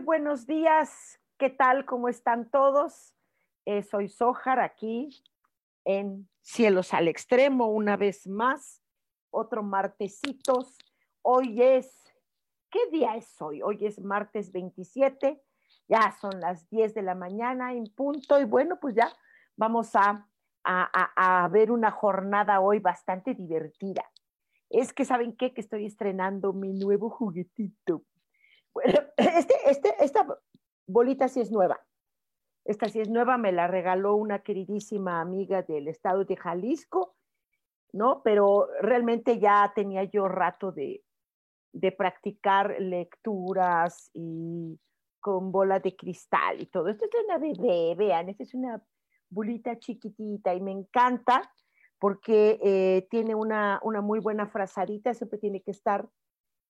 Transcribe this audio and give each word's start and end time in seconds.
Buenos 0.00 0.46
días. 0.46 1.20
¿Qué 1.38 1.50
tal? 1.50 1.84
¿Cómo 1.84 2.08
están 2.08 2.50
todos? 2.50 3.14
Eh, 3.66 3.82
soy 3.82 4.08
Sojar 4.08 4.58
aquí 4.58 5.22
en 5.84 6.28
Cielos 6.40 6.94
al 6.94 7.08
Extremo 7.08 7.66
una 7.66 7.96
vez 7.96 8.26
más. 8.26 8.82
Otro 9.30 9.62
martesitos. 9.62 10.78
Hoy 11.22 11.62
es, 11.62 11.92
¿qué 12.70 12.78
día 12.90 13.16
es 13.16 13.40
hoy? 13.42 13.62
Hoy 13.62 13.84
es 13.86 14.00
martes 14.00 14.52
27. 14.52 15.42
Ya 15.88 16.16
son 16.20 16.40
las 16.40 16.68
10 16.70 16.94
de 16.94 17.02
la 17.02 17.14
mañana 17.14 17.74
en 17.74 17.84
punto 17.84 18.40
y 18.40 18.44
bueno, 18.44 18.78
pues 18.80 18.94
ya 18.94 19.12
vamos 19.56 19.94
a, 19.94 20.26
a, 20.64 21.42
a 21.44 21.48
ver 21.48 21.70
una 21.70 21.90
jornada 21.90 22.60
hoy 22.60 22.78
bastante 22.78 23.34
divertida. 23.34 24.04
Es 24.70 24.92
que, 24.92 25.04
¿saben 25.04 25.36
qué? 25.36 25.52
Que 25.52 25.60
estoy 25.60 25.84
estrenando 25.84 26.52
mi 26.52 26.72
nuevo 26.72 27.10
juguetito. 27.10 28.04
Bueno, 28.74 29.00
este, 29.16 29.54
este, 29.66 29.94
esta 30.00 30.26
bolita 30.86 31.28
sí 31.28 31.40
es 31.40 31.50
nueva. 31.50 31.80
Esta 32.64 32.88
sí 32.88 33.00
es 33.00 33.08
nueva, 33.08 33.38
me 33.38 33.52
la 33.52 33.66
regaló 33.66 34.14
una 34.14 34.42
queridísima 34.42 35.20
amiga 35.20 35.62
del 35.62 35.88
estado 35.88 36.24
de 36.24 36.36
Jalisco, 36.36 37.16
¿no? 37.92 38.22
Pero 38.22 38.68
realmente 38.80 39.38
ya 39.38 39.72
tenía 39.74 40.04
yo 40.04 40.28
rato 40.28 40.70
de, 40.70 41.02
de 41.72 41.92
practicar 41.92 42.76
lecturas 42.78 44.10
y 44.12 44.78
con 45.20 45.52
bola 45.52 45.80
de 45.80 45.96
cristal 45.96 46.60
y 46.60 46.66
todo. 46.66 46.88
Esto 46.88 47.04
es 47.04 47.24
una 47.24 47.38
bebé, 47.38 47.94
vean, 47.96 48.28
esta 48.28 48.42
es 48.42 48.54
una 48.54 48.82
bolita 49.28 49.78
chiquitita 49.78 50.54
y 50.54 50.60
me 50.60 50.72
encanta 50.72 51.52
porque 51.98 52.58
eh, 52.62 53.06
tiene 53.10 53.34
una, 53.34 53.78
una 53.82 54.00
muy 54.00 54.20
buena 54.20 54.46
frazadita, 54.46 55.12
siempre 55.14 55.38
tiene 55.38 55.60
que 55.60 55.70
estar 55.70 56.08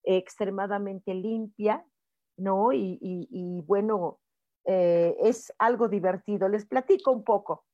extremadamente 0.03 1.15
limpia, 1.15 1.85
¿no? 2.41 2.73
Y, 2.73 3.63
bueno, 3.67 4.19
eh, 4.65 5.17
es 5.21 5.53
algo 5.59 5.89
divertido. 5.89 6.49
Les 6.49 6.67
platico 6.67 7.13
un 7.13 7.23
poco. 7.23 7.65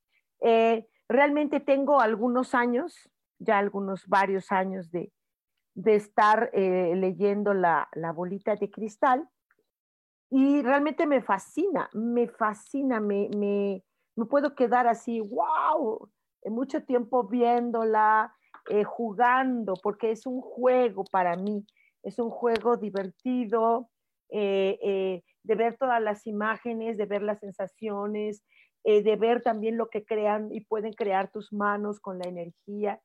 Eh, 0.40 0.86
realmente 1.08 1.60
tengo 1.60 2.00
algunos 2.00 2.54
años, 2.54 3.08
ya 3.38 3.58
algunos 3.58 4.06
varios 4.06 4.52
años 4.52 4.90
de, 4.90 5.12
estar 5.84 6.50
eh, 6.52 6.94
leyendo 6.96 7.54
la, 7.54 7.88
bolita 8.14 8.56
de 8.56 8.70
cristal 8.70 9.28
y 10.30 10.62
realmente 10.62 11.06
me 11.06 11.22
fascina, 11.22 11.88
me 11.92 12.28
fascina, 12.28 12.98
me, 12.98 13.28
me, 13.36 13.84
me 14.16 14.24
puedo 14.24 14.54
quedar 14.54 14.86
así, 14.88 15.20
wow, 15.20 16.10
mucho 16.46 16.82
tiempo 16.84 17.24
viéndola, 17.24 18.34
jugando, 18.84 19.74
porque 19.80 20.10
es 20.10 20.26
un 20.26 20.40
juego 20.40 21.04
para 21.04 21.36
mí, 21.36 21.64
es 22.02 22.18
un 22.18 22.30
juego 22.30 22.76
divertido, 22.76 23.90
eh, 24.30 24.78
eh, 24.82 25.22
de 25.44 25.54
ver 25.54 25.76
todas 25.76 26.02
las 26.02 26.26
imágenes, 26.26 26.96
de 26.96 27.06
ver 27.06 27.22
las 27.22 27.38
sensaciones, 27.38 28.42
eh, 28.84 29.02
de 29.02 29.16
ver 29.16 29.42
también 29.42 29.76
lo 29.76 29.88
que 29.88 30.04
crean 30.04 30.52
y 30.52 30.60
pueden 30.62 30.92
crear 30.92 31.30
tus 31.30 31.52
manos 31.52 32.00
con 32.00 32.18
la 32.18 32.28
energía. 32.28 33.00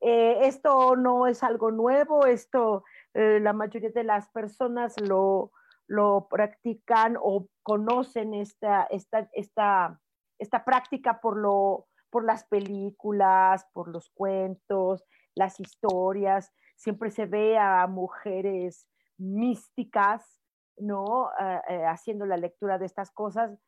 esto 0.00 0.96
no 0.96 1.28
es 1.28 1.42
algo 1.44 1.70
nuevo, 1.70 2.26
esto 2.26 2.82
la 3.14 3.52
mayoría 3.52 3.90
de 3.90 4.02
las 4.02 4.28
personas 4.30 5.00
lo, 5.00 5.52
lo 5.86 6.26
practican 6.28 7.16
o 7.20 7.46
conocen 7.62 8.34
esta, 8.34 8.84
esta, 8.90 9.28
esta, 9.32 10.00
esta 10.40 10.64
práctica 10.64 11.20
por, 11.20 11.36
lo, 11.36 11.86
por 12.10 12.24
las 12.24 12.44
películas, 12.44 13.64
por 13.72 13.88
los 13.88 14.10
cuentos, 14.10 15.04
las 15.36 15.60
historias. 15.60 16.52
Siempre 16.74 17.10
se 17.10 17.26
ve 17.26 17.58
a 17.58 17.86
mujeres 17.86 18.88
místicas 19.18 20.41
¿no? 20.78 21.30
Eh, 21.40 21.60
eh, 21.68 21.84
haciendo 21.86 22.26
la 22.26 22.36
lectura 22.36 22.78
de 22.78 22.86
estas 22.86 23.10
cosas. 23.10 23.58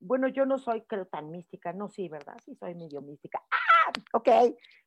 Bueno, 0.00 0.28
yo 0.28 0.46
no 0.46 0.58
soy, 0.58 0.82
creo, 0.82 1.06
tan 1.06 1.30
mística, 1.30 1.72
no, 1.72 1.88
sí, 1.88 2.08
¿verdad? 2.08 2.36
Sí, 2.44 2.56
soy 2.56 2.74
medio 2.74 3.00
mística. 3.02 3.40
Ah, 3.50 3.92
ok. 4.14 4.28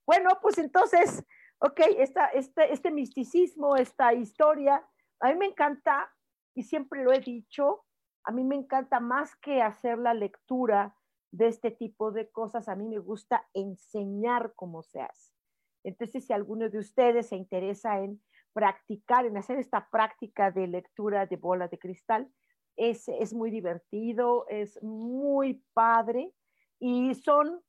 Bueno, 0.06 0.32
pues 0.42 0.58
entonces, 0.58 1.24
ok, 1.60 1.80
esta, 1.98 2.28
este, 2.28 2.74
este 2.74 2.92
misticismo, 2.92 3.76
esta 3.76 4.14
historia, 4.14 4.86
a 5.22 5.30
mí 5.30 5.36
me 5.36 5.46
encanta, 5.46 6.12
y 6.54 6.64
siempre 6.64 7.04
lo 7.04 7.14
he 7.14 7.20
dicho, 7.20 7.86
a 8.26 8.32
mí 8.32 8.44
me 8.44 8.56
encanta 8.56 9.00
más 9.00 9.36
que 9.38 9.62
hacer 9.62 9.98
la 9.98 10.14
lectura 10.14 10.96
de 11.32 11.48
este 11.48 11.72
tipo 11.72 12.12
de 12.12 12.30
cosas, 12.32 12.68
a 12.68 12.76
mí 12.76 12.88
me 12.88 13.00
gusta 13.00 13.48
enseñar 13.54 14.54
cómo 14.56 14.84
se 14.84 15.02
hace. 15.02 15.34
Entonces, 15.84 16.26
si 16.26 16.34
alguno 16.34 16.70
de 16.70 16.80
ustedes 16.80 17.28
se 17.28 17.36
interesa 17.36 18.00
en 18.00 18.22
practicar, 18.56 19.26
en 19.26 19.36
hacer 19.36 19.60
esta 19.60 19.90
práctica 19.90 20.50
de 20.50 20.68
lectura 20.68 21.26
de 21.26 21.36
bola 21.36 21.68
de 21.68 21.78
cristal. 21.78 22.32
Es, 22.78 23.10
es 23.10 23.34
muy 23.34 23.52
divertido, 23.52 24.48
es 24.48 24.82
muy 24.82 25.62
padre 25.74 26.34
y 26.80 27.14
son, 27.16 27.62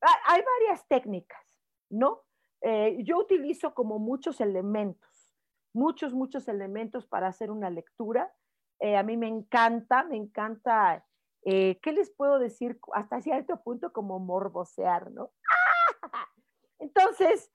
hay 0.00 0.42
varias 0.42 0.86
técnicas, 0.86 1.60
¿no? 1.90 2.22
Eh, 2.62 2.98
yo 3.02 3.18
utilizo 3.18 3.74
como 3.74 3.98
muchos 3.98 4.40
elementos, 4.40 5.34
muchos, 5.72 6.14
muchos 6.14 6.46
elementos 6.46 7.06
para 7.06 7.26
hacer 7.26 7.50
una 7.50 7.68
lectura. 7.68 8.32
Eh, 8.78 8.96
a 8.96 9.02
mí 9.02 9.16
me 9.16 9.26
encanta, 9.26 10.04
me 10.04 10.16
encanta, 10.16 11.04
eh, 11.44 11.80
¿qué 11.82 11.92
les 11.92 12.10
puedo 12.10 12.38
decir? 12.38 12.78
Hasta 12.92 13.20
cierto 13.20 13.60
punto 13.62 13.92
como 13.92 14.20
morbosear, 14.20 15.10
¿no? 15.10 15.32
Entonces, 16.78 17.50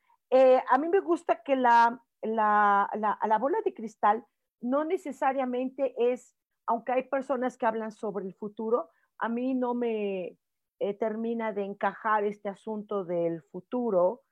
a 0.70 0.78
mí 0.78 0.90
me 0.90 1.00
gusta 1.00 1.44
que 1.44 1.56
la, 1.56 2.04
la, 2.28 2.90
la, 2.94 3.38
bola 3.38 3.58
de 3.64 3.74
cristal 3.74 4.26
no 4.62 4.84
necesariamente 4.84 5.94
es, 5.98 6.36
aunque 6.68 6.92
hay 6.92 7.04
personas 7.04 7.58
que 7.58 7.66
hablan 7.66 7.92
sobre 7.92 8.26
el 8.26 8.34
futuro, 8.34 8.90
a 9.20 9.30
mí 9.30 9.54
no 9.54 9.74
me 9.74 10.38
eh, 10.80 10.94
termina 11.00 11.54
de 11.54 11.64
encajar 11.64 12.24
este 12.24 12.50
asunto 12.50 13.06
del 13.06 13.42
futuro, 13.44 14.24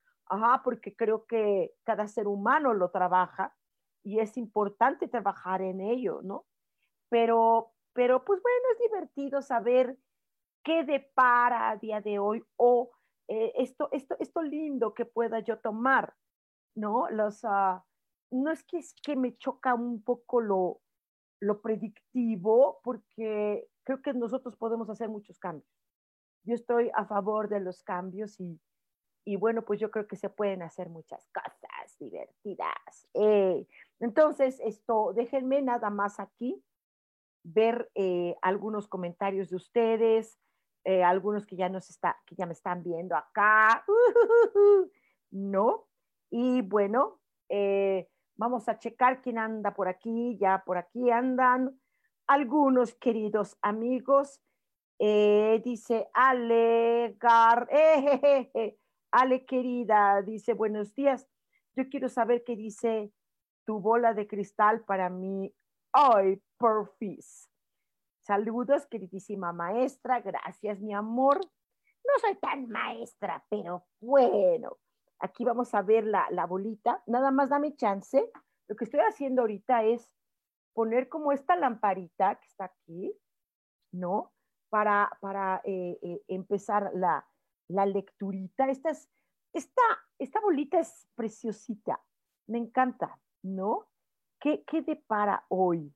porque 0.63 0.95
creo 0.95 1.25
que 1.25 1.73
cada 1.83 2.07
ser 2.07 2.27
humano 2.27 2.73
lo 2.73 2.89
trabaja 2.89 3.55
y 4.03 4.19
es 4.19 4.37
importante 4.37 5.07
trabajar 5.07 5.61
en 5.61 5.81
ello, 5.81 6.21
¿no? 6.23 6.45
Pero, 7.09 7.71
pero 7.93 8.23
pues 8.25 8.41
bueno, 8.41 8.65
es 8.73 8.91
divertido 8.91 9.41
saber 9.41 9.97
qué 10.63 10.83
depara 10.83 11.69
a 11.69 11.77
día 11.77 12.01
de 12.01 12.19
hoy 12.19 12.43
o 12.57 12.91
eh, 13.27 13.53
esto, 13.57 13.89
esto, 13.91 14.15
esto 14.19 14.41
lindo 14.41 14.93
que 14.93 15.05
pueda 15.05 15.39
yo 15.39 15.59
tomar. 15.59 16.13
¿No? 16.75 17.09
Los, 17.09 17.43
ah, 17.43 17.83
no 18.31 18.51
es 18.51 18.63
que, 18.63 18.77
es 18.77 18.93
que 19.03 19.15
me 19.15 19.37
choca 19.37 19.73
un 19.75 20.03
poco 20.03 20.41
lo, 20.41 20.81
lo 21.39 21.61
predictivo, 21.61 22.79
porque 22.83 23.67
creo 23.83 24.01
que 24.01 24.13
nosotros 24.13 24.55
podemos 24.55 24.89
hacer 24.89 25.09
muchos 25.09 25.39
cambios. 25.39 25.69
Yo 26.45 26.55
estoy 26.55 26.91
a 26.93 27.05
favor 27.05 27.49
de 27.49 27.59
los 27.59 27.83
cambios 27.83 28.39
y, 28.39 28.59
y 29.25 29.37
bueno, 29.37 29.63
pues 29.63 29.79
yo 29.79 29.91
creo 29.91 30.07
que 30.07 30.15
se 30.15 30.29
pueden 30.29 30.61
hacer 30.61 30.89
muchas 30.89 31.25
cosas 31.33 31.97
divertidas. 31.99 33.07
Eh, 33.13 33.67
entonces, 33.99 34.59
esto, 34.61 35.13
déjenme 35.13 35.61
nada 35.61 35.89
más 35.89 36.19
aquí 36.19 36.63
ver 37.43 37.89
eh, 37.95 38.35
algunos 38.41 38.87
comentarios 38.87 39.49
de 39.49 39.55
ustedes, 39.57 40.39
eh, 40.85 41.03
algunos 41.03 41.45
que 41.45 41.55
ya, 41.55 41.69
nos 41.69 41.89
está, 41.89 42.17
que 42.25 42.35
ya 42.35 42.45
me 42.45 42.53
están 42.53 42.83
viendo 42.83 43.15
acá, 43.15 43.85
¿no? 45.31 45.87
Y 46.35 46.63
bueno, 46.63 47.19
eh, 47.47 48.09
vamos 48.37 48.67
a 48.67 48.79
checar 48.79 49.21
quién 49.21 49.37
anda 49.37 49.75
por 49.75 49.87
aquí, 49.87 50.35
ya 50.39 50.63
por 50.65 50.79
aquí 50.79 51.11
andan 51.11 51.79
algunos 52.25 52.95
queridos 52.95 53.55
amigos. 53.61 54.41
dice 54.97 56.09
Ale 56.11 57.15
Gar, 57.19 57.69
Ale 59.11 59.45
querida, 59.45 60.23
dice 60.23 60.53
buenos 60.53 60.95
días. 60.95 61.29
Yo 61.75 61.87
quiero 61.87 62.09
saber 62.09 62.43
qué 62.43 62.55
dice 62.55 63.13
tu 63.63 63.79
bola 63.79 64.15
de 64.15 64.25
cristal 64.25 64.83
para 64.85 65.11
mí. 65.11 65.53
Ay, 65.91 66.41
porfis. 66.57 67.47
Saludos, 68.21 68.87
queridísima 68.87 69.53
maestra. 69.53 70.19
Gracias, 70.19 70.81
mi 70.81 70.95
amor. 70.95 71.37
No 71.37 72.13
soy 72.19 72.33
tan 72.37 72.67
maestra, 72.69 73.45
pero 73.51 73.85
bueno. 73.99 74.79
Aquí 75.23 75.43
vamos 75.45 75.73
a 75.73 75.81
ver 75.81 76.05
la, 76.05 76.27
la 76.31 76.45
bolita. 76.45 77.01
Nada 77.07 77.31
más 77.31 77.49
dame 77.49 77.75
chance. 77.75 78.29
Lo 78.67 78.75
que 78.75 78.83
estoy 78.83 78.99
haciendo 78.99 79.41
ahorita 79.41 79.83
es 79.83 80.11
poner 80.73 81.07
como 81.07 81.31
esta 81.31 81.55
lamparita 81.55 82.35
que 82.35 82.45
está 82.45 82.65
aquí, 82.65 83.15
¿no? 83.91 84.33
Para, 84.69 85.09
para 85.21 85.61
eh, 85.63 85.97
eh, 86.01 86.21
empezar 86.27 86.91
la, 86.93 87.25
la 87.67 87.85
lecturita. 87.85 88.69
Esta, 88.69 88.89
es, 88.89 89.09
esta, 89.53 89.81
esta 90.19 90.39
bolita 90.41 90.79
es 90.79 91.07
preciosita. 91.15 92.01
Me 92.47 92.57
encanta. 92.57 93.19
¿no? 93.43 93.87
¿Qué, 94.39 94.63
qué 94.65 94.81
depara 94.81 95.45
hoy 95.49 95.93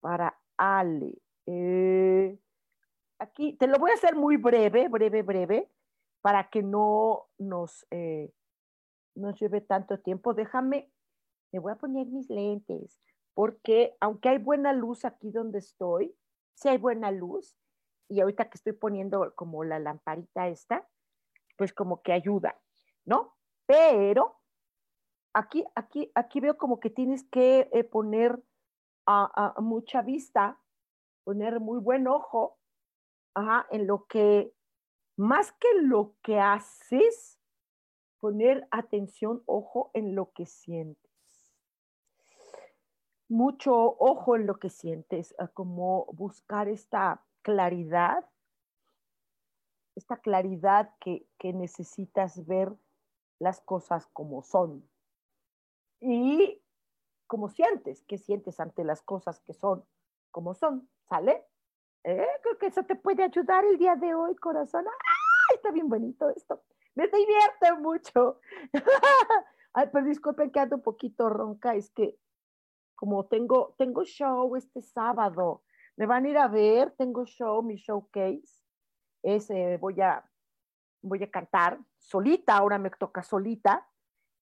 para 0.00 0.38
Ale? 0.56 1.18
Eh, 1.46 2.38
aquí 3.18 3.54
te 3.54 3.66
lo 3.66 3.78
voy 3.78 3.92
a 3.92 3.94
hacer 3.94 4.16
muy 4.16 4.36
breve, 4.36 4.88
breve, 4.88 5.22
breve, 5.22 5.70
para 6.20 6.50
que 6.50 6.62
no 6.62 7.28
nos, 7.38 7.86
nos 9.18 9.38
lleve 9.38 9.60
tanto 9.60 9.98
tiempo. 9.98 10.34
Déjame, 10.34 10.90
me 11.52 11.58
voy 11.58 11.72
a 11.72 11.76
poner 11.76 12.06
mis 12.06 12.28
lentes, 12.30 13.00
porque 13.34 13.96
aunque 14.00 14.28
hay 14.28 14.38
buena 14.38 14.72
luz 14.72 15.04
aquí 15.04 15.30
donde 15.30 15.58
estoy, 15.58 16.14
si 16.54 16.68
hay 16.68 16.78
buena 16.78 17.10
luz, 17.10 17.56
y 18.08 18.20
ahorita 18.20 18.48
que 18.48 18.56
estoy 18.56 18.72
poniendo 18.72 19.34
como 19.34 19.64
la 19.64 19.78
lamparita 19.78 20.48
esta, 20.48 20.88
pues 21.56 21.72
como 21.72 22.02
que 22.02 22.12
ayuda, 22.12 22.58
¿no? 23.04 23.36
Pero 23.66 24.40
aquí, 25.34 25.64
aquí, 25.74 26.10
aquí 26.14 26.40
veo 26.40 26.56
como 26.56 26.80
que 26.80 26.90
tienes 26.90 27.24
que 27.24 27.68
eh, 27.72 27.84
poner 27.84 28.42
a, 29.06 29.54
mucha 29.60 30.02
vista, 30.02 30.60
poner 31.24 31.60
muy 31.60 31.80
buen 31.80 32.06
ojo 32.06 32.58
en 33.70 33.86
lo 33.86 34.06
que, 34.06 34.52
más 35.16 35.52
que 35.52 35.68
lo 35.82 36.14
que 36.22 36.38
haces, 36.40 37.37
poner 38.20 38.66
atención, 38.70 39.42
ojo 39.46 39.90
en 39.94 40.14
lo 40.14 40.32
que 40.32 40.46
sientes. 40.46 41.10
Mucho 43.28 43.74
ojo 43.74 44.36
en 44.36 44.46
lo 44.46 44.58
que 44.58 44.70
sientes, 44.70 45.34
como 45.54 46.06
buscar 46.12 46.68
esta 46.68 47.24
claridad, 47.42 48.24
esta 49.94 50.16
claridad 50.16 50.94
que, 51.00 51.26
que 51.38 51.52
necesitas 51.52 52.46
ver 52.46 52.74
las 53.38 53.60
cosas 53.60 54.06
como 54.06 54.42
son 54.42 54.88
y 56.00 56.62
cómo 57.26 57.48
sientes, 57.48 58.02
qué 58.04 58.18
sientes 58.18 58.60
ante 58.60 58.84
las 58.84 59.02
cosas 59.02 59.40
que 59.40 59.52
son 59.52 59.84
como 60.30 60.54
son, 60.54 60.88
¿sale? 61.08 61.44
¿Eh? 62.04 62.26
Creo 62.42 62.58
que 62.58 62.66
eso 62.66 62.82
te 62.84 62.94
puede 62.96 63.22
ayudar 63.24 63.64
el 63.64 63.76
día 63.76 63.96
de 63.96 64.14
hoy, 64.14 64.34
corazón. 64.36 64.86
¡Ay, 64.86 65.56
está 65.56 65.70
bien 65.70 65.88
bonito 65.88 66.30
esto! 66.30 66.62
Me 66.98 67.06
divierte 67.06 67.80
mucho. 67.80 68.40
Ay, 69.72 69.88
disculpen 70.04 70.50
que 70.50 70.58
ando 70.58 70.74
un 70.74 70.82
poquito 70.82 71.28
ronca, 71.28 71.76
es 71.76 71.90
que 71.90 72.18
como 72.96 73.26
tengo, 73.26 73.76
tengo 73.78 74.02
show 74.02 74.56
este 74.56 74.82
sábado, 74.82 75.62
me 75.96 76.06
van 76.06 76.24
a 76.24 76.28
ir 76.28 76.36
a 76.36 76.48
ver, 76.48 76.90
tengo 76.98 77.24
show, 77.24 77.62
mi 77.62 77.76
showcase, 77.76 78.64
ese 79.22 79.76
voy 79.76 80.00
a, 80.00 80.28
voy 81.00 81.22
a 81.22 81.30
cantar 81.30 81.78
solita, 81.98 82.56
ahora 82.56 82.78
me 82.78 82.90
toca 82.90 83.22
solita, 83.22 83.86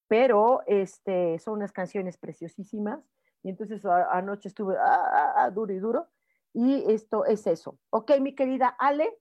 pero 0.08 0.62
este, 0.66 1.38
son 1.38 1.54
unas 1.58 1.72
canciones 1.72 2.16
preciosísimas. 2.16 3.00
Y 3.42 3.50
entonces 3.50 3.84
anoche 3.84 4.48
estuve 4.48 4.78
ah, 4.78 5.10
ah, 5.12 5.34
ah, 5.36 5.50
duro 5.50 5.74
y 5.74 5.78
duro. 5.78 6.06
Y 6.54 6.90
esto 6.90 7.26
es 7.26 7.46
eso. 7.46 7.78
Ok, 7.90 8.12
mi 8.18 8.34
querida 8.34 8.68
Ale. 8.78 9.12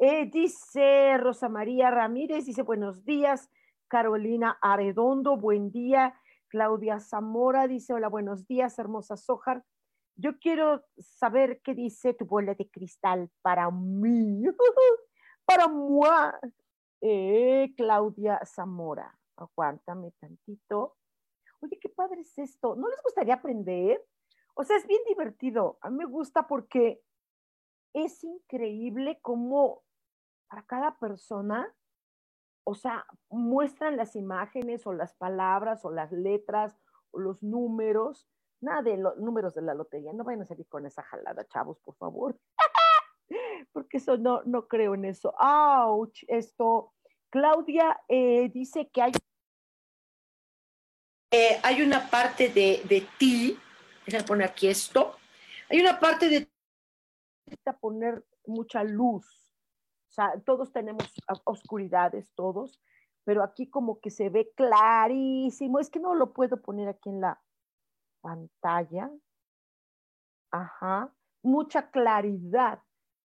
Eh, 0.00 0.30
dice 0.30 1.18
Rosa 1.18 1.48
María 1.48 1.90
Ramírez, 1.90 2.46
dice 2.46 2.62
buenos 2.62 3.04
días. 3.04 3.50
Carolina 3.88 4.56
Arredondo, 4.62 5.36
buen 5.36 5.72
día. 5.72 6.14
Claudia 6.46 7.00
Zamora 7.00 7.66
dice 7.66 7.94
hola, 7.94 8.08
buenos 8.08 8.46
días, 8.46 8.78
hermosa 8.78 9.16
Sojar. 9.16 9.64
Yo 10.14 10.38
quiero 10.38 10.84
saber 10.98 11.60
qué 11.64 11.74
dice 11.74 12.14
tu 12.14 12.26
bola 12.26 12.54
de 12.54 12.70
cristal 12.70 13.28
para 13.42 13.68
mí, 13.72 14.44
para 15.44 15.66
moi. 15.66 16.30
Eh, 17.00 17.74
Claudia 17.76 18.38
Zamora 18.44 19.12
aguántame 19.36 20.12
tantito. 20.20 20.96
Oye, 21.60 21.76
qué 21.80 21.88
padre 21.88 22.20
es 22.20 22.38
esto. 22.38 22.76
¿No 22.76 22.88
les 22.88 23.02
gustaría 23.02 23.34
aprender? 23.34 24.04
O 24.54 24.62
sea, 24.62 24.76
es 24.76 24.86
bien 24.86 25.02
divertido. 25.08 25.78
A 25.80 25.90
mí 25.90 25.96
me 25.98 26.04
gusta 26.04 26.46
porque 26.46 27.02
es 27.92 28.22
increíble 28.22 29.18
cómo 29.22 29.82
para 30.48 30.62
cada 30.62 30.98
persona, 30.98 31.72
o 32.64 32.74
sea, 32.74 33.06
muestran 33.30 33.96
las 33.96 34.16
imágenes 34.16 34.86
o 34.86 34.92
las 34.92 35.14
palabras 35.14 35.84
o 35.84 35.90
las 35.90 36.12
letras 36.12 36.76
o 37.10 37.20
los 37.20 37.42
números. 37.42 38.28
Nada 38.60 38.82
de 38.82 38.96
los 38.96 39.16
números 39.18 39.54
de 39.54 39.62
la 39.62 39.74
lotería. 39.74 40.12
No 40.12 40.24
vayan 40.24 40.42
a 40.42 40.46
salir 40.46 40.66
con 40.66 40.84
esa 40.86 41.02
jalada, 41.02 41.46
chavos, 41.46 41.78
por 41.80 41.94
favor. 41.96 42.38
porque 43.72 43.98
eso 43.98 44.16
no, 44.18 44.42
no 44.44 44.66
creo 44.66 44.94
en 44.94 45.04
eso. 45.04 45.34
¡Auch! 45.38 46.24
Esto. 46.26 46.92
Claudia 47.30 48.00
eh, 48.08 48.48
dice 48.48 48.88
que 48.88 49.02
hay 49.02 49.12
eh, 51.30 51.60
hay 51.62 51.82
una 51.82 52.08
parte 52.08 52.48
de, 52.48 52.82
de 52.88 53.06
ti, 53.18 53.58
déjame 54.06 54.24
poner 54.24 54.48
aquí 54.48 54.66
esto, 54.66 55.14
hay 55.68 55.78
una 55.78 56.00
parte 56.00 56.26
de 56.26 56.40
ti 56.46 56.52
poner 57.80 58.24
mucha 58.46 58.82
luz. 58.82 59.37
Sea, 60.18 60.34
todos 60.44 60.72
tenemos 60.72 61.14
oscuridades, 61.44 62.32
todos, 62.34 62.82
pero 63.22 63.44
aquí 63.44 63.70
como 63.70 64.00
que 64.00 64.10
se 64.10 64.30
ve 64.30 64.50
clarísimo. 64.56 65.78
Es 65.78 65.90
que 65.90 66.00
no 66.00 66.16
lo 66.16 66.32
puedo 66.32 66.60
poner 66.60 66.88
aquí 66.88 67.08
en 67.08 67.20
la 67.20 67.40
pantalla. 68.20 69.12
Ajá, 70.50 71.14
mucha 71.40 71.92
claridad, 71.92 72.82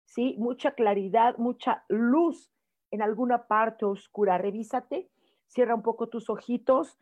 ¿sí? 0.03 0.35
Mucha 0.37 0.75
claridad, 0.75 1.39
mucha 1.39 1.83
luz 1.89 2.51
en 2.91 3.01
alguna 3.01 3.47
parte 3.47 3.85
oscura. 3.85 4.37
Revísate, 4.37 5.09
cierra 5.47 5.73
un 5.73 5.81
poco 5.81 6.07
tus 6.07 6.29
ojitos, 6.29 6.99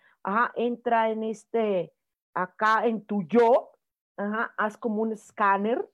entra 0.56 1.10
en 1.10 1.24
este, 1.24 1.94
acá 2.34 2.86
en 2.86 3.06
tu 3.06 3.24
yo, 3.24 3.72
haz 4.16 4.78
como 4.78 5.02
un 5.02 5.12
escáner, 5.12 5.86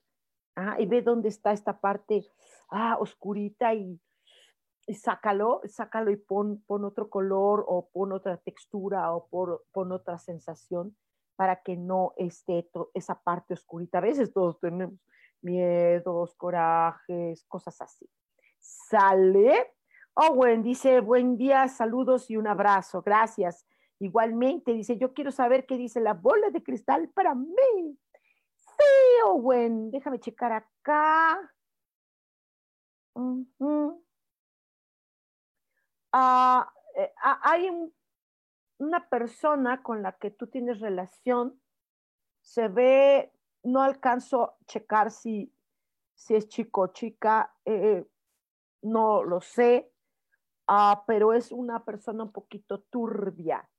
y 0.77 0.86
ve 0.86 1.01
dónde 1.01 1.29
está 1.29 1.53
esta 1.53 1.79
parte 1.79 2.29
ah, 2.69 2.97
oscurita 2.99 3.73
y, 3.73 3.99
sácalo, 4.93 5.61
sácalo 5.65 6.11
y 6.11 6.17
pon, 6.17 6.63
pon, 6.65 6.83
otro 6.85 7.09
color 7.09 7.63
o 7.67 7.89
pon 7.89 8.11
otra 8.11 8.38
textura 8.38 9.13
o 9.13 9.27
pon 9.71 9.91
otra 9.91 10.17
sensación 10.17 10.95
para 11.35 11.61
que 11.61 11.77
no 11.77 12.13
esté 12.17 12.69
esa 12.93 13.21
parte 13.21 13.53
oscurita. 13.53 13.99
A 13.99 14.01
veces 14.01 14.33
todos 14.33 14.59
tenemos 14.59 14.95
miedos, 15.41 16.35
corajes, 16.35 17.45
cosas 17.45 17.79
así. 17.81 18.09
¿Sale? 18.59 19.73
Owen 20.15 20.63
dice, 20.63 20.99
buen 20.99 21.38
día, 21.38 21.67
saludos 21.69 22.29
y 22.29 22.35
un 22.35 22.47
abrazo. 22.47 23.01
Gracias. 23.01 23.65
Igualmente 23.99 24.73
dice, 24.73 24.97
yo 24.97 25.13
quiero 25.13 25.31
saber 25.31 25.65
qué 25.65 25.77
dice 25.77 26.01
la 26.01 26.13
bola 26.13 26.49
de 26.49 26.61
cristal 26.61 27.09
para 27.09 27.35
mí. 27.35 27.97
Sí, 28.57 29.23
Owen, 29.25 29.91
déjame 29.91 30.19
checar 30.19 30.51
acá. 30.51 31.39
Ah, 36.12 36.72
eh, 36.96 37.12
ah, 37.24 37.39
hay 37.44 37.70
una 38.80 39.10
persona 39.10 39.84
con 39.84 40.01
la 40.01 40.13
que 40.13 40.32
tú 40.32 40.48
tienes 40.48 40.80
relación, 40.80 41.62
se 42.42 42.68
ve, 42.68 43.32
no 43.63 43.82
alcanzo 43.82 44.44
a 44.44 44.58
checar 44.66 45.12
si, 45.12 45.54
si 46.16 46.36
es 46.36 46.48
chico 46.48 46.82
o 46.82 46.88
chica, 46.88 47.54
eh, 47.66 48.06
no 48.82 49.24
lo 49.24 49.42
sé, 49.42 49.92
ah, 50.68 51.04
pero 51.06 51.34
es 51.34 51.51
una 51.51 51.84
persona 51.86 52.24
un 52.24 52.32
poquito 52.32 52.82
turbia. 52.89 53.70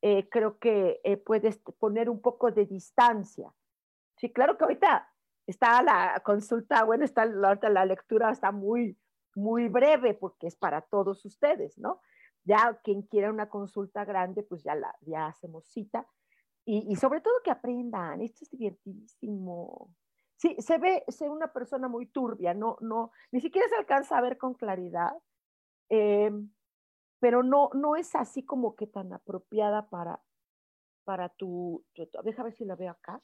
Eh, 0.00 0.28
creo 0.28 0.58
que 0.60 1.00
puedes 1.26 1.58
poner 1.78 2.08
un 2.08 2.20
poco 2.22 2.52
de 2.52 2.66
distancia. 2.66 3.52
Sí, 4.16 4.32
claro 4.32 4.56
que 4.56 4.64
ahorita 4.64 5.12
está 5.48 5.82
la 5.82 6.20
consulta, 6.24 6.84
bueno, 6.84 7.04
está 7.04 7.24
la, 7.24 7.58
la 7.60 7.84
lectura 7.86 8.30
está 8.30 8.52
muy, 8.52 8.98
muy 9.34 9.68
breve 9.68 10.12
porque 10.12 10.46
es 10.46 10.56
para 10.56 10.82
todos 10.82 11.24
ustedes, 11.24 11.78
¿no? 11.78 12.00
Ya 12.44 12.78
quien 12.84 13.02
quiera 13.02 13.30
una 13.30 13.48
consulta 13.48 14.04
grande, 14.04 14.42
pues 14.42 14.62
ya, 14.62 14.74
la, 14.74 14.94
ya 15.00 15.26
hacemos 15.26 15.66
cita. 15.66 16.06
Y, 16.66 16.94
sobre 16.96 17.22
todo 17.22 17.32
que 17.42 17.50
aprendan, 17.50 18.20
esto 18.20 18.44
es 18.44 18.50
divertidísimo. 18.50 19.90
Sí, 20.36 20.54
se 20.58 20.76
ve, 20.76 21.02
se 21.08 21.30
una 21.30 21.50
persona 21.50 21.88
muy 21.88 22.04
turbia, 22.06 22.52
no, 22.52 22.76
no, 22.80 23.10
ni 23.32 23.40
siquiera 23.40 23.66
se 23.68 23.76
alcanza 23.76 24.18
a 24.18 24.20
ver 24.20 24.36
con 24.36 24.52
claridad, 24.52 25.12
eh, 25.88 26.30
pero 27.20 27.42
no, 27.42 27.70
no 27.72 27.96
es 27.96 28.14
así 28.14 28.44
como 28.44 28.76
que 28.76 28.86
tan 28.86 29.14
apropiada 29.14 29.88
para, 29.88 30.20
para 31.04 31.30
tu, 31.30 31.86
tu, 31.94 32.06
deja 32.22 32.42
ver 32.42 32.52
si 32.52 32.66
la 32.66 32.76
veo 32.76 32.90
acá. 32.90 33.22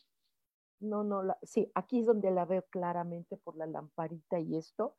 No, 0.80 1.04
no, 1.04 1.22
la, 1.22 1.38
sí, 1.42 1.70
aquí 1.74 2.00
es 2.00 2.06
donde 2.06 2.30
la 2.30 2.44
veo 2.44 2.64
claramente 2.70 3.36
por 3.36 3.56
la 3.56 3.66
lamparita 3.66 4.38
y 4.38 4.56
esto. 4.56 4.96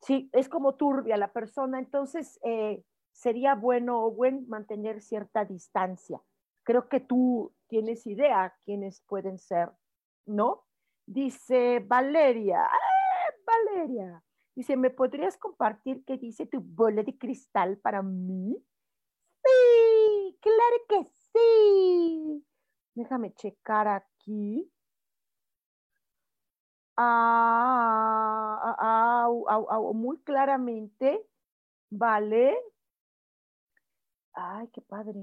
Sí, 0.00 0.28
es 0.32 0.48
como 0.48 0.74
turbia 0.74 1.16
la 1.16 1.32
persona, 1.32 1.78
entonces 1.78 2.40
eh, 2.42 2.82
sería 3.12 3.54
bueno 3.54 4.04
o 4.04 4.10
buen 4.10 4.48
mantener 4.48 5.00
cierta 5.00 5.44
distancia. 5.44 6.20
Creo 6.64 6.88
que 6.88 7.00
tú 7.00 7.54
tienes 7.68 8.06
idea 8.06 8.54
quiénes 8.64 9.00
pueden 9.02 9.38
ser, 9.38 9.70
¿no? 10.26 10.64
Dice 11.06 11.80
Valeria, 11.80 12.64
¡Ah, 12.64 13.32
Valeria, 13.46 14.22
dice, 14.54 14.76
¿me 14.76 14.90
podrías 14.90 15.36
compartir 15.36 16.04
qué 16.04 16.16
dice 16.16 16.46
tu 16.46 16.60
bola 16.60 17.02
de 17.02 17.16
cristal 17.16 17.78
para 17.78 18.02
mí? 18.02 18.56
Sí, 19.44 20.38
claro 20.40 20.76
que 20.88 21.04
sí. 21.04 22.44
Déjame 22.94 23.32
checar 23.34 23.88
aquí. 23.88 24.70
Ah, 26.96 28.76
ah, 28.78 29.26
ah, 29.70 29.80
muy 29.94 30.18
claramente, 30.22 31.26
¿vale? 31.90 32.56
Ay, 34.34 34.68
qué 34.68 34.80
padre. 34.82 35.20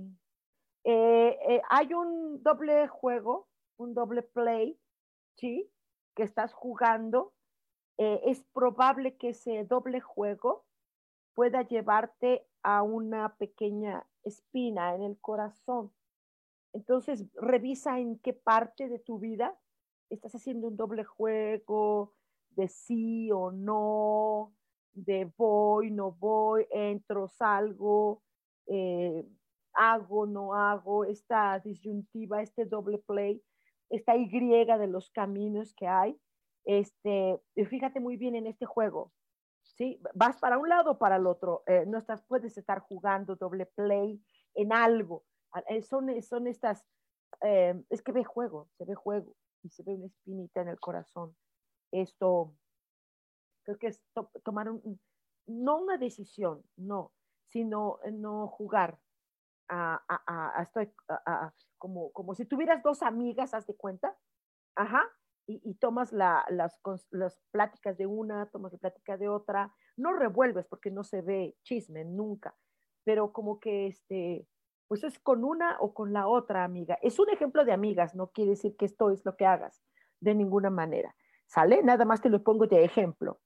Eh, 0.84 1.38
eh, 1.48 1.62
hay 1.70 1.94
un 1.94 2.42
doble 2.44 2.88
juego, 2.88 3.48
un 3.78 3.94
doble 3.94 4.24
play 4.24 4.80
¿sí? 5.36 5.72
Que 6.16 6.24
estás 6.24 6.54
jugando, 6.54 7.34
eh, 7.98 8.22
es 8.26 8.44
probable 8.54 9.18
que 9.18 9.30
ese 9.30 9.64
doble 9.66 10.02
juego 10.02 10.66
pueda 11.36 11.64
llevarte 11.64 12.48
a 12.64 12.84
una 12.84 13.36
pequeña 13.38 14.06
espina 14.24 14.96
en 14.96 15.04
el 15.04 15.20
corazón. 15.20 15.94
Entonces, 16.74 17.26
revisa 17.36 18.00
en 18.00 18.20
qué 18.20 18.34
parte 18.34 18.90
de 18.90 19.00
tu 19.00 19.20
vida 19.20 19.58
estás 20.10 20.36
haciendo 20.36 20.68
un 20.68 20.78
doble 20.78 21.04
juego 21.04 22.14
de 22.52 22.68
sí 22.68 23.32
o 23.32 23.52
no, 23.52 24.54
de 24.94 25.32
voy, 25.38 25.92
no 25.92 26.12
voy, 26.12 26.68
entro, 26.72 27.28
salgo, 27.28 28.24
eh, 28.68 29.28
hago, 29.74 30.26
no 30.26 30.56
hago, 30.56 31.06
esta 31.06 31.60
disyuntiva, 31.60 32.42
este 32.42 32.66
doble 32.66 32.98
play 32.98 33.44
esta 33.90 34.16
Y 34.16 34.28
de 34.30 34.88
los 34.88 35.10
caminos 35.10 35.74
que 35.74 35.88
hay. 35.88 36.20
Este, 36.66 37.40
fíjate 37.68 38.00
muy 38.00 38.18
bien 38.18 38.36
en 38.36 38.46
este 38.46 38.66
juego, 38.66 39.12
¿sí? 39.64 40.00
Vas 40.14 40.38
para 40.38 40.58
un 40.58 40.70
lado 40.70 40.92
o 40.92 40.98
para 41.00 41.16
el 41.16 41.26
otro, 41.26 41.64
eh, 41.66 41.86
no 41.88 41.98
estás, 41.98 42.22
puedes 42.24 42.58
estar 42.58 42.80
jugando 42.80 43.36
doble 43.36 43.66
play 43.66 44.22
en 44.54 44.74
algo. 44.74 45.24
Eh, 45.68 45.82
son, 45.82 46.22
son 46.22 46.48
estas, 46.48 46.86
eh, 47.42 47.82
es 47.90 48.02
que 48.02 48.12
ve 48.12 48.24
juego, 48.24 48.70
se 48.78 48.86
ve 48.86 48.96
juego 48.96 49.36
y 49.64 49.70
se 49.70 49.84
ve 49.84 49.94
una 49.94 50.08
espinita 50.08 50.62
en 50.62 50.70
el 50.70 50.80
corazón. 50.80 51.36
Esto, 51.92 52.56
creo 53.64 53.78
que 53.78 53.88
es 53.88 54.02
tomar 54.44 54.70
un, 54.70 55.00
no 55.48 55.80
una 55.82 55.98
decisión, 55.98 56.64
no, 56.78 57.12
sino 57.48 58.00
no 58.12 58.48
jugar 58.48 59.00
a, 59.70 60.02
a, 60.08 60.62
a, 61.26 61.54
como, 61.78 62.12
como 62.12 62.36
si 62.36 62.46
tuvieras 62.46 62.84
dos 62.84 63.02
amigas, 63.02 63.54
haz 63.54 63.66
de 63.66 63.76
cuenta, 63.76 64.18
ajá, 64.76 65.04
y, 65.48 65.62
y 65.64 65.74
tomas 65.76 66.12
la, 66.12 66.46
las, 66.50 66.80
las 67.10 67.42
pláticas 67.52 67.98
de 67.98 68.06
una, 68.06 68.50
tomas 68.52 68.74
la 68.74 68.80
plática 68.80 69.18
de 69.18 69.30
otra, 69.30 69.74
no 69.98 70.14
revuelves 70.14 70.68
porque 70.68 70.92
no 70.92 71.04
se 71.04 71.22
ve 71.22 71.58
chisme 71.64 72.06
nunca, 72.06 72.56
pero 73.04 73.34
como 73.34 73.60
que 73.60 73.88
este, 73.88 74.48
pues 74.90 75.04
es 75.04 75.20
con 75.20 75.46
una 75.46 75.78
o 75.80 75.94
con 75.94 76.14
la 76.14 76.28
otra 76.28 76.64
amiga. 76.64 76.98
Es 77.04 77.20
un 77.20 77.30
ejemplo 77.30 77.64
de 77.64 77.72
amigas, 77.72 78.16
no 78.16 78.32
quiere 78.32 78.52
decir 78.52 78.76
que 78.76 78.86
esto 78.86 79.12
es 79.12 79.24
lo 79.24 79.38
que 79.38 79.46
hagas 79.46 79.84
de 80.20 80.34
ninguna 80.34 80.72
manera. 80.72 81.16
¿Sale? 81.46 81.84
Nada 81.84 82.06
más 82.06 82.22
te 82.22 82.30
lo 82.30 82.44
pongo 82.44 82.66
de 82.66 82.84
ejemplo. 82.84 83.40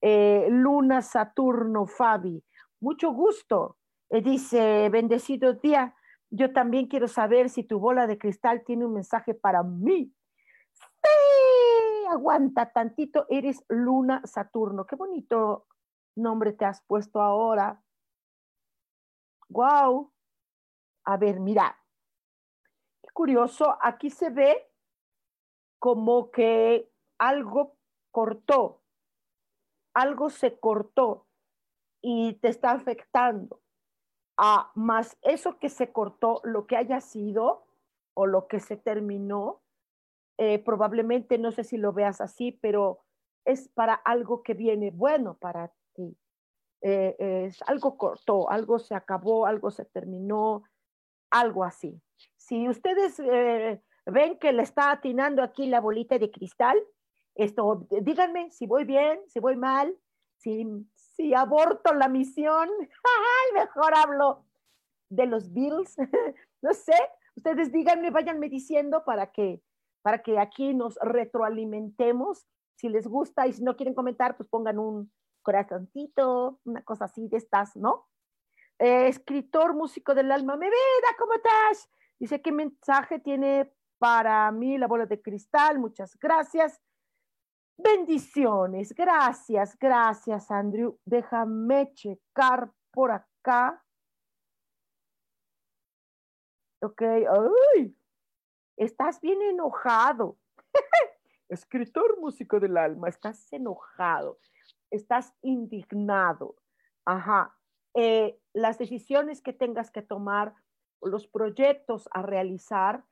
Eh, 0.00 0.48
Luna, 0.50 1.00
Saturno, 1.00 1.86
Fabi, 1.86 2.44
mucho 2.80 3.12
gusto. 3.12 3.78
Eh, 4.10 4.22
dice, 4.22 4.88
bendecido 4.90 5.54
día. 5.54 5.94
Yo 6.30 6.52
también 6.52 6.88
quiero 6.88 7.06
saber 7.06 7.48
si 7.48 7.62
tu 7.62 7.78
bola 7.78 8.08
de 8.08 8.18
cristal 8.18 8.64
tiene 8.64 8.84
un 8.84 8.94
mensaje 8.94 9.34
para 9.34 9.62
mí. 9.62 10.12
Sí, 10.72 12.06
aguanta 12.10 12.72
tantito, 12.72 13.24
eres 13.28 13.64
Luna 13.68 14.20
Saturno. 14.24 14.84
Qué 14.84 14.96
bonito 14.96 15.66
nombre 16.16 16.52
te 16.52 16.64
has 16.64 16.82
puesto 16.82 17.22
ahora. 17.22 17.80
Wow. 19.48 20.12
A 21.08 21.16
ver, 21.16 21.40
mira. 21.40 21.74
Qué 23.02 23.08
curioso, 23.14 23.78
aquí 23.80 24.10
se 24.10 24.28
ve 24.28 24.70
como 25.78 26.30
que 26.30 26.92
algo 27.16 27.78
cortó, 28.10 28.82
algo 29.94 30.28
se 30.28 30.60
cortó 30.60 31.26
y 32.02 32.34
te 32.34 32.48
está 32.48 32.72
afectando 32.72 33.62
más 34.74 35.16
eso 35.22 35.58
que 35.58 35.70
se 35.70 35.92
cortó, 35.92 36.42
lo 36.44 36.66
que 36.66 36.76
haya 36.76 37.00
sido 37.00 37.64
o 38.12 38.26
lo 38.26 38.46
que 38.46 38.60
se 38.60 38.76
terminó, 38.76 39.62
eh, 40.36 40.58
probablemente 40.58 41.38
no 41.38 41.52
sé 41.52 41.64
si 41.64 41.78
lo 41.78 41.94
veas 41.94 42.20
así, 42.20 42.52
pero 42.52 43.00
es 43.46 43.68
para 43.68 43.94
algo 43.94 44.42
que 44.42 44.52
viene 44.52 44.90
bueno 44.90 45.38
para 45.38 45.72
ti. 45.94 46.18
Eh, 46.82 47.16
es 47.46 47.62
algo 47.62 47.96
cortó, 47.96 48.50
algo 48.50 48.78
se 48.78 48.94
acabó, 48.94 49.46
algo 49.46 49.70
se 49.70 49.86
terminó, 49.86 50.64
algo 51.30 51.64
así. 51.64 52.00
Si 52.36 52.68
ustedes 52.68 53.18
eh, 53.20 53.80
ven 54.06 54.38
que 54.38 54.52
le 54.52 54.62
está 54.62 54.90
atinando 54.92 55.42
aquí 55.42 55.66
la 55.66 55.80
bolita 55.80 56.18
de 56.18 56.30
cristal, 56.30 56.78
esto, 57.34 57.86
díganme 58.02 58.50
si 58.50 58.66
voy 58.66 58.84
bien, 58.84 59.20
si 59.28 59.38
voy 59.38 59.56
mal, 59.56 59.96
si, 60.38 60.66
si 60.94 61.34
aborto 61.34 61.94
la 61.94 62.08
misión, 62.08 62.68
mejor 63.54 63.94
hablo 63.94 64.44
de 65.08 65.26
los 65.26 65.52
Bills, 65.52 65.96
no 66.62 66.74
sé, 66.74 66.96
ustedes 67.36 67.72
díganme, 67.72 68.10
váyanme 68.10 68.48
diciendo 68.48 69.04
para 69.04 69.30
que, 69.30 69.62
para 70.02 70.22
que 70.22 70.38
aquí 70.38 70.74
nos 70.74 70.98
retroalimentemos. 71.02 72.46
Si 72.76 72.88
les 72.88 73.06
gusta 73.06 73.46
y 73.46 73.52
si 73.52 73.62
no 73.62 73.76
quieren 73.76 73.94
comentar, 73.94 74.36
pues 74.36 74.48
pongan 74.48 74.78
un 74.78 75.12
corazoncito, 75.42 76.60
una 76.64 76.82
cosa 76.82 77.06
así 77.06 77.28
de 77.28 77.38
estas, 77.38 77.74
¿no? 77.76 78.06
Eh, 78.78 79.08
escritor, 79.08 79.74
músico 79.74 80.14
del 80.14 80.30
alma, 80.30 80.56
mi 80.56 80.66
vida, 80.66 81.16
¿cómo 81.18 81.34
estás? 81.34 81.90
Dice, 82.16 82.40
¿qué 82.40 82.52
mensaje 82.52 83.18
tiene 83.18 83.72
para 83.98 84.50
mí 84.52 84.78
la 84.78 84.86
bola 84.86 85.04
de 85.04 85.20
cristal? 85.20 85.80
Muchas 85.80 86.16
gracias. 86.16 86.80
Bendiciones, 87.76 88.94
gracias, 88.94 89.76
gracias, 89.78 90.50
Andrew. 90.52 90.96
Déjame 91.04 91.92
checar 91.94 92.70
por 92.92 93.10
acá. 93.10 93.84
Ok, 96.80 97.02
ay, 97.02 97.96
estás 98.76 99.20
bien 99.20 99.42
enojado. 99.42 100.38
Escritor 101.48 102.20
músico 102.20 102.60
del 102.60 102.76
alma, 102.76 103.08
estás 103.08 103.52
enojado, 103.52 104.38
estás 104.88 105.34
indignado. 105.42 106.54
Ajá. 107.04 107.56
Eh, 107.94 108.38
las 108.58 108.78
decisiones 108.78 109.40
que 109.40 109.52
tengas 109.52 109.90
que 109.90 110.02
tomar, 110.02 110.54
los 111.00 111.28
proyectos 111.28 112.08
a 112.12 112.22
realizar, 112.22 113.04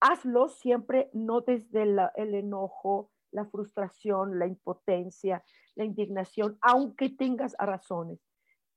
hazlos 0.00 0.58
siempre 0.58 1.10
no 1.12 1.42
desde 1.42 1.82
el 1.82 2.34
enojo, 2.34 3.10
la 3.30 3.44
frustración, 3.44 4.38
la 4.38 4.46
impotencia, 4.46 5.44
la 5.74 5.84
indignación, 5.84 6.58
aunque 6.62 7.10
tengas 7.10 7.54
razones. 7.58 8.20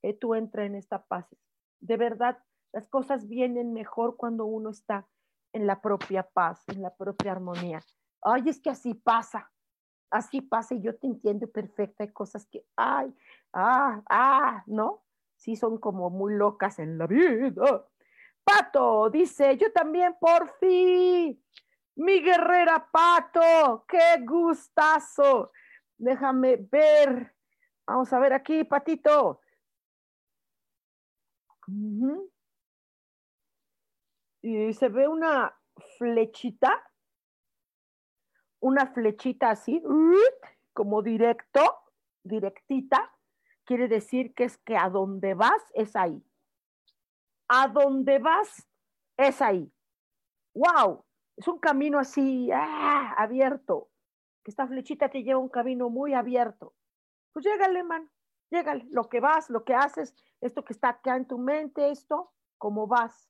que 0.01 0.13
tú 0.13 0.33
entra 0.33 0.63
en 0.65 0.75
esta 0.75 1.03
paz. 1.03 1.27
De 1.81 1.97
verdad, 1.97 2.37
las 2.71 2.87
cosas 2.87 3.27
vienen 3.27 3.73
mejor 3.73 4.15
cuando 4.15 4.45
uno 4.45 4.69
está 4.69 5.09
en 5.51 5.67
la 5.67 5.81
propia 5.81 6.23
paz, 6.23 6.63
en 6.69 6.81
la 6.81 6.95
propia 6.95 7.33
armonía. 7.33 7.81
Ay, 8.21 8.43
es 8.47 8.61
que 8.61 8.69
así 8.69 8.93
pasa, 8.93 9.51
así 10.09 10.39
pasa 10.39 10.73
y 10.75 10.81
yo 10.81 10.97
te 10.97 11.07
entiendo 11.07 11.47
perfecto. 11.51 12.03
Hay 12.03 12.13
cosas 12.13 12.45
que, 12.45 12.65
ay, 12.77 13.13
ah, 13.51 14.01
ah, 14.09 14.63
¿no? 14.67 15.03
Sí 15.39 15.55
son 15.55 15.77
como 15.77 16.09
muy 16.09 16.35
locas 16.35 16.79
en 16.79 16.97
la 16.97 17.07
vida. 17.07 17.87
Pato 18.43 19.09
dice, 19.09 19.57
yo 19.57 19.71
también 19.71 20.15
por 20.19 20.49
fin 20.59 21.41
Mi 21.95 22.21
guerrera 22.21 22.89
Pato, 22.91 23.85
qué 23.87 24.23
gustazo. 24.25 25.53
Déjame 25.97 26.57
ver. 26.57 27.33
Vamos 27.87 28.11
a 28.11 28.19
ver 28.19 28.33
aquí, 28.33 28.65
Patito. 28.65 29.39
Y 34.41 34.73
se 34.73 34.89
ve 34.89 35.07
una 35.07 35.55
flechita, 35.97 36.91
una 38.59 38.87
flechita 38.87 39.51
así, 39.51 39.81
como 40.73 41.01
directo, 41.01 41.61
directita, 42.23 43.13
quiere 43.69 43.87
decir 43.87 44.33
que 44.33 44.45
es 44.45 44.57
que 44.57 44.75
a 44.75 44.89
donde 44.89 45.35
vas 45.35 45.61
es 45.75 45.95
ahí. 45.95 46.25
A 47.47 47.67
donde 47.67 48.17
vas 48.17 48.67
es 49.15 49.43
ahí. 49.43 49.71
¡Wow! 50.55 51.05
Es 51.37 51.47
un 51.47 51.59
camino 51.59 51.99
así, 51.99 52.49
¡ah! 52.51 53.13
abierto. 53.15 53.91
Que 54.43 54.49
esta 54.49 54.65
flechita 54.65 55.09
te 55.09 55.21
lleva 55.21 55.39
un 55.39 55.49
camino 55.49 55.91
muy 55.91 56.15
abierto. 56.15 56.73
Pues 57.31 57.45
llégale, 57.45 57.83
man, 57.83 58.09
llégale. 58.49 58.87
Lo 58.89 59.07
que 59.07 59.19
vas, 59.19 59.51
lo 59.51 59.63
que 59.63 59.75
haces, 59.75 60.15
esto 60.41 60.65
que 60.65 60.73
está 60.73 60.89
acá 60.89 61.15
en 61.15 61.27
tu 61.27 61.37
mente, 61.37 61.91
esto, 61.91 62.33
cómo 62.57 62.87
vas. 62.87 63.29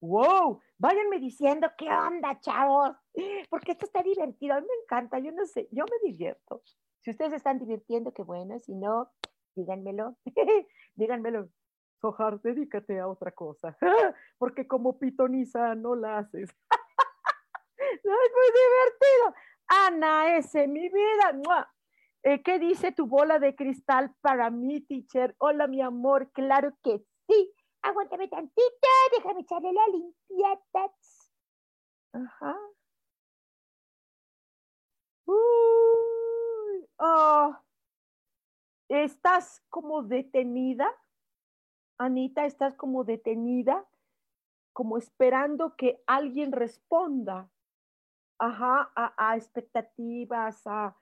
¡Wow! 0.00 0.60
Váyanme 0.78 1.20
diciendo 1.20 1.68
qué 1.78 1.88
onda, 1.88 2.40
chavos, 2.40 2.96
porque 3.48 3.70
esto 3.70 3.86
está 3.86 4.02
divertido. 4.02 4.54
A 4.54 4.60
mí 4.60 4.66
me 4.66 4.82
encanta, 4.82 5.20
yo 5.20 5.30
no 5.30 5.46
sé, 5.46 5.68
yo 5.70 5.84
me 5.84 6.10
divierto. 6.10 6.60
Si 7.02 7.10
ustedes 7.12 7.34
están 7.34 7.60
divirtiendo, 7.60 8.12
qué 8.12 8.24
bueno. 8.24 8.58
Si 8.58 8.74
no, 8.74 9.12
díganmelo. 9.54 10.16
díganmelo. 10.94 11.48
Sojar, 12.00 12.40
dedícate 12.40 12.98
a 12.98 13.08
otra 13.08 13.30
cosa, 13.30 13.76
porque 14.38 14.66
como 14.66 14.98
pitoniza 14.98 15.74
no 15.74 15.94
la 15.94 16.18
haces. 16.18 16.50
es 17.78 18.04
muy 18.04 18.50
divertido. 18.62 19.34
Ana, 19.68 20.36
ese, 20.36 20.66
mi 20.66 20.88
vida. 20.88 21.68
Eh, 22.22 22.42
¿Qué 22.42 22.58
dice 22.58 22.92
tu 22.92 23.06
bola 23.06 23.38
de 23.38 23.54
cristal 23.54 24.14
para 24.20 24.50
mí, 24.50 24.80
teacher? 24.80 25.34
Hola, 25.38 25.66
mi 25.66 25.80
amor, 25.80 26.30
claro 26.32 26.74
que 26.82 27.04
sí. 27.28 27.54
Aguántame 27.82 28.28
tantito, 28.28 28.88
déjame 29.16 29.40
echarle 29.40 29.72
la 29.72 29.86
limpieza. 29.88 30.92
Ajá. 32.12 32.58
Uy, 35.26 36.88
oh. 36.98 37.69
¿Estás 38.90 39.62
como 39.68 40.02
detenida? 40.02 40.92
Anita, 41.96 42.44
¿estás 42.44 42.74
como 42.74 43.04
detenida? 43.04 43.86
Como 44.72 44.98
esperando 44.98 45.76
que 45.76 46.02
alguien 46.08 46.50
responda. 46.50 47.48
Ajá, 48.40 48.90
a, 48.96 49.36
expectativas, 49.36 50.66
a, 50.66 50.96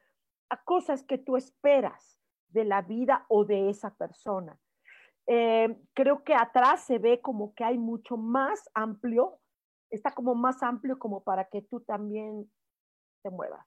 a 0.50 0.64
cosas 0.64 1.02
que 1.02 1.16
tú 1.16 1.38
esperas 1.38 2.20
de 2.48 2.64
la 2.64 2.82
vida 2.82 3.24
o 3.28 3.46
de 3.46 3.70
esa 3.70 3.96
persona. 3.96 4.60
Eh, 5.26 5.80
creo 5.94 6.24
que 6.24 6.34
atrás 6.34 6.84
se 6.84 6.98
ve 6.98 7.22
como 7.22 7.54
que 7.54 7.64
hay 7.64 7.78
mucho 7.78 8.18
más 8.18 8.68
amplio, 8.74 9.40
está 9.88 10.12
como 10.12 10.34
más 10.34 10.62
amplio 10.62 10.98
como 10.98 11.24
para 11.24 11.46
que 11.48 11.62
tú 11.62 11.80
también 11.80 12.52
te 13.22 13.30
muevas. 13.30 13.66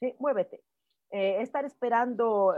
¿Sí? 0.00 0.14
Muévete. 0.18 0.62
Eh, 1.10 1.40
estar 1.40 1.64
esperando 1.64 2.54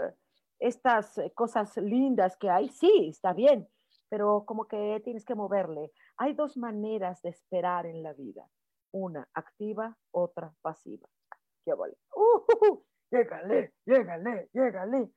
estas 0.64 1.21
cosas 1.35 1.76
lindas 1.76 2.38
que 2.38 2.49
hay, 2.49 2.71
sí, 2.71 3.09
está 3.11 3.35
bien, 3.35 3.68
pero 4.09 4.44
como 4.47 4.66
que 4.66 5.00
tienes 5.04 5.25
que 5.25 5.35
moverle. 5.35 5.92
Hay 6.16 6.33
dos 6.33 6.56
maneras 6.56 7.21
de 7.21 7.28
esperar 7.28 7.85
en 7.85 8.02
la 8.02 8.14
vida. 8.14 8.49
Una 8.92 9.28
activa, 9.35 9.94
otra 10.11 10.54
pasiva. 10.62 11.06
¿Qué 11.66 11.75
vale? 11.75 11.97
Uh, 12.14 12.83
llégale, 13.11 13.75
llégale, 13.85 14.49
llégale. 14.54 15.11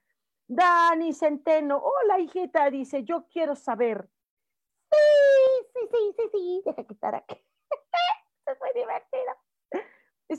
Dani 0.48 1.14
Centeno, 1.14 1.78
hola 1.78 2.20
hijita, 2.20 2.70
dice, 2.70 3.04
yo 3.04 3.28
quiero 3.30 3.56
saber. 3.56 4.10
Sí, 4.92 5.68
sí, 5.74 5.80
sí, 5.92 6.16
sí, 6.18 6.30
sí, 6.32 6.62
deja 6.66 6.84
quitar 6.84 7.16
aquí. 7.16 7.36
es 8.48 8.60
muy 8.60 8.70
divertido. 8.74 9.37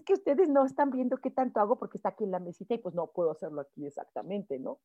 Que 0.09 0.15
ustedes 0.15 0.49
no 0.49 0.65
están 0.65 0.89
viendo 0.89 1.19
qué 1.19 1.31
tanto 1.31 1.61
hago 1.61 1.79
porque 1.79 1.99
está 1.99 2.09
aquí 2.09 2.25
en 2.25 2.31
la 2.31 2.39
mesita 2.39 2.73
y 2.73 2.79
pues 2.79 2.95
no 2.95 3.09
puedo 3.09 3.31
hacerlo 3.31 3.61
aquí 3.61 3.87
exactamente, 3.87 4.59
¿no? 4.59 4.81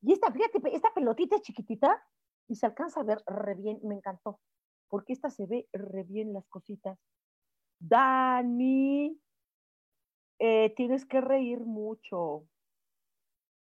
Y 0.00 0.14
esta, 0.14 0.32
fíjate, 0.32 0.62
esta 0.74 0.94
pelotita 0.94 1.36
es 1.36 1.42
chiquitita 1.42 2.02
y 2.48 2.56
se 2.56 2.64
alcanza 2.64 3.00
a 3.00 3.04
ver 3.04 3.22
re 3.26 3.54
bien, 3.54 3.80
me 3.82 3.94
encantó, 3.94 4.40
porque 4.88 5.12
esta 5.12 5.28
se 5.28 5.44
ve 5.44 5.68
re 5.74 6.04
bien 6.04 6.32
las 6.32 6.48
cositas. 6.48 6.98
Dani, 7.78 9.20
eh, 10.38 10.72
tienes 10.74 11.04
que 11.04 11.20
reír 11.20 11.60
mucho. 11.60 12.48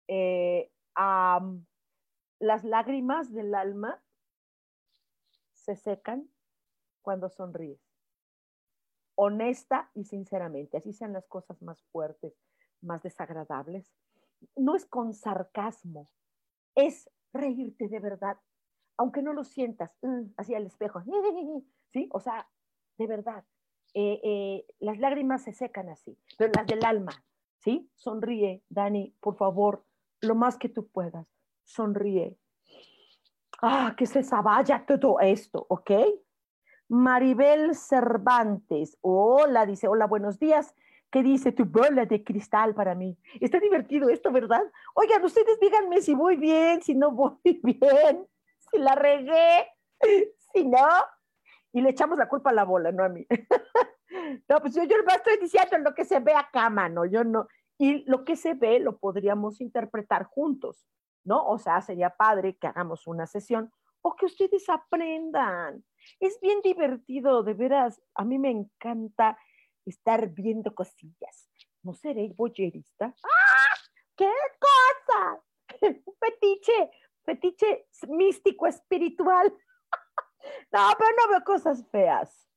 Eh, 0.06 0.70
las 2.38 2.62
lágrimas 2.62 3.32
del 3.32 3.52
alma 3.56 4.00
se 5.54 5.74
secan 5.74 6.30
cuando 7.02 7.28
sonríes. 7.28 7.89
Honesta 9.22 9.90
y 9.94 10.04
sinceramente, 10.04 10.78
así 10.78 10.94
sean 10.94 11.12
las 11.12 11.26
cosas 11.26 11.60
más 11.60 11.82
fuertes, 11.92 12.32
más 12.80 13.02
desagradables. 13.02 13.92
No 14.56 14.74
es 14.74 14.86
con 14.86 15.12
sarcasmo, 15.12 16.08
es 16.74 17.10
reírte 17.34 17.88
de 17.88 18.00
verdad, 18.00 18.38
aunque 18.96 19.20
no 19.20 19.34
lo 19.34 19.44
sientas 19.44 19.94
mm, 20.00 20.32
así 20.38 20.54
al 20.54 20.64
espejo, 20.64 21.02
¿sí? 21.92 22.08
O 22.12 22.20
sea, 22.20 22.48
de 22.96 23.06
verdad, 23.06 23.44
eh, 23.92 24.22
eh, 24.24 24.66
las 24.78 24.98
lágrimas 24.98 25.42
se 25.42 25.52
secan 25.52 25.90
así, 25.90 26.16
pero 26.38 26.52
las 26.56 26.66
del 26.66 26.82
alma, 26.82 27.12
¿sí? 27.58 27.90
Sonríe, 27.96 28.62
Dani, 28.70 29.14
por 29.20 29.36
favor, 29.36 29.84
lo 30.22 30.34
más 30.34 30.56
que 30.56 30.70
tú 30.70 30.88
puedas. 30.88 31.26
Sonríe. 31.64 32.38
Ah, 33.60 33.94
que 33.98 34.06
se 34.06 34.22
sabaya 34.22 34.86
todo 34.86 35.20
esto, 35.20 35.66
¿ok? 35.68 35.90
Maribel 36.90 37.76
Cervantes. 37.76 38.98
Hola, 39.00 39.64
dice, 39.64 39.86
hola, 39.86 40.08
buenos 40.08 40.40
días. 40.40 40.74
¿Qué 41.12 41.22
dice 41.22 41.52
tu 41.52 41.64
bola 41.64 42.04
de 42.04 42.24
cristal 42.24 42.74
para 42.74 42.96
mí? 42.96 43.16
Está 43.40 43.60
divertido 43.60 44.08
esto, 44.08 44.32
¿verdad? 44.32 44.64
Oigan, 44.94 45.24
ustedes 45.24 45.60
díganme 45.60 46.02
si 46.02 46.14
voy 46.16 46.34
bien, 46.34 46.82
si 46.82 46.96
no 46.96 47.12
voy 47.12 47.38
bien, 47.62 48.26
si 48.58 48.78
la 48.78 48.96
regué, 48.96 49.68
si 50.52 50.66
no. 50.66 50.84
Y 51.72 51.80
le 51.80 51.90
echamos 51.90 52.18
la 52.18 52.28
culpa 52.28 52.50
a 52.50 52.54
la 52.54 52.64
bola, 52.64 52.90
no 52.90 53.04
a 53.04 53.08
mí. 53.08 53.24
no, 54.48 54.60
pues 54.60 54.74
yo, 54.74 54.82
yo 54.82 54.96
estoy 55.14 55.36
diciendo 55.40 55.78
lo 55.78 55.94
que 55.94 56.04
se 56.04 56.18
ve 56.18 56.34
acá, 56.34 56.70
mano. 56.70 57.04
Yo 57.06 57.22
no, 57.22 57.46
y 57.78 58.02
lo 58.10 58.24
que 58.24 58.34
se 58.34 58.54
ve 58.54 58.80
lo 58.80 58.98
podríamos 58.98 59.60
interpretar 59.60 60.24
juntos, 60.24 60.88
¿no? 61.22 61.46
O 61.46 61.56
sea, 61.56 61.82
sería 61.82 62.10
padre 62.10 62.56
que 62.56 62.66
hagamos 62.66 63.06
una 63.06 63.28
sesión 63.28 63.72
o 64.02 64.16
que 64.16 64.26
ustedes 64.26 64.68
aprendan. 64.68 65.84
Es 66.18 66.38
bien 66.40 66.60
divertido, 66.62 67.42
de 67.42 67.54
veras. 67.54 68.00
A 68.14 68.24
mí 68.24 68.38
me 68.38 68.50
encanta 68.50 69.38
estar 69.84 70.28
viendo 70.28 70.74
cosillas. 70.74 71.50
¿No 71.82 71.94
seré 71.94 72.32
boyerista? 72.36 73.14
¡Ah! 73.24 73.74
¡Qué 74.16 74.30
cosa! 74.58 75.42
Fetiche, 76.20 76.90
fetiche 77.24 77.88
místico, 78.08 78.66
espiritual. 78.66 79.52
No, 80.72 80.88
pero 80.98 81.10
no 81.18 81.28
veo 81.28 81.44
cosas 81.44 81.86
feas. 81.90 82.48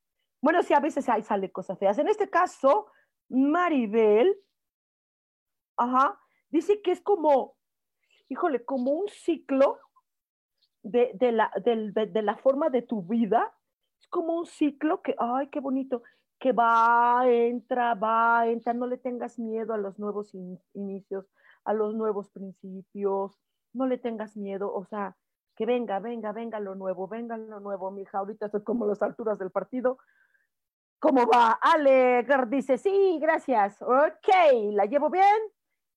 Bueno, 0.42 0.64
sí, 0.64 0.74
a 0.74 0.80
veces 0.80 1.10
ahí 1.10 1.22
sale 1.22 1.52
cosas 1.52 1.78
feas. 1.78 1.98
En 1.98 2.08
este 2.08 2.30
caso, 2.30 2.90
Maribel 3.28 4.42
Ajá. 5.78 6.20
Dice 6.50 6.82
que 6.82 6.92
es 6.92 7.02
como, 7.02 7.58
híjole, 8.30 8.64
como 8.64 8.92
un 8.92 9.08
ciclo 9.08 9.80
de, 10.84 11.12
de, 11.16 11.32
la, 11.32 11.52
de, 11.64 12.22
la 12.22 12.36
forma 12.36 12.70
de 12.70 12.82
tu 12.82 13.02
vida. 13.02 13.52
Es 14.00 14.08
como 14.08 14.38
un 14.38 14.46
ciclo 14.46 15.02
que, 15.02 15.16
ay, 15.18 15.48
qué 15.48 15.60
bonito, 15.60 16.04
que 16.40 16.52
va, 16.52 17.24
entra, 17.28 17.96
va, 17.96 18.48
entra. 18.48 18.74
No 18.74 18.86
le 18.86 18.98
tengas 18.98 19.40
miedo 19.40 19.74
a 19.74 19.78
los 19.78 19.98
nuevos 19.98 20.34
inicios, 20.74 21.26
a 21.64 21.74
los 21.74 21.96
nuevos 21.96 22.30
principios. 22.30 23.40
No 23.74 23.88
le 23.88 23.98
tengas 23.98 24.38
miedo, 24.38 24.72
o 24.72 24.86
sea, 24.86 25.16
que 25.56 25.66
venga, 25.66 26.00
venga, 26.00 26.32
venga 26.32 26.60
lo 26.60 26.76
nuevo, 26.76 27.08
venga 27.08 27.38
lo 27.38 27.60
nuevo, 27.60 27.90
mija. 27.90 28.20
Ahorita 28.20 28.48
estoy 28.48 28.64
como 28.64 28.86
las 28.86 29.02
alturas 29.02 29.40
del 29.40 29.52
partido. 29.52 29.98
¿Cómo 31.00 31.26
va? 31.28 31.60
Ale 31.62 32.26
dice, 32.48 32.78
sí, 32.78 33.18
gracias. 33.20 33.82
Ok, 33.82 34.30
¿la 34.72 34.86
llevo 34.86 35.10
bien? 35.10 35.26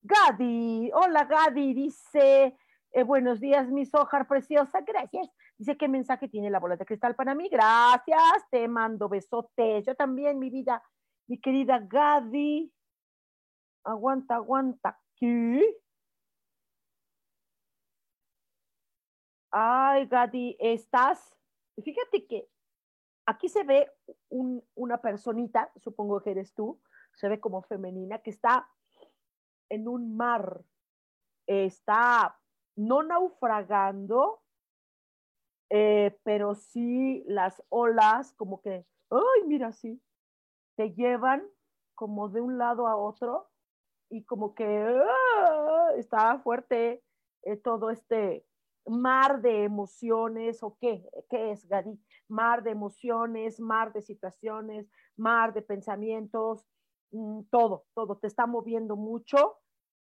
Gadi, 0.03 0.90
hola 0.92 1.25
Gadi, 1.25 1.75
dice, 1.75 2.57
eh, 2.96 3.04
buenos 3.04 3.40
días, 3.40 3.68
mi 3.68 3.85
sojar 3.85 4.26
preciosa, 4.26 4.80
gracias. 4.80 5.28
Dice, 5.59 5.76
¿qué 5.76 5.87
mensaje 5.87 6.28
tiene 6.28 6.48
la 6.48 6.59
bola 6.59 6.76
de 6.76 6.87
cristal 6.87 7.14
para 7.14 7.35
mí? 7.35 7.46
Gracias, 7.50 8.48
te 8.50 8.66
mando 8.68 9.06
besotes. 9.06 9.85
Yo 9.85 9.94
también, 9.94 10.38
mi 10.38 10.48
vida, 10.48 10.82
mi 11.26 11.38
querida 11.38 11.78
Gadi. 11.78 12.72
Aguanta, 13.85 14.37
aguanta. 14.37 14.98
¿Qué? 15.14 15.76
Ay, 19.50 20.06
Gadi, 20.06 20.56
estás. 20.59 21.37
Fíjate 21.85 22.26
que 22.26 22.48
aquí 23.26 23.50
se 23.50 23.62
ve 23.64 23.92
una 24.30 25.02
personita, 25.02 25.70
supongo 25.76 26.22
que 26.22 26.30
eres 26.30 26.54
tú, 26.54 26.80
se 27.12 27.28
ve 27.28 27.40
como 27.40 27.61
femenina, 27.61 28.20
que 28.20 28.30
está 28.30 28.66
en 29.68 29.87
un 29.87 30.16
mar, 30.16 30.62
está 31.46 32.38
no 32.76 33.02
naufragando, 33.02 34.42
eh, 35.70 36.16
pero 36.22 36.54
sí 36.54 37.24
las 37.26 37.62
olas 37.70 38.32
como 38.34 38.60
que, 38.60 38.86
ay, 39.10 39.42
mira, 39.46 39.72
sí, 39.72 40.00
te 40.76 40.92
llevan 40.92 41.42
como 41.94 42.28
de 42.28 42.40
un 42.40 42.58
lado 42.58 42.86
a 42.86 42.96
otro 42.96 43.48
y 44.10 44.24
como 44.24 44.54
que 44.54 44.64
¡ah! 44.64 45.88
está 45.96 46.38
fuerte 46.38 47.02
eh, 47.42 47.56
todo 47.56 47.90
este 47.90 48.46
mar 48.86 49.40
de 49.40 49.64
emociones 49.64 50.62
o 50.62 50.76
qué, 50.80 51.08
qué 51.28 51.50
es, 51.50 51.66
Gadi, 51.66 51.98
mar 52.28 52.62
de 52.62 52.70
emociones, 52.70 53.58
mar 53.58 53.92
de 53.92 54.02
situaciones, 54.02 54.88
mar 55.16 55.52
de 55.52 55.62
pensamientos, 55.62 56.64
mm, 57.10 57.42
todo, 57.50 57.86
todo, 57.94 58.16
te 58.18 58.28
está 58.28 58.46
moviendo 58.46 58.94
mucho 58.94 59.56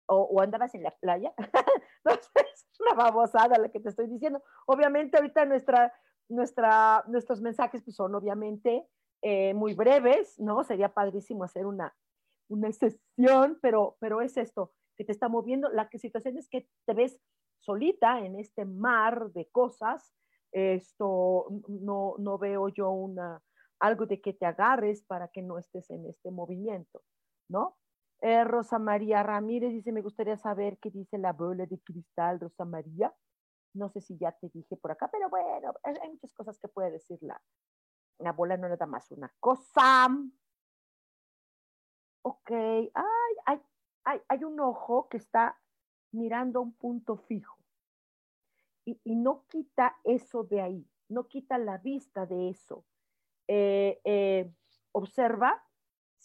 o, 0.06 0.40
andabas 0.40 0.74
en 0.74 0.82
la 0.82 0.90
playa. 0.92 1.32
es 2.04 2.80
una 2.80 2.94
babosada 2.94 3.58
la 3.58 3.68
que 3.68 3.80
te 3.80 3.88
estoy 3.88 4.06
diciendo. 4.06 4.42
Obviamente 4.66 5.16
ahorita 5.16 5.44
nuestra, 5.44 5.92
nuestra, 6.28 7.04
nuestros 7.08 7.40
mensajes 7.40 7.82
pues, 7.82 7.96
son 7.96 8.14
obviamente 8.14 8.86
eh, 9.22 9.54
muy 9.54 9.74
breves, 9.74 10.38
¿no? 10.38 10.62
Sería 10.64 10.92
padrísimo 10.92 11.44
hacer 11.44 11.66
una, 11.66 11.94
una 12.48 12.70
sesión, 12.72 13.58
pero, 13.60 13.96
pero 14.00 14.20
es 14.20 14.36
esto 14.36 14.72
que 14.96 15.04
te 15.04 15.12
está 15.12 15.28
moviendo. 15.28 15.68
La 15.70 15.88
situación 15.90 16.38
es 16.38 16.48
que 16.48 16.68
te 16.86 16.94
ves 16.94 17.18
solita 17.60 18.20
en 18.20 18.38
este 18.38 18.64
mar 18.64 19.32
de 19.32 19.48
cosas. 19.50 20.14
Esto 20.52 21.46
no, 21.68 22.14
no 22.18 22.38
veo 22.38 22.68
yo 22.68 22.90
una, 22.90 23.42
algo 23.80 24.06
de 24.06 24.20
que 24.20 24.32
te 24.32 24.46
agarres 24.46 25.02
para 25.02 25.28
que 25.28 25.42
no 25.42 25.58
estés 25.58 25.90
en 25.90 26.06
este 26.06 26.30
movimiento, 26.30 27.02
¿no? 27.48 27.76
Eh, 28.20 28.44
Rosa 28.44 28.78
María 28.78 29.22
Ramírez 29.22 29.72
dice, 29.72 29.92
me 29.92 30.02
gustaría 30.02 30.36
saber 30.36 30.78
qué 30.78 30.90
dice 30.90 31.18
la 31.18 31.32
bola 31.32 31.66
de 31.66 31.78
cristal, 31.80 32.40
Rosa 32.40 32.64
María. 32.64 33.14
No 33.74 33.88
sé 33.90 34.00
si 34.00 34.16
ya 34.16 34.32
te 34.32 34.48
dije 34.48 34.76
por 34.76 34.90
acá, 34.90 35.08
pero 35.10 35.28
bueno, 35.28 35.74
hay 35.84 36.10
muchas 36.10 36.32
cosas 36.32 36.58
que 36.58 36.68
puede 36.68 36.90
decir 36.90 37.18
la, 37.20 37.40
la 38.18 38.32
bola, 38.32 38.56
no 38.56 38.68
nada 38.68 38.86
más 38.86 39.10
una 39.10 39.32
cosa. 39.38 40.08
Ok, 42.22 42.50
ay, 42.50 43.34
hay, 43.44 43.60
hay, 44.04 44.22
hay 44.28 44.44
un 44.44 44.58
ojo 44.60 45.08
que 45.08 45.18
está 45.18 45.60
mirando 46.12 46.62
un 46.62 46.72
punto 46.72 47.16
fijo 47.16 47.56
y, 48.86 49.00
y, 49.04 49.16
no 49.16 49.44
quita 49.48 49.96
eso 50.04 50.44
de 50.44 50.60
ahí, 50.60 50.88
no 51.08 51.28
quita 51.28 51.58
la 51.58 51.78
vista 51.78 52.24
de 52.24 52.48
eso. 52.48 52.84
Eh, 53.48 54.00
eh, 54.04 54.52
observa 54.92 55.62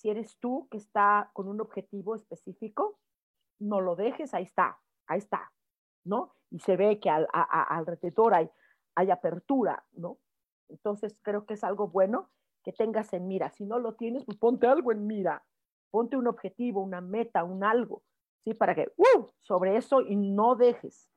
si 0.02 0.10
eres 0.10 0.36
tú 0.40 0.68
que 0.72 0.78
está 0.78 1.30
con 1.34 1.48
un 1.48 1.62
objetivo 1.62 2.16
específico, 2.16 3.00
no 3.60 3.82
lo 3.82 3.96
dejes, 3.96 4.34
ahí 4.34 4.44
está, 4.44 4.80
ahí 5.06 5.20
está, 5.20 5.52
¿no? 6.04 6.34
Y 6.50 6.60
se 6.60 6.76
ve 6.76 7.00
que 7.00 7.12
al, 7.12 7.28
alrededor 7.32 8.34
hay, 8.34 8.50
hay 8.96 9.12
apertura, 9.12 9.86
¿no? 9.92 10.18
Entonces 10.70 11.20
creo 11.22 11.46
que 11.46 11.54
es 11.54 11.64
algo 11.64 11.88
bueno 11.88 12.32
que 12.64 12.74
tengas 12.74 13.14
en 13.14 13.28
mira. 13.28 13.52
Si 13.52 13.64
no 13.64 13.78
lo 13.78 13.94
tienes, 13.94 14.26
pues 14.26 14.40
ponte 14.40 14.66
algo 14.66 14.92
en 14.92 15.06
mira, 15.06 15.46
ponte 15.92 16.18
un 16.18 16.28
objetivo, 16.28 16.82
una 16.82 17.02
meta, 17.02 17.44
un 17.44 17.64
algo, 17.64 18.02
¿sí? 18.40 18.56
Para 18.56 18.74
que, 18.74 18.92
¡uh! 18.98 19.28
Sobre 19.42 19.78
eso 19.78 20.02
y 20.02 20.16
no 20.16 20.56
dejes. 20.56 21.12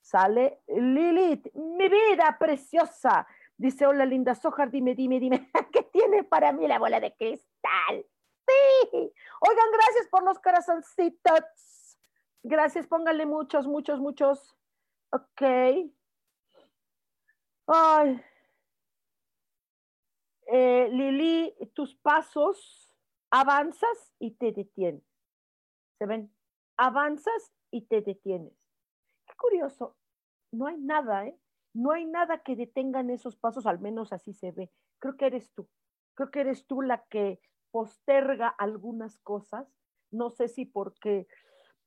Sale 0.00 0.60
Lilith, 0.68 1.52
mi 1.54 1.88
vida 1.88 2.36
preciosa. 2.38 3.26
Dice, 3.56 3.84
hola 3.84 4.06
linda 4.06 4.36
Sojar, 4.36 4.70
dime, 4.70 4.94
dime, 4.94 5.18
dime, 5.18 5.50
¿qué 5.72 5.82
tiene 5.82 6.22
para 6.22 6.52
mí 6.52 6.68
la 6.68 6.78
bola 6.78 7.00
de 7.00 7.12
cristal? 7.16 8.06
Sí. 8.48 9.12
Oigan, 9.40 9.70
gracias 9.72 10.08
por 10.10 10.22
los 10.22 10.38
corazoncitos. 10.38 11.98
Gracias, 12.42 12.86
pónganle 12.86 13.26
muchos, 13.26 13.66
muchos, 13.66 14.00
muchos. 14.00 14.56
Ok. 15.10 15.42
Ay. 17.66 18.24
Eh, 20.46 20.88
Lili, 20.90 21.54
tus 21.74 21.94
pasos 21.96 22.94
avanzas 23.30 24.14
y 24.18 24.32
te 24.32 24.52
detienes. 24.52 25.04
¿Se 25.98 26.06
ven? 26.06 26.32
Avanzas 26.76 27.52
y 27.70 27.82
te 27.82 28.00
detienes. 28.00 28.54
Qué 29.26 29.34
curioso. 29.36 29.96
No 30.52 30.66
hay 30.66 30.78
nada, 30.78 31.26
¿eh? 31.26 31.38
No 31.74 31.92
hay 31.92 32.06
nada 32.06 32.42
que 32.42 32.56
detengan 32.56 33.10
esos 33.10 33.36
pasos, 33.36 33.66
al 33.66 33.78
menos 33.78 34.12
así 34.12 34.32
se 34.32 34.52
ve. 34.52 34.72
Creo 34.98 35.16
que 35.16 35.26
eres 35.26 35.52
tú. 35.52 35.68
Creo 36.14 36.30
que 36.30 36.40
eres 36.40 36.66
tú 36.66 36.80
la 36.80 37.04
que 37.04 37.40
posterga 37.70 38.48
algunas 38.48 39.18
cosas, 39.18 39.66
no 40.10 40.30
sé 40.30 40.48
si 40.48 40.64
porque 40.64 41.26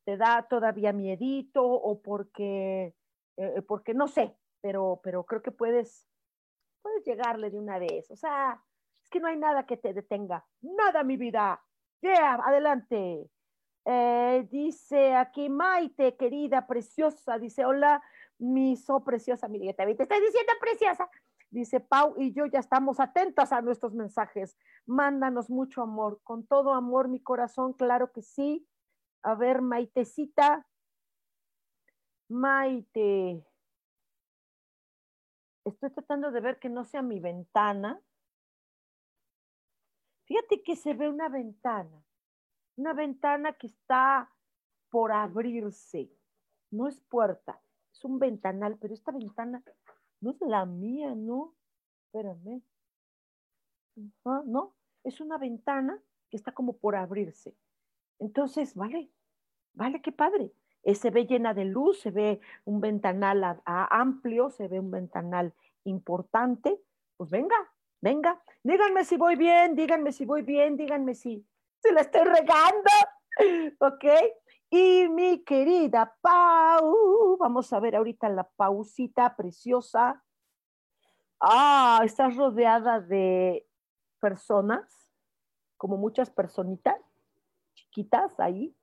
te 0.05 0.17
da 0.17 0.47
todavía 0.49 0.93
miedito 0.93 1.63
o 1.63 2.01
porque, 2.01 2.95
eh, 3.37 3.61
porque 3.67 3.93
no 3.93 4.07
sé, 4.07 4.35
pero, 4.61 4.99
pero 5.03 5.25
creo 5.25 5.41
que 5.41 5.51
puedes, 5.51 6.07
puedes 6.81 7.03
llegarle 7.05 7.49
de 7.49 7.59
una 7.59 7.79
vez. 7.79 8.09
O 8.11 8.15
sea, 8.15 8.63
es 9.03 9.09
que 9.09 9.19
no 9.19 9.27
hay 9.27 9.37
nada 9.37 9.65
que 9.65 9.77
te 9.77 9.93
detenga. 9.93 10.45
Nada, 10.61 11.03
mi 11.03 11.17
vida. 11.17 11.61
Yeah, 12.01 12.35
adelante. 12.43 13.29
Eh, 13.85 14.47
dice 14.49 15.15
aquí 15.15 15.49
Maite, 15.49 16.15
querida, 16.15 16.67
preciosa, 16.67 17.39
dice, 17.39 17.65
hola, 17.65 18.01
mi 18.37 18.75
so 18.75 19.03
preciosa, 19.03 19.47
mi 19.47 19.59
te 19.73 19.83
estoy 19.83 20.19
diciendo 20.19 20.53
preciosa. 20.59 21.09
Dice 21.51 21.81
Pau 21.81 22.15
y 22.17 22.31
yo 22.31 22.45
ya 22.45 22.59
estamos 22.59 23.01
atentas 23.01 23.51
a 23.51 23.61
nuestros 23.61 23.93
mensajes. 23.93 24.57
Mándanos 24.85 25.49
mucho 25.49 25.81
amor, 25.81 26.21
con 26.23 26.47
todo 26.47 26.73
amor 26.73 27.09
mi 27.09 27.21
corazón, 27.21 27.73
claro 27.73 28.13
que 28.13 28.21
sí. 28.21 28.67
A 29.21 29.35
ver, 29.35 29.61
Maitecita. 29.61 30.65
Maite. 32.29 33.45
Estoy 35.65 35.91
tratando 35.91 36.31
de 36.31 36.39
ver 36.39 36.57
que 36.57 36.69
no 36.69 36.85
sea 36.85 37.01
mi 37.01 37.19
ventana. 37.19 38.01
Fíjate 40.23 40.63
que 40.63 40.77
se 40.77 40.93
ve 40.93 41.09
una 41.09 41.27
ventana, 41.27 42.01
una 42.77 42.93
ventana 42.93 43.51
que 43.51 43.67
está 43.67 44.33
por 44.89 45.11
abrirse. 45.11 46.09
No 46.71 46.87
es 46.87 47.01
puerta, 47.01 47.61
es 47.91 48.05
un 48.05 48.17
ventanal, 48.17 48.77
pero 48.79 48.93
esta 48.93 49.11
ventana 49.11 49.61
no 50.21 50.31
es 50.31 50.41
la 50.41 50.65
mía, 50.65 51.13
no. 51.15 51.55
Espérame. 52.05 52.61
no, 54.45 54.75
es 55.03 55.19
una 55.19 55.37
ventana 55.37 56.01
que 56.29 56.37
está 56.37 56.51
como 56.53 56.77
por 56.77 56.95
abrirse. 56.95 57.55
Entonces, 58.19 58.75
vale, 58.75 59.11
vale, 59.73 60.01
qué 60.01 60.11
padre. 60.11 60.53
Eh, 60.83 60.95
se 60.95 61.09
ve 61.09 61.25
llena 61.25 61.53
de 61.53 61.65
luz, 61.65 61.99
se 61.99 62.11
ve 62.11 62.39
un 62.65 62.81
ventanal 62.81 63.61
amplio, 63.65 64.49
se 64.49 64.67
ve 64.67 64.79
un 64.79 64.91
ventanal 64.91 65.53
importante. 65.83 66.81
Pues 67.17 67.29
venga, 67.29 67.55
venga, 68.01 68.41
díganme 68.63 69.03
si 69.05 69.17
voy 69.17 69.35
bien, 69.35 69.75
díganme 69.75 70.11
si 70.11 70.25
voy 70.25 70.41
bien, 70.41 70.77
díganme 70.77 71.15
si, 71.15 71.45
se 71.79 71.91
la 71.91 72.01
estoy 72.01 72.23
regando. 72.23 72.91
¿Ok? 73.79 74.05
Y 74.73 75.09
mi 75.09 75.43
querida 75.43 76.15
Pau, 76.21 77.35
vamos 77.37 77.73
a 77.73 77.79
ver 77.81 77.93
ahorita 77.93 78.29
la 78.29 78.45
pausita 78.45 79.35
preciosa. 79.35 80.23
Ah, 81.41 81.99
estás 82.05 82.37
rodeada 82.37 83.01
de 83.01 83.67
personas, 84.21 85.11
como 85.75 85.97
muchas 85.97 86.29
personitas 86.29 86.95
chiquitas 87.73 88.39
ahí, 88.39 88.73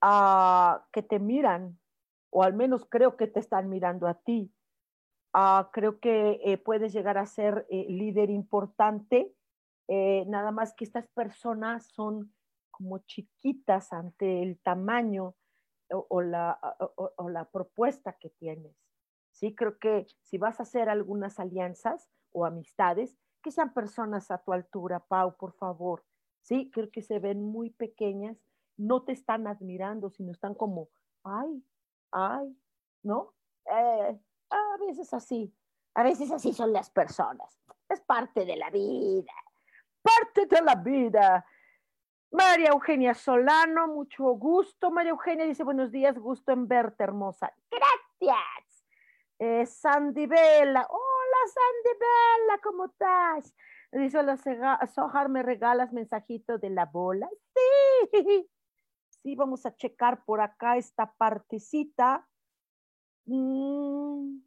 ah, 0.00 0.86
que 0.92 1.02
te 1.02 1.18
miran, 1.18 1.78
o 2.30 2.42
al 2.42 2.54
menos 2.54 2.86
creo 2.86 3.18
que 3.18 3.26
te 3.26 3.40
están 3.40 3.68
mirando 3.68 4.06
a 4.06 4.14
ti. 4.14 4.50
Ah, 5.34 5.68
creo 5.74 6.00
que 6.00 6.40
eh, 6.42 6.56
puedes 6.56 6.94
llegar 6.94 7.18
a 7.18 7.26
ser 7.26 7.66
eh, 7.68 7.84
líder 7.90 8.30
importante, 8.30 9.30
eh, 9.88 10.24
nada 10.26 10.52
más 10.52 10.72
que 10.72 10.84
estas 10.84 11.06
personas 11.08 11.84
son 11.88 12.32
como 12.80 12.98
chiquitas 13.00 13.92
ante 13.92 14.42
el 14.42 14.58
tamaño 14.60 15.34
o, 15.90 16.22
la, 16.22 16.58
o, 16.96 17.28
la, 17.28 17.44
propuesta 17.44 18.14
que 18.14 18.30
tienes. 18.30 18.74
Sí, 19.32 19.54
creo 19.54 19.78
que 19.78 20.06
si 20.22 20.38
vas 20.38 20.60
a 20.60 20.62
hacer 20.62 20.88
algunas 20.88 21.38
alianzas 21.38 22.08
o 22.32 22.46
amistades, 22.46 23.18
que 23.42 23.50
sean 23.50 23.74
personas 23.74 24.30
a 24.30 24.38
tu 24.38 24.54
altura, 24.54 25.00
Pau, 25.00 25.36
por 25.36 25.52
favor. 25.52 26.04
Sí, 26.40 26.70
creo 26.72 26.90
que 26.90 27.02
se 27.02 27.18
ven 27.18 27.42
muy 27.42 27.68
pequeñas, 27.68 28.38
no 28.78 29.02
te 29.02 29.12
están 29.12 29.46
admirando, 29.46 30.08
sino 30.08 30.32
están 30.32 30.54
como, 30.54 30.88
ay, 31.22 31.62
ay, 32.12 32.56
¿no? 33.02 33.34
Eh, 33.66 34.18
a 34.48 34.76
veces 34.86 35.12
así, 35.12 35.54
a 35.94 36.02
veces 36.02 36.30
así 36.30 36.54
son 36.54 36.72
las 36.72 36.88
personas. 36.88 37.60
Es 37.90 38.00
parte 38.00 38.46
de 38.46 38.56
la 38.56 38.70
vida, 38.70 39.34
parte 40.02 40.46
de 40.46 40.62
la 40.62 40.76
vida. 40.76 41.44
María 42.30 42.68
Eugenia 42.68 43.14
Solano, 43.14 43.88
mucho 43.88 44.24
gusto. 44.34 44.90
María 44.90 45.10
Eugenia 45.10 45.44
dice, 45.46 45.64
buenos 45.64 45.90
días, 45.90 46.16
gusto 46.18 46.52
en 46.52 46.68
verte, 46.68 47.02
hermosa. 47.02 47.52
Gracias. 47.70 48.86
Eh, 49.38 49.66
Sandy 49.66 50.26
Vela, 50.26 50.86
hola 50.88 51.38
Sandy 51.54 51.98
Bella? 51.98 52.60
¿Cómo 52.62 52.84
estás? 52.84 53.54
Dice, 53.90 54.18
hola, 54.18 54.36
Sohar, 54.86 55.28
¿me 55.28 55.42
regalas 55.42 55.92
mensajito 55.92 56.58
de 56.58 56.70
la 56.70 56.86
bola? 56.86 57.28
Sí. 58.12 58.48
Sí, 59.22 59.34
vamos 59.34 59.66
a 59.66 59.74
checar 59.74 60.24
por 60.24 60.40
acá 60.40 60.76
esta 60.76 61.12
partecita. 61.12 62.26
Mm. 63.26 64.40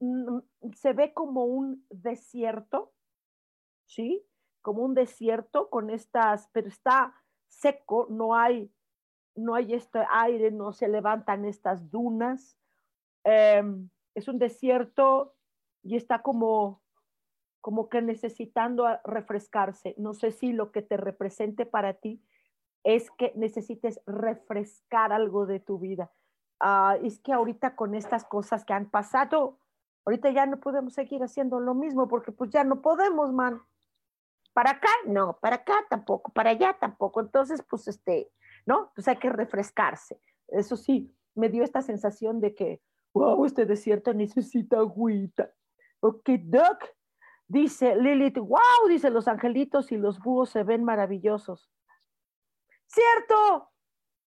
Mm, 0.00 0.38
se 0.74 0.92
ve 0.92 1.12
como 1.12 1.44
un 1.44 1.84
desierto, 1.90 2.92
¿sí? 3.86 4.24
Como 4.66 4.82
un 4.82 4.94
desierto 4.94 5.70
con 5.70 5.90
estas, 5.90 6.48
pero 6.50 6.66
está 6.66 7.14
seco, 7.46 8.08
no 8.10 8.34
hay, 8.34 8.68
no 9.36 9.54
hay 9.54 9.74
este 9.74 10.04
aire, 10.10 10.50
no 10.50 10.72
se 10.72 10.88
levantan 10.88 11.44
estas 11.44 11.88
dunas. 11.88 12.58
Em, 13.22 13.88
es 14.16 14.26
un 14.26 14.40
desierto 14.40 15.36
y 15.84 15.94
está 15.94 16.20
como, 16.20 16.82
como 17.60 17.88
que 17.88 18.02
necesitando 18.02 18.88
refrescarse. 19.04 19.94
No 19.98 20.14
sé 20.14 20.32
si 20.32 20.52
lo 20.52 20.72
que 20.72 20.82
te 20.82 20.96
represente 20.96 21.64
para 21.64 21.94
ti 21.94 22.20
es 22.82 23.08
que 23.12 23.32
necesites 23.36 24.00
refrescar 24.04 25.12
algo 25.12 25.46
de 25.46 25.60
tu 25.60 25.78
vida. 25.78 26.10
Ah, 26.58 26.98
es 27.04 27.20
que 27.20 27.32
ahorita 27.32 27.76
con 27.76 27.94
estas 27.94 28.24
cosas 28.24 28.64
que 28.64 28.72
han 28.72 28.90
pasado, 28.90 29.60
ahorita 30.06 30.30
ya 30.30 30.44
no 30.44 30.58
podemos 30.58 30.92
seguir 30.92 31.22
haciendo 31.22 31.60
lo 31.60 31.72
mismo 31.74 32.08
porque 32.08 32.32
pues 32.32 32.50
ya 32.50 32.64
no 32.64 32.82
podemos, 32.82 33.32
man. 33.32 33.62
Para 34.56 34.70
acá, 34.70 34.88
no, 35.04 35.38
para 35.38 35.56
acá 35.56 35.84
tampoco, 35.90 36.32
para 36.32 36.48
allá 36.48 36.78
tampoco. 36.80 37.20
Entonces, 37.20 37.62
pues 37.68 37.88
este, 37.88 38.32
¿no? 38.64 38.90
Pues 38.94 39.06
hay 39.06 39.18
que 39.18 39.28
refrescarse. 39.28 40.18
Eso 40.48 40.78
sí, 40.78 41.14
me 41.34 41.50
dio 41.50 41.62
esta 41.62 41.82
sensación 41.82 42.40
de 42.40 42.54
que, 42.54 42.80
wow, 43.12 43.44
este 43.44 43.66
desierto 43.66 44.14
necesita 44.14 44.78
agüita. 44.78 45.52
Ok, 46.00 46.30
Doc, 46.44 46.86
dice 47.46 47.96
Lilith, 47.96 48.38
wow, 48.38 48.88
dice 48.88 49.10
los 49.10 49.28
angelitos 49.28 49.92
y 49.92 49.98
los 49.98 50.20
búhos 50.20 50.48
se 50.48 50.62
ven 50.62 50.84
maravillosos. 50.84 51.70
Cierto, 52.86 53.68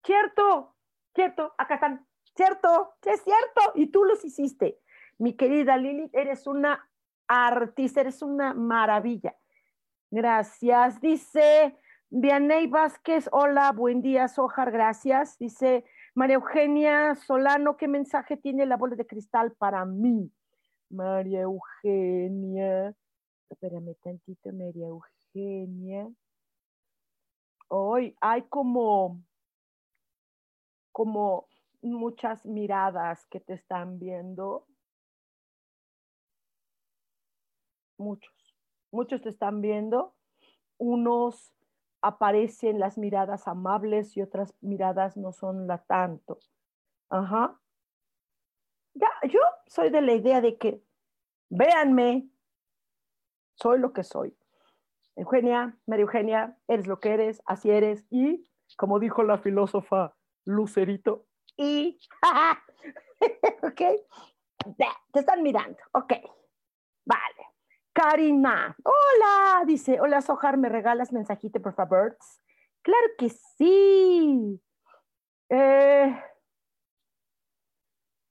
cierto, 0.04 0.76
cierto, 1.14 1.54
acá 1.56 1.76
están, 1.76 2.08
cierto, 2.36 2.96
es 3.04 3.22
cierto, 3.22 3.74
y 3.76 3.92
tú 3.92 4.04
los 4.04 4.26
hiciste. 4.26 4.82
Mi 5.20 5.34
querida 5.36 5.78
Lilith, 5.78 6.16
eres 6.16 6.48
una 6.48 6.90
artista, 7.28 8.02
eres 8.02 8.24
una 8.24 8.56
maravilla. 8.56 9.36
Gracias. 10.16 11.02
Dice 11.02 11.78
Vianey 12.10 12.68
Vázquez, 12.68 13.28
hola, 13.34 13.74
buen 13.74 14.02
día, 14.02 14.30
Sojar, 14.30 14.72
gracias. 14.72 15.38
Dice 15.38 15.84
María 16.14 16.36
Eugenia 16.36 17.16
Solano, 17.16 17.76
¿qué 17.76 17.90
mensaje 17.90 18.38
tiene 18.38 18.66
la 18.66 18.78
bola 18.78 18.96
de 18.96 19.06
cristal 19.06 19.52
para 19.58 19.84
mí? 19.84 20.32
María 20.90 21.42
Eugenia, 21.42 22.96
espérame 23.50 23.94
tantito, 24.02 24.54
María 24.54 24.88
Eugenia. 24.88 26.10
Hoy 27.68 28.16
hay 28.22 28.44
como, 28.44 29.22
como 30.94 31.50
muchas 31.82 32.46
miradas 32.46 33.26
que 33.26 33.42
te 33.42 33.56
están 33.56 34.00
viendo. 34.00 34.66
Muchos, 37.98 38.35
muchos 38.96 39.22
te 39.22 39.30
están 39.30 39.62
viendo. 39.62 40.16
Unos 40.78 41.54
aparecen 42.02 42.80
las 42.80 42.98
miradas 42.98 43.48
amables 43.48 44.16
y 44.18 44.22
otras 44.22 44.56
miradas 44.62 45.18
no 45.18 45.32
son 45.32 45.68
la 45.68 45.80
tanto. 45.84 46.40
Ajá. 47.10 47.60
Ya, 48.94 49.10
yo 49.30 49.40
soy 49.68 49.90
de 49.90 50.02
la 50.02 50.14
idea 50.14 50.42
de 50.42 50.58
que 50.58 50.82
véanme, 51.50 52.30
soy 53.56 53.80
lo 53.80 53.94
que 53.94 54.04
soy. 54.04 54.36
Eugenia, 55.16 55.78
María 55.86 56.04
Eugenia, 56.04 56.58
eres 56.68 56.88
lo 56.88 57.00
que 57.00 57.14
eres, 57.14 57.42
así 57.46 57.70
eres, 57.70 58.06
y 58.10 58.50
como 58.78 59.00
dijo 59.00 59.24
la 59.24 59.38
filósofa 59.38 60.16
Lucerito, 60.44 61.26
y, 61.58 61.98
ok, 63.64 63.82
te 65.12 65.20
están 65.20 65.42
mirando, 65.42 65.78
ok, 65.94 66.14
vale. 67.06 67.45
Karina, 67.96 68.76
hola, 68.84 69.64
dice, 69.66 70.02
hola 70.02 70.22
Sojar, 70.22 70.58
¿me 70.58 70.68
regalas 70.68 71.14
mensajito, 71.14 71.62
por 71.62 71.74
favor? 71.76 72.18
Claro 72.82 73.08
que 73.18 73.30
sí. 73.30 74.62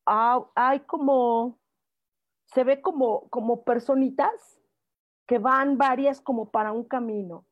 Ah, 0.07 0.45
hay 0.55 0.81
como, 0.81 1.59
se 2.45 2.63
ve 2.63 2.83
como, 2.83 3.27
como 3.31 3.65
personitas 3.65 4.61
que 5.27 5.39
van 5.39 5.79
varias 5.79 6.21
como 6.21 6.51
para 6.51 6.73
un 6.73 6.85
camino, 6.85 7.47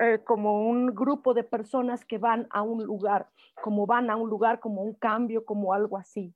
eh, 0.00 0.18
como 0.24 0.68
un 0.68 0.92
grupo 0.92 1.34
de 1.34 1.44
personas 1.44 2.04
que 2.04 2.18
van 2.18 2.48
a 2.50 2.62
un 2.62 2.82
lugar, 2.82 3.30
como 3.62 3.86
van 3.86 4.10
a 4.10 4.16
un 4.16 4.28
lugar, 4.28 4.58
como 4.58 4.82
un 4.82 4.94
cambio, 4.94 5.44
como 5.44 5.72
algo 5.72 5.98
así, 5.98 6.34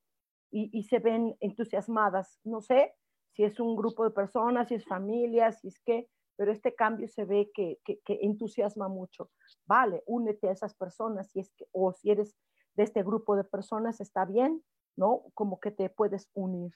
y, 0.53 0.85
se 0.85 1.01
ven 1.01 1.37
entusiasmadas. 1.41 2.39
No 2.45 2.61
sé 2.61 2.95
si 3.33 3.45
es 3.45 3.61
un 3.61 3.77
grupo 3.77 4.05
de 4.05 4.11
personas, 4.11 4.69
si 4.69 4.75
es 4.75 4.85
familia, 4.85 5.53
si 5.53 5.69
es 5.69 5.79
qué, 5.81 6.09
pero 6.37 6.53
este 6.53 6.75
cambio 6.75 7.09
se 7.09 7.25
ve 7.25 7.51
que, 7.55 7.79
que, 7.85 8.01
entusiasma 8.23 8.89
mucho. 8.89 9.31
Vale, 9.67 10.03
únete 10.07 10.49
a 10.49 10.53
esas 10.53 10.75
personas, 10.75 11.31
si 11.31 11.41
es 11.41 11.53
que, 11.57 11.67
o 11.73 11.93
si 11.93 12.11
eres 12.11 12.37
de 12.75 12.85
este 12.85 13.03
grupo 13.03 13.37
de 13.37 13.45
personas, 13.45 14.01
está 14.01 14.25
bien, 14.25 14.63
¿no? 14.97 15.25
Como 15.35 15.61
que 15.61 15.71
te 15.71 15.91
puedes 15.91 16.31
unir. 16.35 16.73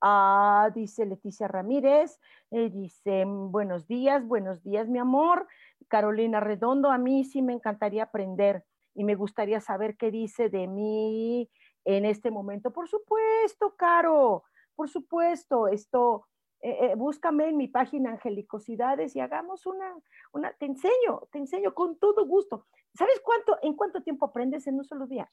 Ah, 0.00 0.70
dice 0.74 1.06
Leticia 1.06 1.48
Ramírez, 1.48 2.20
eh, 2.50 2.70
dice, 2.70 3.24
buenos 3.26 3.88
días, 3.88 4.24
buenos 4.26 4.62
días, 4.62 4.88
mi 4.88 4.98
amor. 4.98 5.46
Carolina 5.88 6.38
Redondo, 6.38 6.90
a 6.90 6.98
mí 6.98 7.24
sí 7.24 7.42
me 7.42 7.52
encantaría 7.52 8.04
aprender 8.04 8.64
y 8.94 9.04
me 9.04 9.16
gustaría 9.16 9.60
saber 9.60 9.96
qué 9.96 10.10
dice 10.10 10.50
de 10.50 10.68
mí 10.68 11.50
en 11.84 12.04
este 12.04 12.30
momento. 12.30 12.72
Por 12.72 12.88
supuesto, 12.88 13.74
Caro, 13.76 14.44
por 14.78 14.88
supuesto, 14.88 15.66
esto, 15.66 16.28
eh, 16.60 16.92
eh, 16.92 16.94
búscame 16.94 17.48
en 17.48 17.56
mi 17.56 17.66
página 17.66 18.12
Angelicosidades 18.12 19.16
y 19.16 19.20
hagamos 19.20 19.66
una, 19.66 19.92
una, 20.32 20.52
te 20.52 20.66
enseño, 20.66 21.26
te 21.32 21.38
enseño 21.38 21.74
con 21.74 21.98
todo 21.98 22.24
gusto. 22.26 22.68
¿Sabes 22.94 23.20
cuánto, 23.24 23.58
en 23.62 23.74
cuánto 23.74 24.04
tiempo 24.04 24.26
aprendes 24.26 24.68
en 24.68 24.76
un 24.76 24.84
solo 24.84 25.08
día? 25.08 25.28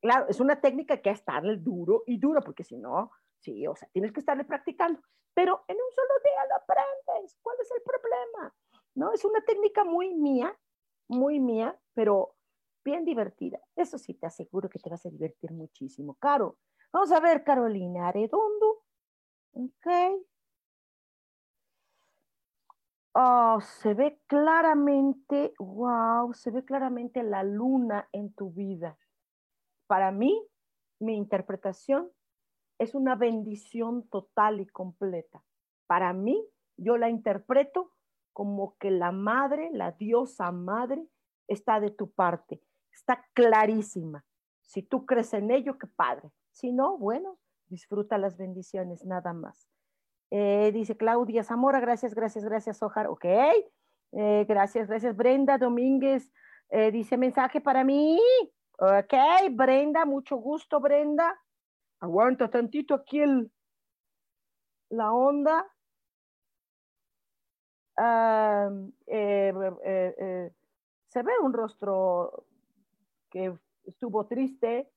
Claro, 0.00 0.26
es 0.28 0.38
una 0.38 0.60
técnica 0.60 1.02
que 1.02 1.10
es 1.10 1.18
estarle 1.18 1.56
duro 1.56 2.04
y 2.06 2.18
duro, 2.18 2.40
porque 2.40 2.62
si 2.62 2.76
no, 2.76 3.10
Sí, 3.40 3.66
o 3.66 3.76
sea, 3.76 3.88
tienes 3.92 4.12
que 4.12 4.20
estarle 4.20 4.44
practicando, 4.44 5.00
pero 5.34 5.64
en 5.68 5.76
un 5.76 5.92
solo 5.94 6.14
día 6.24 6.46
lo 6.48 6.56
aprendes. 6.56 7.38
¿Cuál 7.42 7.56
es 7.60 7.70
el 7.70 7.82
problema? 7.82 8.54
¿No? 8.94 9.12
Es 9.12 9.24
una 9.24 9.40
técnica 9.42 9.84
muy 9.84 10.14
mía, 10.14 10.58
muy 11.08 11.38
mía, 11.38 11.78
pero 11.94 12.34
bien 12.84 13.04
divertida. 13.04 13.60
Eso 13.74 13.98
sí, 13.98 14.14
te 14.14 14.26
aseguro 14.26 14.68
que 14.68 14.78
te 14.78 14.90
vas 14.90 15.04
a 15.06 15.10
divertir 15.10 15.52
muchísimo. 15.52 16.14
Caro, 16.14 16.58
vamos 16.96 17.12
a 17.12 17.20
ver, 17.20 17.44
Carolina 17.44 18.10
Redondo. 18.10 18.82
Ok. 19.52 19.86
Oh, 23.12 23.60
se 23.60 23.92
ve 23.92 24.18
claramente, 24.26 25.52
wow, 25.58 26.32
se 26.32 26.50
ve 26.50 26.64
claramente 26.64 27.22
la 27.22 27.42
luna 27.42 28.08
en 28.12 28.32
tu 28.32 28.50
vida. 28.50 28.98
Para 29.86 30.10
mí, 30.10 30.42
mi 30.98 31.16
interpretación 31.16 32.10
es 32.78 32.94
una 32.94 33.14
bendición 33.14 34.08
total 34.08 34.60
y 34.60 34.66
completa. 34.66 35.44
Para 35.86 36.14
mí, 36.14 36.42
yo 36.78 36.96
la 36.96 37.10
interpreto 37.10 37.92
como 38.32 38.76
que 38.78 38.90
la 38.90 39.12
madre, 39.12 39.68
la 39.70 39.92
diosa 39.92 40.50
madre, 40.50 41.06
está 41.46 41.78
de 41.78 41.90
tu 41.90 42.10
parte. 42.10 42.62
Está 42.90 43.26
clarísima. 43.34 44.24
Si 44.62 44.82
tú 44.82 45.04
crees 45.04 45.34
en 45.34 45.50
ello, 45.50 45.78
qué 45.78 45.86
padre. 45.86 46.30
Si 46.56 46.72
no, 46.72 46.96
bueno, 46.96 47.38
disfruta 47.66 48.16
las 48.16 48.38
bendiciones, 48.38 49.04
nada 49.04 49.34
más. 49.34 49.68
Eh, 50.30 50.72
dice 50.72 50.96
Claudia 50.96 51.44
Zamora, 51.44 51.80
gracias, 51.80 52.14
gracias, 52.14 52.46
gracias, 52.46 52.82
Ojar. 52.82 53.08
Ok, 53.08 53.26
eh, 53.26 54.46
gracias, 54.48 54.88
gracias. 54.88 55.14
Brenda 55.14 55.58
Domínguez 55.58 56.32
eh, 56.70 56.90
dice 56.90 57.18
mensaje 57.18 57.60
para 57.60 57.84
mí. 57.84 58.18
Ok, 58.78 59.12
Brenda, 59.50 60.06
mucho 60.06 60.36
gusto, 60.36 60.80
Brenda. 60.80 61.38
Aguanta 62.00 62.48
tantito 62.48 62.94
aquí 62.94 63.20
el, 63.20 63.52
la 64.88 65.12
onda. 65.12 65.70
Eh, 69.06 70.50
se 71.08 71.22
ve 71.22 71.32
un 71.42 71.52
rostro 71.52 72.46
que 73.28 73.54
estuvo 73.84 74.26
triste 74.26 74.90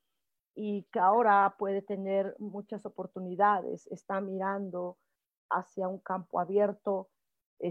y 0.55 0.83
que 0.91 0.99
ahora 0.99 1.55
puede 1.57 1.81
tener 1.81 2.35
muchas 2.39 2.85
oportunidades. 2.85 3.88
Está 3.88 4.21
mirando 4.21 4.97
hacia 5.49 5.88
un 5.88 5.99
campo 5.99 6.39
abierto. 6.39 7.09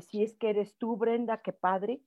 si 0.00 0.22
es 0.22 0.36
que 0.36 0.50
eres 0.50 0.76
tú, 0.76 0.96
Brenda, 0.96 1.42
qué 1.42 1.52
padre. 1.52 2.02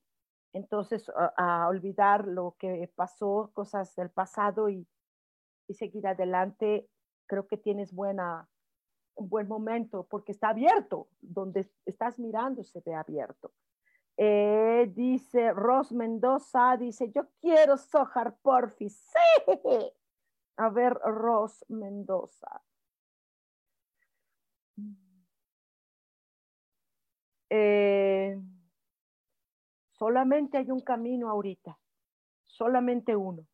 Entonces, 0.52 1.10
a, 1.36 1.66
olvidar 1.68 2.26
lo 2.26 2.56
que 2.58 2.90
pasó, 2.94 3.50
cosas 3.54 3.94
del 3.96 4.10
pasado 4.10 4.68
y, 4.68 4.86
seguir 5.70 6.06
adelante 6.06 6.86
creo 7.26 7.46
que 7.46 7.56
tienes 7.56 7.94
buena, 7.94 8.46
buen 9.16 9.48
momento 9.48 10.06
porque 10.10 10.32
está 10.32 10.50
abierto, 10.50 11.08
donde 11.22 11.66
estás 11.86 12.18
mirando 12.18 12.62
se 12.62 12.82
ve 12.84 12.94
abierto. 12.94 13.52
Eh, 14.18 14.92
dice 14.94 15.52
Ros 15.52 15.92
Mendoza, 15.92 16.76
dice, 16.76 17.10
yo 17.10 17.26
quiero 17.40 17.78
Sojar 17.78 18.36
porfis. 18.42 19.10
Sí. 19.46 19.92
A 20.56 20.68
ver, 20.68 20.94
Ros 20.94 21.64
Mendoza. 21.68 22.62
Eh, 27.54 28.40
solamente 29.90 30.56
hay 30.56 30.70
un 30.70 30.80
camino 30.80 31.28
ahorita, 31.28 31.78
solamente 32.44 33.14
uno. 33.14 33.46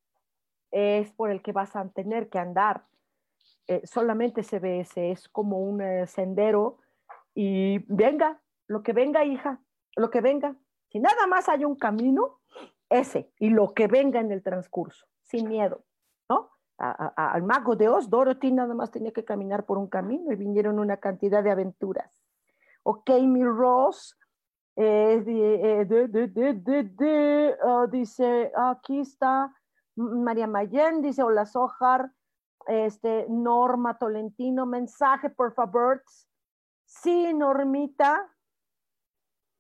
Es 0.70 1.11
por 1.12 1.30
el 1.30 1.42
que 1.42 1.52
vas 1.52 1.74
a 1.74 1.88
tener 1.88 2.28
que 2.28 2.38
andar. 2.38 2.87
Eh, 3.66 3.84
solamente 3.87 4.42
se 4.44 4.61
ve 4.61 4.80
ese, 4.80 5.11
es 5.11 5.28
como 5.28 5.58
un 5.58 5.80
eh, 5.82 6.06
sendero 6.06 6.78
y 7.34 7.78
venga, 7.92 8.40
lo 8.66 8.82
que 8.82 8.92
venga, 8.92 9.24
hija, 9.24 9.61
lo 9.96 10.11
que 10.11 10.20
venga. 10.20 10.56
Si 10.90 11.00
nada 11.00 11.26
más 11.26 11.48
hay 11.48 11.64
un 11.64 11.76
camino, 11.76 12.40
ese, 12.88 13.32
y 13.38 13.50
lo 13.50 13.74
que 13.74 13.88
venga 13.88 14.20
en 14.20 14.30
el 14.30 14.42
transcurso, 14.42 15.06
sin 15.22 15.48
miedo, 15.48 15.84
al 16.78 17.42
mago 17.42 17.74
de 17.74 17.88
Oz, 17.88 18.08
Dorothy 18.08 18.52
nada 18.52 18.74
más 18.74 18.90
tenía 18.90 19.12
que 19.12 19.24
caminar 19.24 19.66
por 19.66 19.78
un 19.78 19.88
camino 19.88 20.32
y 20.32 20.36
vinieron 20.36 20.78
una 20.78 20.98
cantidad 20.98 21.42
de 21.42 21.50
aventuras. 21.50 22.22
Ok, 22.84 23.10
mi 23.22 23.44
Ross, 23.44 24.16
eh, 24.76 25.24
oh, 27.64 27.86
dice, 27.88 28.52
aquí 28.56 29.00
está 29.00 29.52
María 29.96 30.46
Mayen, 30.46 31.02
dice, 31.02 31.22
hola 31.24 31.44
Sojar, 31.44 32.12
este, 32.68 33.26
Norma 33.28 33.98
Tolentino, 33.98 34.64
mensaje 34.64 35.30
por 35.30 35.52
favor. 35.54 36.02
Sí, 36.84 37.34
Normita. 37.34 38.32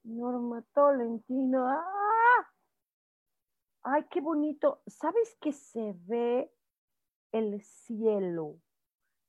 Norma 0.04 0.62
Tolentino. 0.72 1.66
¡Ah! 1.66 2.48
Ay, 3.82 4.06
qué 4.10 4.20
bonito. 4.20 4.82
¿Sabes 4.86 5.36
que 5.40 5.52
se 5.52 5.94
ve 6.06 6.52
el 7.32 7.62
cielo? 7.62 8.56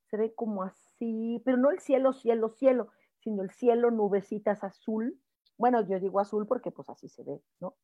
Se 0.09 0.17
ve 0.17 0.33
como 0.33 0.63
así, 0.63 1.41
pero 1.45 1.57
no 1.57 1.69
el 1.69 1.79
cielo, 1.79 2.13
cielo, 2.13 2.49
cielo, 2.49 2.89
sino 3.19 3.43
el 3.43 3.51
cielo, 3.51 3.91
nubecitas 3.91 4.63
azul. 4.63 5.19
Bueno, 5.57 5.81
yo 5.87 5.99
digo 5.99 6.19
azul 6.19 6.47
porque 6.47 6.71
pues 6.71 6.89
así 6.89 7.09
se 7.09 7.23
ve, 7.23 7.41
¿no? 7.59 7.75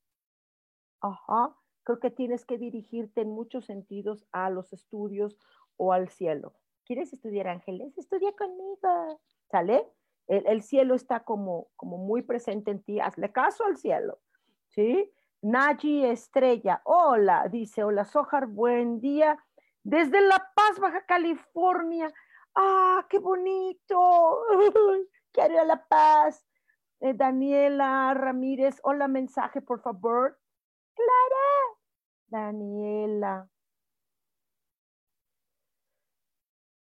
Ajá. 1.01 1.55
Creo 1.83 1.99
que 1.99 2.09
tienes 2.09 2.45
que 2.45 2.57
dirigirte 2.57 3.21
en 3.21 3.29
muchos 3.29 3.65
sentidos 3.65 4.25
a 4.31 4.49
los 4.49 4.73
estudios 4.73 5.37
o 5.77 5.93
al 5.93 6.09
cielo. 6.09 6.55
¿Quieres 6.85 7.13
estudiar 7.13 7.47
ángeles? 7.47 7.95
Estudia 7.97 8.31
conmigo. 8.35 9.21
¿Sale? 9.51 9.87
El, 10.27 10.63
cielo 10.63 10.95
está 10.95 11.19
como, 11.19 11.67
como 11.75 11.97
muy 11.97 12.23
presente 12.23 12.71
en 12.71 12.81
ti. 12.81 12.99
Hazle 12.99 13.31
caso 13.31 13.65
al 13.65 13.77
cielo. 13.77 14.19
¿Sí? 14.69 15.11
Naji 15.41 16.05
Estrella. 16.05 16.81
Hola, 16.85 17.47
dice, 17.51 17.83
hola 17.83 18.05
Sojar, 18.05 18.47
buen 18.47 18.99
día. 18.99 19.37
Desde 19.85 20.19
La 20.19 20.51
Paz, 20.55 20.79
Baja 20.79 21.05
California. 21.05 22.11
¡Ah, 22.55 23.05
qué 23.07 23.19
bonito! 23.19 24.41
Quiero 25.31 25.53
ir 25.53 25.59
a 25.59 25.63
La 25.63 25.85
Paz. 25.85 26.43
Eh, 27.01 27.13
Daniela 27.13 28.11
Ramírez, 28.15 28.79
hola, 28.81 29.07
mensaje, 29.07 29.61
por 29.61 29.81
favor. 29.81 30.39
Clara. 30.95 31.77
Daniela. 32.25 33.47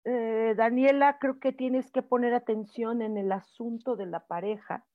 Eh, 0.06 0.54
Daniela, 0.56 1.20
creo 1.20 1.42
que 1.42 1.52
tienes 1.52 1.92
que 1.92 2.02
poner 2.02 2.34
atención 2.34 3.02
en 3.02 3.18
el 3.18 3.34
asunto 3.34 3.98
de 3.98 4.06
la 4.06 4.26
pareja, 4.26 4.86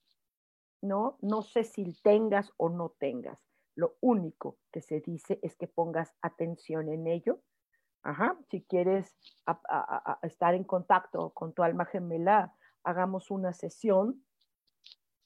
¿no? 0.80 1.18
No 1.20 1.42
sé 1.42 1.64
si 1.64 1.92
tengas 2.00 2.50
o 2.56 2.70
no 2.70 2.94
tengas. 2.98 3.44
Lo 3.74 3.96
único 4.00 4.56
que 4.72 4.80
se 4.80 5.00
dice 5.00 5.38
es 5.42 5.54
que 5.56 5.66
pongas 5.66 6.14
atención 6.22 6.88
en 6.88 7.06
ello. 7.06 7.42
Ajá. 8.02 8.36
Si 8.50 8.62
quieres 8.62 9.14
estar 10.22 10.54
en 10.54 10.64
contacto 10.64 11.30
con 11.30 11.52
tu 11.52 11.62
alma 11.62 11.84
gemela, 11.84 12.54
hagamos 12.82 13.30
una 13.30 13.52
sesión 13.52 14.24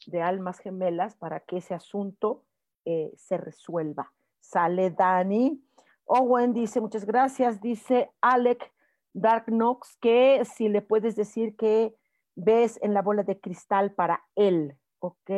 de 0.07 0.23
almas 0.23 0.59
gemelas 0.59 1.17
para 1.17 1.41
que 1.41 1.59
ese 1.59 1.75
asunto 1.75 2.45
eh, 2.85 3.13
se 3.17 3.37
resuelva. 3.37 4.13
Sale 4.41 4.91
Dani. 4.91 5.63
Owen 6.05 6.53
dice, 6.53 6.81
muchas 6.81 7.07
gracias. 7.07 7.61
Dice 7.61 8.11
Alec, 8.21 8.73
Dark 9.15 9.47
Knox, 9.47 9.97
que 10.01 10.45
si 10.45 10.69
le 10.69 10.83
puedes 10.83 11.17
decir 11.17 11.57
que 11.57 11.97
ves 12.35 12.79
en 12.83 12.93
la 12.93 13.03
bola 13.03 13.23
de 13.23 13.41
cristal 13.41 13.95
para 13.95 14.23
él, 14.35 14.77
¿ok? 14.99 15.31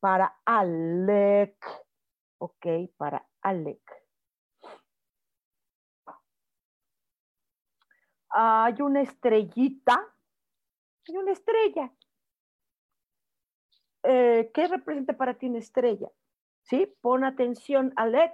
Para 0.00 0.36
Alec, 0.44 1.56
¿ok? 2.38 2.66
Para 2.96 3.26
Alec. 3.42 3.80
Hay 8.30 8.80
una 8.80 9.02
estrellita, 9.02 10.00
hay 11.08 11.16
una 11.16 11.32
estrella. 11.32 11.92
Eh, 14.02 14.50
¿Qué 14.52 14.68
representa 14.68 15.16
para 15.16 15.34
ti 15.34 15.48
una 15.48 15.58
estrella? 15.58 16.08
¿Sí? 16.62 16.94
Pon 17.00 17.24
atención, 17.24 17.92
Alec, 17.96 18.32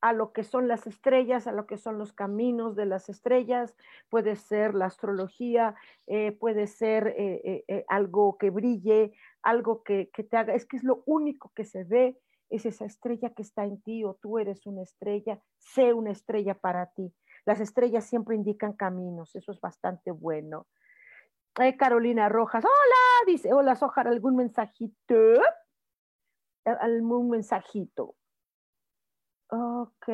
a 0.00 0.12
lo 0.12 0.32
que 0.32 0.44
son 0.44 0.68
las 0.68 0.86
estrellas, 0.86 1.46
a 1.46 1.52
lo 1.52 1.66
que 1.66 1.76
son 1.76 1.98
los 1.98 2.12
caminos 2.12 2.76
de 2.76 2.86
las 2.86 3.08
estrellas, 3.08 3.76
puede 4.08 4.36
ser 4.36 4.74
la 4.74 4.86
astrología, 4.86 5.74
eh, 6.06 6.32
puede 6.32 6.68
ser 6.68 7.14
eh, 7.16 7.84
algo 7.88 8.38
que 8.38 8.50
brille, 8.50 9.12
algo 9.42 9.82
que, 9.82 10.10
que, 10.10 10.22
te 10.22 10.36
haga, 10.36 10.54
es 10.54 10.66
que 10.66 10.76
es 10.76 10.84
lo 10.84 11.02
único 11.06 11.50
que 11.54 11.64
se 11.64 11.82
ve, 11.82 12.16
es 12.50 12.64
esa 12.64 12.84
estrella 12.84 13.30
que 13.30 13.42
está 13.42 13.64
en 13.64 13.80
ti 13.82 14.04
o 14.04 14.14
tú 14.14 14.38
eres 14.38 14.66
una 14.66 14.82
estrella, 14.82 15.40
sé 15.58 15.92
una 15.92 16.10
estrella 16.12 16.54
para 16.54 16.86
ti. 16.92 17.12
Las 17.48 17.60
estrellas 17.60 18.04
siempre 18.04 18.36
indican 18.36 18.74
caminos, 18.74 19.34
eso 19.34 19.52
es 19.52 19.60
bastante 19.62 20.10
bueno. 20.10 20.66
Carolina 21.78 22.28
Rojas, 22.28 22.62
hola, 22.62 23.24
dice, 23.26 23.54
hola 23.54 23.74
Sojar, 23.74 24.06
¿algún 24.06 24.36
mensajito? 24.36 25.14
¿Algún 26.66 27.30
mensajito? 27.30 28.16
Ok. 29.48 30.08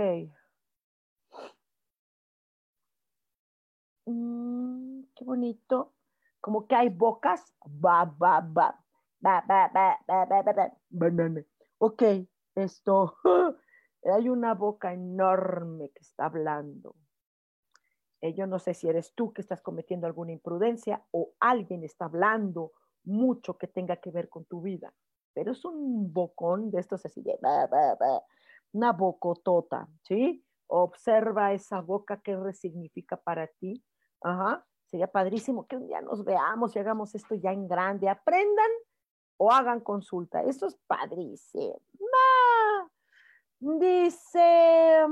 Mm, 4.07 5.03
qué 5.17 5.25
bonito. 5.25 5.93
Como 6.41 6.69
que 6.69 6.77
hay 6.77 6.89
bocas. 6.89 7.53
Ba, 7.65 8.05
ba, 8.05 8.43
ba. 8.43 8.81
Ba, 9.19 9.45
ba, 9.45 9.69
ba, 9.75 9.99
ba, 10.07 10.25
ba, 10.27 10.53
ba, 10.53 10.73
Banana. 10.89 11.43
Ok, 11.79 12.01
esto. 12.55 13.17
hay 14.05 14.29
una 14.29 14.55
boca 14.55 14.93
enorme 14.93 15.91
que 15.91 16.01
está 16.01 16.27
hablando. 16.27 16.95
Yo 18.23 18.47
no 18.47 18.59
sé 18.59 18.73
si 18.75 18.89
eres 18.89 19.13
tú 19.15 19.33
que 19.33 19.43
estás 19.43 19.61
cometiendo 19.61 20.07
alguna 20.07 20.33
imprudencia 20.33 21.05
o 21.11 21.33
alguien 21.41 21.85
está 21.85 22.07
hablando 22.07 22.73
mucho 23.05 23.59
que 23.59 23.67
tenga 23.67 23.97
que 23.97 24.11
ver 24.11 24.29
con 24.29 24.47
tu 24.47 24.63
vida. 24.63 24.95
Pero 25.35 25.53
es 25.53 25.65
un 25.65 26.13
bocón 26.13 26.71
de 26.71 26.81
estos 26.81 27.05
así 27.05 27.21
de 27.21 27.39
ba, 27.43 27.67
ba, 27.67 27.97
ba 27.97 28.23
una 28.75 28.93
bocotota, 28.93 29.89
¿sí? 30.03 30.45
Observa 30.67 31.53
esa 31.53 31.81
boca 31.81 32.21
que 32.21 32.37
resignifica 32.37 33.17
para 33.17 33.47
ti. 33.47 33.83
Ajá. 34.21 34.67
Sería 34.87 35.07
padrísimo 35.07 35.67
que 35.67 35.77
un 35.77 35.87
día 35.87 36.01
nos 36.01 36.25
veamos 36.25 36.75
y 36.75 36.79
hagamos 36.79 37.15
esto 37.15 37.35
ya 37.35 37.53
en 37.53 37.67
grande. 37.67 38.09
Aprendan 38.09 38.71
o 39.37 39.51
hagan 39.51 39.81
consulta. 39.81 40.43
Eso 40.43 40.67
es 40.67 40.77
padrísimo. 40.87 41.81
Dice, 43.61 45.07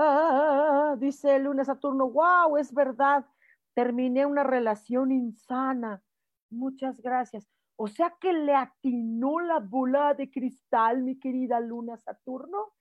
ah, 0.00 0.96
dice 0.98 1.38
Luna 1.38 1.64
Saturno, 1.64 2.10
wow, 2.10 2.56
es 2.56 2.72
verdad. 2.72 3.26
Terminé 3.74 4.26
una 4.26 4.44
relación 4.44 5.12
insana. 5.12 6.02
Muchas 6.50 7.00
gracias. 7.00 7.48
O 7.76 7.86
sea 7.86 8.16
que 8.20 8.32
le 8.32 8.54
atinó 8.54 9.38
la 9.40 9.60
bola 9.60 10.14
de 10.14 10.30
cristal, 10.30 11.02
mi 11.02 11.18
querida 11.18 11.60
Luna 11.60 11.96
Saturno. 11.96 12.72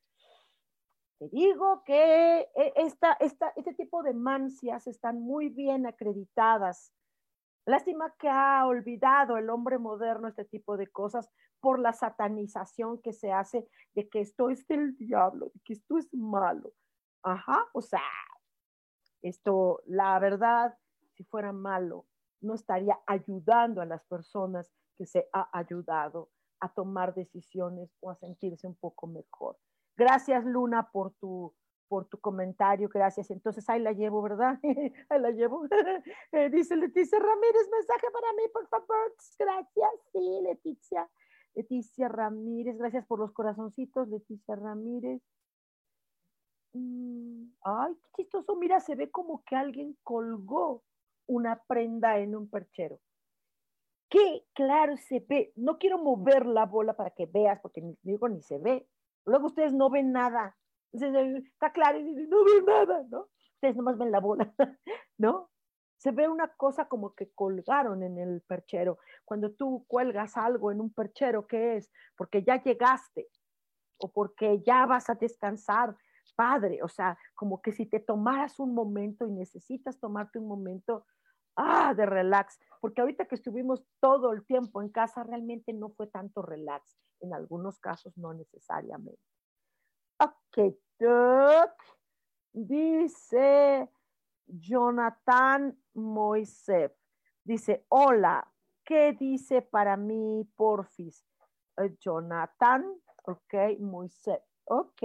Te 1.20 1.30
digo 1.30 1.84
que 1.84 2.42
e, 2.56 2.74
esta, 2.76 3.14
este 3.20 3.74
tipo 3.76 4.04
de 4.04 4.14
mancias 4.14 4.88
están 4.88 5.22
muy 5.22 5.50
bien 5.50 5.86
acreditadas. 5.86 6.94
Lástima 7.66 8.14
que 8.18 8.30
ha 8.30 8.66
olvidado 8.66 9.38
el 9.38 9.50
hombre 9.50 9.78
moderno 9.78 10.28
este 10.28 10.46
tipo 10.46 10.78
de 10.78 10.88
cosas 10.88 11.30
por 11.60 11.80
la 11.80 11.94
satanización 11.94 13.02
que 13.02 13.14
se 13.14 13.32
hace 13.32 13.68
de 13.94 14.08
que 14.08 14.22
esto 14.22 14.50
es 14.50 14.66
del 14.68 14.96
diablo, 14.96 15.52
de 15.54 15.60
que 15.66 15.74
esto 15.74 15.98
es 15.98 16.12
malo. 16.14 16.72
Ajá, 17.24 17.66
o 17.74 17.82
sea, 17.82 18.02
esto, 19.22 19.82
la 19.86 20.18
verdad, 20.20 20.78
si 21.16 21.24
fuera 21.24 21.52
malo, 21.52 22.06
no 22.42 22.54
estaría 22.54 23.00
ayudando 23.06 23.82
a 23.82 23.86
las 23.86 24.04
personas 24.06 24.72
que 24.98 25.06
se 25.06 25.28
ha 25.34 25.50
ayudado 25.58 26.30
a 26.60 26.74
tomar 26.74 27.14
decisiones 27.14 27.90
o 28.00 28.10
a 28.10 28.16
sentirse 28.16 28.68
un 28.68 28.76
poco 28.76 29.08
mejor. 29.08 29.58
Gracias, 29.96 30.46
Luna, 30.46 30.90
por 30.92 31.14
tu, 31.14 31.54
por 31.88 32.06
tu 32.06 32.20
comentario, 32.20 32.90
gracias. 32.90 33.32
Entonces 33.32 33.68
ahí 33.70 33.82
la 33.82 33.92
llevo, 33.92 34.22
¿verdad? 34.22 34.60
ahí 35.10 35.20
la 35.20 35.32
llevo. 35.32 35.68
Eh, 36.34 36.50
dice 36.50 36.76
Leticia 36.76 37.20
Ramírez, 37.20 37.70
mensaje 37.72 38.08
para 38.12 38.34
mí, 38.34 38.44
por 38.52 38.68
favor. 38.68 39.16
Gracias, 39.40 39.90
sí, 40.12 40.40
Leticia. 40.44 41.10
Leticia 41.56 42.08
Ramírez, 42.10 42.78
gracias 42.78 43.06
por 43.08 43.20
los 43.20 43.32
corazoncitos, 43.32 44.08
Leticia 44.10 44.56
Ramírez. 44.56 45.22
Mm, 46.74 47.52
ay, 47.64 47.98
qué 48.16 48.24
chistoso, 48.24 48.56
mira, 48.56 48.80
se 48.80 48.96
ve 48.96 49.10
como 49.10 49.44
que 49.44 49.56
alguien 49.56 49.98
colgó 50.04 50.84
una 51.28 51.62
prenda 51.68 52.18
en 52.20 52.36
un 52.36 52.50
perchero. 52.50 53.00
Qué 54.10 54.46
claro 54.54 54.96
se 54.98 55.20
ve. 55.28 55.52
No 55.56 55.78
quiero 55.78 55.98
mover 55.98 56.46
la 56.46 56.66
bola 56.66 56.96
para 56.96 57.10
que 57.12 57.26
veas, 57.26 57.60
porque 57.62 57.82
ni, 57.82 57.98
digo 58.04 58.30
ni 58.30 58.42
se 58.42 58.58
ve. 58.58 58.88
Luego 59.26 59.48
ustedes 59.48 59.74
no 59.74 59.90
ven 59.90 60.12
nada. 60.12 60.56
Está 60.94 61.74
claro, 61.74 62.00
no 62.00 62.46
ven 62.46 62.66
nada, 62.66 63.04
¿no? 63.10 63.28
Ustedes 63.56 63.76
nomás 63.76 63.98
ven 63.98 64.12
la 64.12 64.20
bola, 64.20 64.54
¿no? 65.18 65.50
Se 65.98 66.12
ve 66.12 66.30
una 66.30 66.48
cosa 66.56 66.88
como 66.88 67.16
que 67.16 67.32
colgaron 67.32 68.04
en 68.04 68.18
el 68.18 68.42
perchero. 68.42 69.00
Cuando 69.26 69.52
tú 69.52 69.84
cuelgas 69.88 70.38
algo 70.38 70.72
en 70.72 70.80
un 70.80 70.94
perchero, 70.94 71.48
¿qué 71.48 71.78
es? 71.78 71.92
Porque 72.16 72.44
ya 72.44 72.62
llegaste 72.62 73.28
o 73.98 74.12
porque 74.12 74.62
ya 74.62 74.86
vas 74.86 75.10
a 75.10 75.16
descansar, 75.16 75.98
padre. 76.34 76.82
O 76.84 76.88
sea, 76.88 77.18
como 77.36 77.62
que 77.62 77.72
si 77.72 77.86
te 77.86 78.00
tomaras 78.00 78.60
un 78.60 78.74
momento 78.74 79.28
y 79.28 79.32
necesitas 79.32 80.00
tomarte 80.00 80.40
un 80.40 80.48
momento, 80.48 81.06
ah, 81.56 81.94
de 81.94 82.06
relax, 82.06 82.60
porque 82.80 83.02
ahorita 83.02 83.26
que 83.26 83.36
estuvimos 83.36 83.84
todo 84.00 84.32
el 84.32 84.46
tiempo 84.46 84.82
en 84.82 84.90
casa, 84.90 85.24
realmente 85.24 85.74
no 85.74 85.90
fue 85.90 86.08
tanto 86.08 86.42
relax, 86.42 86.98
en 87.20 87.34
algunos 87.34 87.80
casos 87.80 88.18
no 88.18 88.34
necesariamente. 88.34 89.22
Ok, 90.20 90.76
dice 92.54 93.90
Jonathan 94.48 95.78
Moisef, 95.94 96.92
dice, 97.44 97.86
hola, 97.90 98.52
¿qué 98.84 99.14
dice 99.14 99.62
para 99.62 99.98
mí, 99.98 100.50
porfis? 100.56 101.26
Eh, 101.78 101.96
Jonathan, 102.00 102.86
ok, 103.26 103.80
Moisef, 103.80 104.42
ok, 104.66 105.04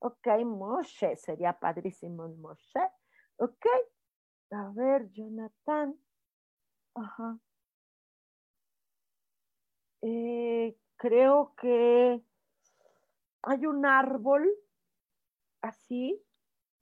ok, 0.00 0.26
Moshe, 0.44 1.16
sería 1.16 1.52
padrísimo 1.58 2.28
Moshe, 2.28 2.80
ok, 3.36 3.66
a 4.50 4.70
ver, 4.74 5.10
Jonathan. 5.12 5.98
Ajá. 6.94 7.38
Eh, 10.02 10.76
creo 10.96 11.54
que 11.56 12.22
hay 13.42 13.66
un 13.66 13.86
árbol 13.86 14.48
así. 15.62 16.22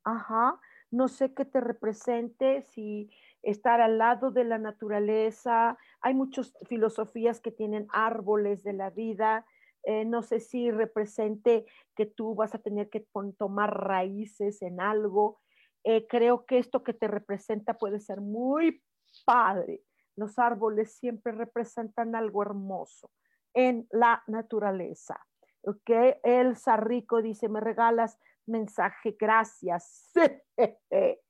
Ajá. 0.05 0.61
No 0.91 1.09
sé 1.09 1.33
qué 1.33 1.45
te 1.45 1.61
represente, 1.61 2.63
si 2.63 3.11
estar 3.43 3.81
al 3.81 3.97
lado 3.99 4.31
de 4.31 4.45
la 4.45 4.59
naturaleza. 4.59 5.79
Hay 6.01 6.15
muchas 6.15 6.55
filosofías 6.69 7.41
que 7.41 7.51
tienen 7.51 7.87
árboles 7.93 8.63
de 8.63 8.75
la 8.75 8.91
vida. 8.91 9.47
Eh, 9.85 10.05
no 10.05 10.23
sé 10.23 10.41
si 10.41 10.71
represente 10.71 11.67
que 11.97 12.07
tú 12.07 12.35
vas 12.35 12.55
a 12.55 12.59
tener 12.59 12.89
que 12.89 13.05
tomar 13.37 13.77
raíces 13.85 14.63
en 14.63 14.81
algo 14.81 15.41
eh, 15.85 16.07
creo 16.07 16.47
que 16.47 16.59
esto 16.59 16.85
que 16.85 16.95
te 16.95 17.09
representa 17.09 17.75
puede 17.75 18.01
ser 18.01 18.21
muy 18.21 18.83
padre. 19.25 19.83
Los 20.17 20.39
árboles 20.39 20.95
siempre 20.95 21.33
representan 21.33 22.15
algo 22.15 22.43
hermoso 22.43 23.11
en 23.55 23.89
la 23.91 24.23
naturaleza. 24.27 25.19
¿Ok? 25.63 25.91
Elsa 26.23 26.77
Rico 26.77 27.23
dice, 27.23 27.49
me 27.49 27.61
regalas 27.61 28.19
mensaje, 28.47 29.17
gracias. 29.19 30.13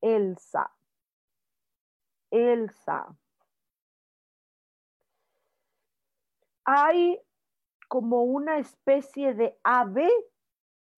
Elsa. 0.00 0.70
Elsa. 2.30 3.16
Hay 6.64 7.20
como 7.90 8.22
una 8.22 8.58
especie 8.58 9.34
de 9.34 9.58
ave, 9.64 10.08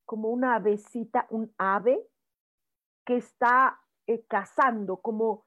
como 0.05 0.29
una 0.29 0.57
avecita, 0.57 1.27
un 1.31 1.51
ave 1.57 2.07
que 3.07 3.17
está 3.17 3.81
eh, 4.07 4.27
cazando, 4.29 4.99
como, 4.99 5.47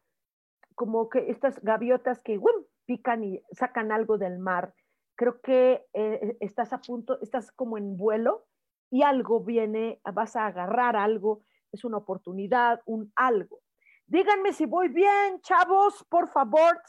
como 0.73 1.07
que 1.07 1.29
estas 1.29 1.61
gaviotas 1.61 2.19
que 2.23 2.41
pican 2.87 3.23
y 3.23 3.43
sacan 3.51 3.91
algo 3.91 4.17
del 4.17 4.39
mar. 4.39 4.73
Creo 5.15 5.39
que 5.41 5.85
eh, 5.93 6.35
estás 6.39 6.73
a 6.73 6.81
punto, 6.81 7.21
estás 7.21 7.51
como 7.51 7.77
en 7.77 7.95
vuelo 7.95 8.47
y 8.89 9.03
algo 9.03 9.41
viene, 9.41 10.01
vas 10.15 10.35
a 10.35 10.47
agarrar 10.47 10.95
algo, 10.95 11.43
es 11.71 11.85
una 11.85 11.97
oportunidad, 11.97 12.81
un 12.87 13.13
algo. 13.15 13.59
Díganme 14.07 14.51
si 14.51 14.65
voy 14.65 14.87
bien, 14.87 15.41
chavos, 15.41 16.03
por 16.09 16.27
favor. 16.29 16.81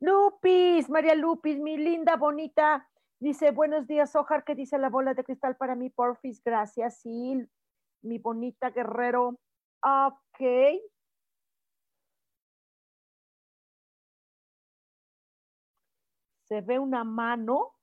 Lupis, 0.00 0.90
María 0.90 1.14
Lupis, 1.14 1.58
mi 1.58 1.78
linda, 1.78 2.16
bonita, 2.16 2.87
dice, 3.20 3.50
buenos 3.50 3.86
días, 3.86 4.14
Ojar, 4.16 4.44
que 4.44 4.54
dice 4.54 4.78
la 4.78 4.90
bola 4.90 5.14
de 5.14 5.24
cristal 5.24 5.56
para 5.56 5.74
mí, 5.74 5.90
porfis, 5.90 6.42
gracias, 6.42 7.00
sí, 7.00 7.46
mi 8.02 8.18
bonita 8.18 8.70
guerrero. 8.70 9.38
Ok. 9.82 10.40
Se 16.44 16.60
ve 16.62 16.78
una 16.78 17.04
mano, 17.04 17.74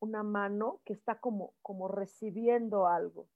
una 0.00 0.22
mano 0.22 0.80
que 0.84 0.92
está 0.92 1.20
como, 1.20 1.54
como 1.62 1.88
recibiendo 1.88 2.86
algo. 2.86 3.28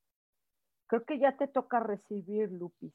Creo 0.89 1.05
que 1.05 1.18
ya 1.18 1.37
te 1.37 1.47
toca 1.47 1.81
recibir, 1.81 2.51
Lupis. 2.51 2.95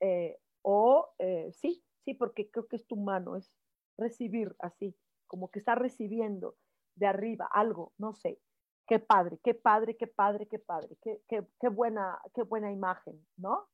Eh, 0.00 0.38
o 0.62 1.14
eh, 1.18 1.50
sí, 1.52 1.82
sí, 2.04 2.14
porque 2.14 2.50
creo 2.50 2.66
que 2.66 2.76
es 2.76 2.86
tu 2.86 2.96
mano, 2.96 3.36
es 3.36 3.50
recibir 3.96 4.54
así, 4.58 4.94
como 5.26 5.50
que 5.50 5.60
está 5.60 5.74
recibiendo 5.74 6.56
de 6.96 7.06
arriba 7.06 7.48
algo, 7.52 7.92
no 7.98 8.12
sé. 8.12 8.40
Qué 8.86 8.98
padre, 8.98 9.38
qué 9.42 9.54
padre, 9.54 9.96
qué 9.96 10.06
padre, 10.06 10.46
qué 10.46 10.58
padre, 10.58 10.96
qué, 11.02 11.22
qué 11.28 11.68
buena, 11.68 12.20
qué 12.34 12.42
buena 12.42 12.70
imagen, 12.70 13.26
¿no? 13.36 13.68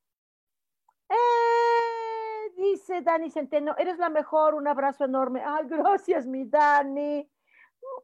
Eh, 1.08 2.52
dice 2.56 3.02
Dani 3.02 3.30
Centeno, 3.30 3.74
eres 3.76 3.98
la 3.98 4.08
mejor, 4.08 4.54
un 4.54 4.66
abrazo 4.66 5.04
enorme. 5.04 5.42
Ay, 5.44 5.66
gracias, 5.68 6.26
mi 6.26 6.44
Dani. 6.44 7.28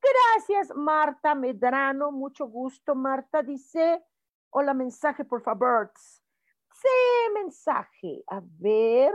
Gracias, 0.03 0.75
Marta 0.77 1.35
Medrano, 1.35 2.13
mucho 2.13 2.47
gusto, 2.47 2.95
Marta. 2.95 3.43
Dice, 3.43 4.05
hola, 4.51 4.75
mensaje, 4.75 5.25
por 5.25 5.43
favor. 5.43 5.93
Sí, 5.95 7.33
mensaje. 7.35 8.23
A 8.29 8.41
ver. 8.43 9.15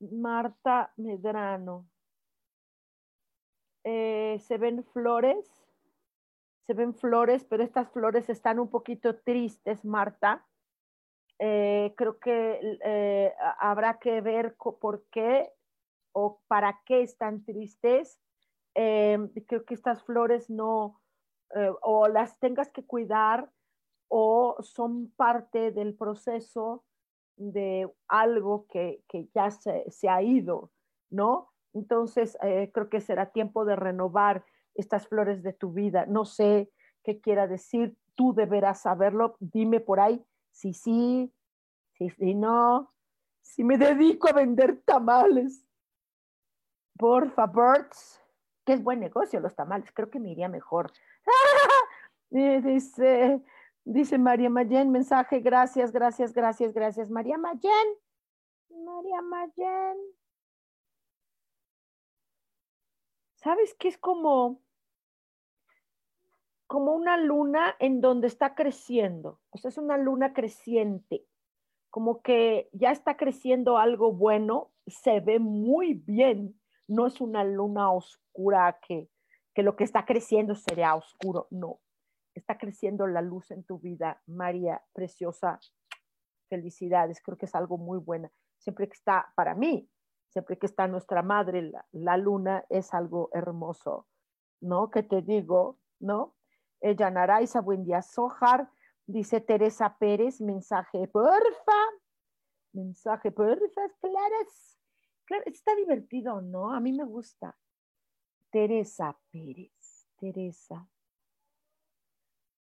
Marta 0.00 0.92
Medrano. 0.96 1.86
Eh, 3.84 4.38
se 4.40 4.58
ven 4.58 4.84
flores, 4.84 5.46
se 6.66 6.74
ven 6.74 6.94
flores, 6.94 7.44
pero 7.44 7.62
estas 7.62 7.90
flores 7.90 8.28
están 8.28 8.58
un 8.58 8.68
poquito 8.68 9.18
tristes, 9.20 9.84
Marta. 9.84 10.46
Eh, 11.38 11.94
creo 11.96 12.18
que 12.18 12.78
eh, 12.84 13.34
habrá 13.58 13.98
que 13.98 14.20
ver 14.20 14.54
por 14.56 15.04
qué 15.10 15.52
o 16.12 16.40
para 16.48 16.80
qué 16.84 17.02
están 17.02 17.44
tristes. 17.44 18.20
Creo 18.74 19.64
que 19.66 19.74
estas 19.74 20.02
flores 20.04 20.48
no, 20.48 21.00
o 21.82 22.08
las 22.08 22.38
tengas 22.38 22.70
que 22.70 22.84
cuidar 22.86 23.50
o 24.08 24.56
son 24.60 25.10
parte 25.16 25.70
del 25.70 25.94
proceso 25.94 26.84
de 27.36 27.90
algo 28.08 28.66
que, 28.68 29.02
ya 29.34 29.50
se, 29.50 29.90
se, 29.90 30.08
ha 30.08 30.22
ido, 30.22 30.70
¿no? 31.10 31.50
Entonces, 31.72 32.36
creo 32.72 32.88
que 32.88 33.00
será 33.00 33.32
tiempo 33.32 33.64
de 33.64 33.76
renovar 33.76 34.44
estas 34.74 35.06
flores 35.06 35.42
de 35.42 35.52
tu 35.52 35.72
vida. 35.72 36.06
No 36.06 36.24
sé 36.24 36.70
qué 37.02 37.20
quiera 37.20 37.46
decir, 37.46 37.96
tú 38.14 38.34
deberás 38.34 38.82
saberlo, 38.82 39.36
dime 39.40 39.80
por 39.80 40.00
ahí 40.00 40.24
si 40.50 40.74
sí, 40.74 41.32
si, 41.92 42.34
no, 42.34 42.92
si 43.40 43.64
me 43.64 43.78
dedico 43.78 44.28
a 44.28 44.32
vender 44.32 44.82
tamales. 44.82 45.66
Por 46.98 47.30
favor, 47.30 47.88
que 48.64 48.74
es 48.74 48.82
buen 48.82 49.00
negocio 49.00 49.40
los 49.40 49.54
tamales, 49.54 49.90
creo 49.92 50.10
que 50.10 50.20
me 50.20 50.30
iría 50.30 50.48
mejor. 50.48 50.92
dice, 52.30 53.42
dice 53.84 54.18
María 54.18 54.50
Mayen, 54.50 54.90
mensaje, 54.90 55.40
gracias, 55.40 55.92
gracias, 55.92 56.34
gracias, 56.34 56.74
gracias. 56.74 57.10
María 57.10 57.38
Mayen, 57.38 57.88
María 58.68 59.22
Mayen. 59.22 60.19
¿Sabes 63.42 63.74
qué 63.78 63.88
es 63.88 63.98
como 63.98 64.60
como 66.66 66.94
una 66.94 67.16
luna 67.16 67.74
en 67.80 68.00
donde 68.00 68.28
está 68.28 68.54
creciendo? 68.54 69.40
O 69.50 69.58
sea, 69.58 69.70
es 69.70 69.78
una 69.78 69.96
luna 69.96 70.32
creciente 70.32 71.26
como 71.90 72.22
que 72.22 72.70
ya 72.72 72.92
está 72.92 73.16
creciendo 73.16 73.76
algo 73.76 74.12
bueno, 74.12 74.72
se 74.86 75.20
ve 75.20 75.38
muy 75.38 75.94
bien, 75.94 76.58
no 76.86 77.06
es 77.06 77.20
una 77.20 77.44
luna 77.44 77.92
oscura 77.92 78.78
que, 78.86 79.10
que 79.54 79.62
lo 79.62 79.76
que 79.76 79.84
está 79.84 80.06
creciendo 80.06 80.54
sería 80.54 80.94
oscuro, 80.94 81.48
no. 81.50 81.80
está 82.34 82.56
creciendo 82.56 83.06
la 83.08 83.20
luz 83.20 83.50
en 83.50 83.64
tu 83.64 83.78
vida, 83.78 84.22
María 84.26 84.82
preciosa. 84.92 85.58
Felicidades, 86.48 87.20
creo 87.22 87.36
que 87.36 87.46
es 87.46 87.54
algo 87.54 87.76
muy 87.78 87.98
bueno. 87.98 88.30
Siempre 88.58 88.88
que 88.88 88.94
está, 88.94 89.32
para 89.36 89.54
mí, 89.54 89.88
siempre 90.30 90.58
que 90.58 90.66
está 90.66 90.86
nuestra 90.86 91.22
madre, 91.22 91.72
la, 91.92 92.16
luna, 92.16 92.64
es 92.68 92.94
algo 92.94 93.30
hermoso, 93.32 94.06
¿no? 94.60 94.90
¿Qué 94.90 95.02
te 95.02 95.22
digo? 95.22 95.78
¿No? 95.98 96.36
Ella 96.80 97.10
Naraiza, 97.10 97.60
buen 97.60 97.84
día, 97.84 98.00
Sojar, 98.00 98.70
dice 99.06 99.40
Teresa 99.40 99.96
Pérez, 99.98 100.40
mensaje, 100.40 101.08
porfa, 101.08 101.80
mensaje, 102.72 103.30
porfa, 103.32 103.82
claras. 104.00 104.78
Está 105.46 105.74
divertido, 105.76 106.40
¿no? 106.40 106.72
A 106.72 106.80
mí 106.80 106.92
me 106.92 107.04
gusta. 107.04 107.56
Teresa 108.50 109.16
Pérez, 109.30 110.08
Teresa. 110.18 110.88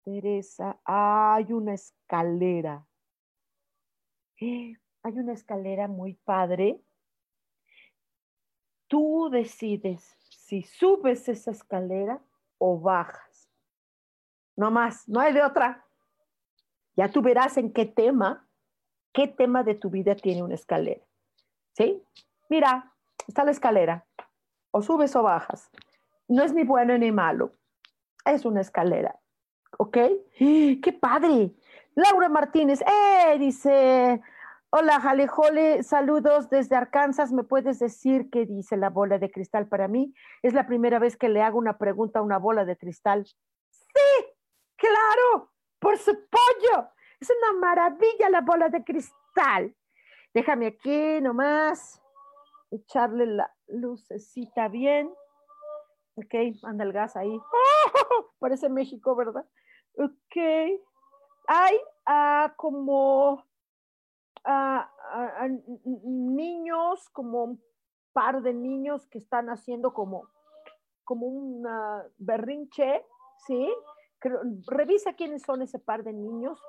Teresa, 0.02 0.80
hay 0.84 1.52
una 1.52 1.74
escalera. 1.74 2.86
Hay 5.02 5.18
una 5.18 5.32
escalera 5.32 5.88
muy 5.88 6.12
padre. 6.12 6.78
Tú 8.90 9.28
decides 9.30 10.16
si 10.30 10.64
subes 10.64 11.28
esa 11.28 11.52
escalera 11.52 12.20
o 12.58 12.80
bajas. 12.80 13.48
No 14.56 14.72
más, 14.72 15.08
no 15.08 15.20
hay 15.20 15.32
de 15.32 15.44
otra. 15.44 15.86
Ya 16.96 17.08
tú 17.08 17.22
verás 17.22 17.56
en 17.56 17.72
qué 17.72 17.86
tema, 17.86 18.48
qué 19.12 19.28
tema 19.28 19.62
de 19.62 19.76
tu 19.76 19.90
vida 19.90 20.16
tiene 20.16 20.42
una 20.42 20.56
escalera. 20.56 21.04
¿Sí? 21.74 22.02
Mira, 22.48 22.92
está 23.28 23.44
la 23.44 23.52
escalera. 23.52 24.04
O 24.72 24.82
subes 24.82 25.14
o 25.14 25.22
bajas. 25.22 25.70
No 26.26 26.42
es 26.42 26.52
ni 26.52 26.64
bueno 26.64 26.98
ni 26.98 27.12
malo. 27.12 27.54
Es 28.24 28.44
una 28.44 28.60
escalera. 28.60 29.20
¿Ok? 29.78 29.98
¡Qué 30.36 30.98
padre! 31.00 31.54
Laura 31.94 32.28
Martínez, 32.28 32.82
¡eh! 32.82 33.38
Dice, 33.38 34.20
hola 34.70 35.00
Jalejole, 35.00 35.82
saludos 35.82 36.48
desde 36.48 36.76
Arkansas. 36.76 37.32
¿Me 37.32 37.44
puedes 37.44 37.78
decir 37.78 38.30
qué 38.30 38.46
dice 38.46 38.76
la 38.76 38.90
bola 38.90 39.18
de 39.18 39.30
cristal 39.30 39.68
para 39.68 39.88
mí? 39.88 40.14
Es 40.42 40.54
la 40.54 40.66
primera 40.66 40.98
vez 40.98 41.16
que 41.16 41.28
le 41.28 41.42
hago 41.42 41.58
una 41.58 41.78
pregunta 41.78 42.20
a 42.20 42.22
una 42.22 42.38
bola 42.38 42.64
de 42.64 42.76
cristal. 42.76 43.26
Sí, 43.70 44.26
claro, 44.76 45.52
por 45.78 45.98
su 45.98 46.12
pollo. 46.12 46.88
Es 47.20 47.30
una 47.30 47.58
maravilla 47.60 48.30
la 48.30 48.40
bola 48.40 48.68
de 48.68 48.84
cristal. 48.84 49.74
Déjame 50.32 50.68
aquí 50.68 51.20
nomás 51.20 52.00
echarle 52.70 53.26
la 53.26 53.52
lucecita 53.66 54.68
bien. 54.68 55.12
Ok, 56.14 56.34
anda 56.62 56.84
el 56.84 56.92
gas 56.92 57.16
ahí. 57.16 57.38
Parece 58.38 58.68
México, 58.68 59.14
¿verdad? 59.16 59.44
Ok. 59.96 60.36
Hay 61.46 61.76
uh, 62.06 62.54
como 62.56 63.49
uh, 64.46 65.60
niños, 66.04 67.08
como 67.10 67.44
un 67.44 67.62
par 68.12 68.42
de 68.42 68.54
niños 68.54 69.06
que 69.06 69.18
están 69.18 69.48
haciendo 69.48 69.92
como, 69.92 70.28
como 71.04 71.26
un 71.26 71.66
berrinche, 72.18 73.04
¿sí? 73.46 73.68
revisa 74.66 75.14
quiénes 75.14 75.42
son 75.42 75.62
ese 75.62 75.78
par 75.78 76.04
de 76.04 76.12
niños. 76.12 76.60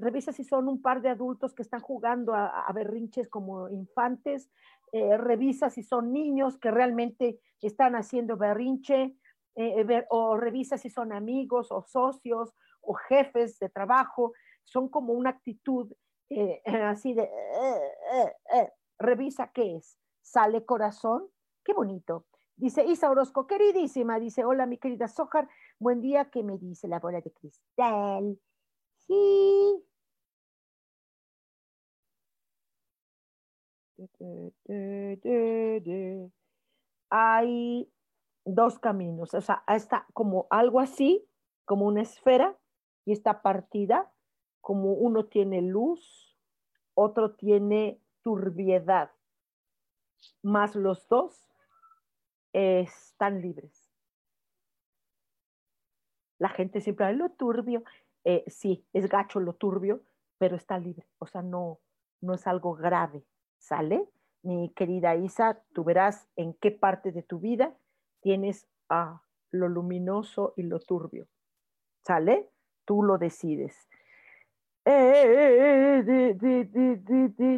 revisa 0.00 0.32
si 0.32 0.44
son 0.44 0.68
un 0.68 0.80
par 0.80 1.02
de 1.02 1.08
adultos 1.08 1.54
que 1.54 1.62
están 1.62 1.80
jugando 1.80 2.34
a, 2.34 2.70
berrinches 2.74 3.28
como 3.28 3.68
infantes, 3.68 4.50
eh, 4.92 5.16
revisa 5.16 5.70
si 5.70 5.82
son 5.82 6.12
niños 6.12 6.58
que 6.58 6.70
realmente 6.70 7.38
están 7.60 7.94
haciendo 7.94 8.36
berrinche, 8.36 9.16
eh, 9.54 10.06
o 10.10 10.36
revisa 10.36 10.78
si 10.78 10.90
son 10.90 11.12
amigos 11.12 11.70
o 11.70 11.82
socios 11.82 12.54
o 12.80 12.94
jefes 12.94 13.58
de 13.58 13.68
trabajo, 13.68 14.32
son 14.64 14.88
como 14.88 15.12
una 15.12 15.30
actitud 15.30 15.92
eh, 16.34 16.62
así 16.84 17.14
de, 17.14 17.30
revisa 18.98 19.50
qué 19.52 19.76
es, 19.76 19.98
sale 20.22 20.64
corazón, 20.64 21.28
qué 21.64 21.72
bonito. 21.72 22.26
Dice 22.56 22.84
Isa 22.84 23.10
Orozco, 23.10 23.46
queridísima, 23.46 24.20
dice, 24.20 24.44
hola 24.44 24.66
mi 24.66 24.78
querida 24.78 25.08
Sojar, 25.08 25.48
buen 25.78 26.00
día, 26.00 26.30
¿qué 26.30 26.42
me 26.42 26.58
dice 26.58 26.86
la 26.86 27.00
bola 27.00 27.20
de 27.20 27.32
cristal? 27.32 28.38
Sí. 28.98 29.84
Hay 37.10 37.92
dos 38.44 38.78
caminos, 38.78 39.34
o 39.34 39.40
sea, 39.40 39.64
está 39.68 40.06
como 40.12 40.46
algo 40.50 40.80
así, 40.80 41.26
como 41.64 41.86
una 41.86 42.02
esfera, 42.02 42.56
y 43.04 43.12
está 43.12 43.42
partida, 43.42 44.11
como 44.62 44.92
uno 44.92 45.26
tiene 45.26 45.60
luz, 45.60 46.34
otro 46.94 47.32
tiene 47.32 48.00
turbiedad, 48.22 49.10
más 50.42 50.74
los 50.74 51.06
dos 51.08 51.46
están 52.52 53.42
libres. 53.42 53.90
La 56.38 56.48
gente 56.48 56.80
siempre 56.80 57.06
habla, 57.06 57.28
lo 57.28 57.30
turbio, 57.30 57.82
eh, 58.24 58.44
sí, 58.46 58.86
es 58.92 59.08
gacho 59.08 59.40
lo 59.40 59.52
turbio, 59.54 60.00
pero 60.38 60.56
está 60.56 60.78
libre, 60.78 61.06
o 61.18 61.26
sea, 61.26 61.42
no, 61.42 61.80
no 62.20 62.34
es 62.34 62.46
algo 62.46 62.74
grave, 62.74 63.24
¿sale? 63.58 64.08
Mi 64.42 64.70
querida 64.70 65.14
Isa, 65.16 65.60
tú 65.72 65.84
verás 65.84 66.28
en 66.36 66.54
qué 66.54 66.70
parte 66.70 67.12
de 67.12 67.22
tu 67.22 67.38
vida 67.38 67.76
tienes 68.20 68.66
a 68.88 69.22
lo 69.50 69.68
luminoso 69.68 70.54
y 70.56 70.62
lo 70.62 70.80
turbio. 70.80 71.28
¿Sale? 72.02 72.50
Tú 72.84 73.04
lo 73.04 73.18
decides. 73.18 73.88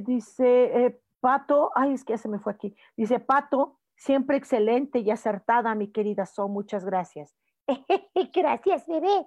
Dice 0.04 1.00
Pato, 1.20 1.70
ay, 1.74 1.94
es 1.94 2.04
que 2.04 2.12
ya 2.12 2.18
se 2.18 2.28
me 2.28 2.38
fue 2.38 2.52
aquí. 2.52 2.76
Dice 2.96 3.18
Pato, 3.18 3.80
siempre 3.96 4.36
excelente 4.36 4.98
y 4.98 5.10
acertada, 5.10 5.74
mi 5.74 5.90
querida 5.90 6.26
So, 6.26 6.48
muchas 6.48 6.84
gracias. 6.84 7.34
gracias, 8.34 8.86
bebé. 8.86 9.26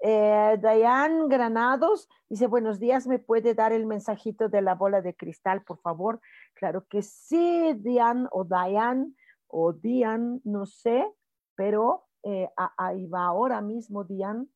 Eh, 0.00 0.58
Diane 0.60 1.28
Granados 1.28 2.08
dice, 2.28 2.46
buenos 2.46 2.78
días, 2.78 3.06
¿me 3.06 3.18
puede 3.18 3.54
dar 3.54 3.72
el 3.72 3.86
mensajito 3.86 4.48
de 4.48 4.60
la 4.60 4.74
bola 4.74 5.00
de 5.00 5.16
cristal, 5.16 5.62
por 5.62 5.78
favor? 5.78 6.20
Claro 6.54 6.86
que 6.86 7.02
sí, 7.02 7.72
Diane 7.78 8.28
o 8.30 8.44
Diane 8.44 9.12
o 9.46 9.72
Dian, 9.72 10.40
no 10.44 10.66
sé, 10.66 11.10
pero 11.54 12.06
eh, 12.22 12.48
ahí 12.76 13.06
va 13.06 13.26
ahora 13.26 13.60
mismo 13.60 14.04
Dian. 14.04 14.48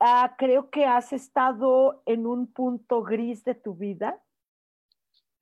Ah, 0.00 0.34
creo 0.38 0.70
que 0.70 0.86
has 0.86 1.12
estado 1.12 2.02
en 2.06 2.26
un 2.26 2.46
punto 2.46 3.02
gris 3.02 3.44
de 3.44 3.54
tu 3.54 3.74
vida 3.74 4.18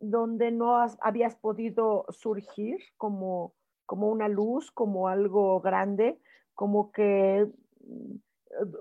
donde 0.00 0.50
no 0.50 0.84
habías 1.00 1.36
podido 1.36 2.06
surgir 2.10 2.78
como, 2.96 3.54
como 3.86 4.08
una 4.08 4.28
luz, 4.28 4.70
como 4.70 5.08
algo 5.08 5.60
grande, 5.60 6.20
como 6.54 6.90
que 6.92 7.48
mm, 7.80 8.14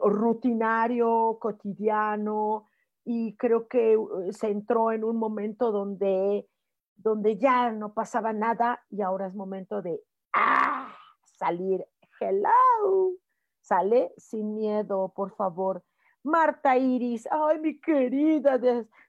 rutinario, 0.03 1.37
cotidiano, 1.39 2.67
y 3.03 3.35
creo 3.37 3.67
que 3.67 3.97
uh, 3.97 4.31
se 4.31 4.49
entró 4.49 4.91
en 4.91 5.03
un 5.03 5.17
momento 5.17 5.71
donde, 5.71 6.47
donde 6.95 7.37
ya 7.37 7.71
no 7.71 7.93
pasaba 7.93 8.33
nada 8.33 8.83
y 8.89 9.01
ahora 9.01 9.27
es 9.27 9.33
momento 9.33 9.81
de 9.81 10.01
ah, 10.33 10.93
salir. 11.23 11.85
Hello, 12.19 13.13
sale 13.67 14.13
sin 14.17 14.55
miedo, 14.55 15.09
por 15.15 15.35
favor. 15.35 15.83
Marta 16.23 16.77
Iris, 16.77 17.27
ay, 17.31 17.59
mi 17.59 17.79
querida, 17.79 18.59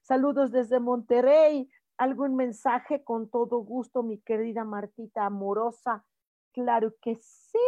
saludos 0.03 0.51
desde 0.51 0.81
Monterrey. 0.81 1.71
¿Algún 1.97 2.37
mensaje 2.37 3.03
con 3.03 3.29
todo 3.29 3.59
gusto, 3.59 4.03
mi 4.03 4.19
querida 4.19 4.65
Martita 4.65 5.27
amorosa? 5.27 6.05
Claro 6.53 6.95
que 7.01 7.17
sí. 7.17 7.59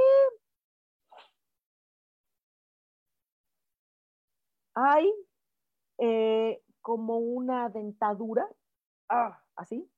Ay, 4.74 5.12
eh, 5.98 6.62
como 6.80 7.18
una 7.18 7.68
dentadura, 7.68 8.48
ah, 9.08 9.42
así, 9.56 9.90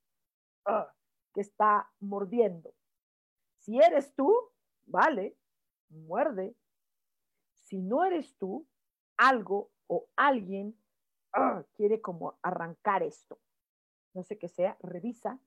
ah, 0.67 0.93
que 1.35 1.43
está 1.43 1.91
mordiendo. 2.01 2.75
Si 3.59 3.79
eres 3.79 4.15
tú, 4.15 4.35
vale, 4.87 5.37
muerde. 5.91 6.57
Si 7.73 7.81
no 7.81 8.05
eres 8.05 8.37
tú, 8.37 8.67
algo 9.17 9.71
o 9.87 10.07
alguien 10.15 10.77
ah, 11.33 11.65
quiere 11.73 12.03
como 12.03 12.39
arrancar 12.43 13.03
esto. 13.03 13.39
No 14.13 14.23
sé 14.25 14.37
qué 14.37 14.49
sea, 14.49 14.77
revisa, 14.83 15.41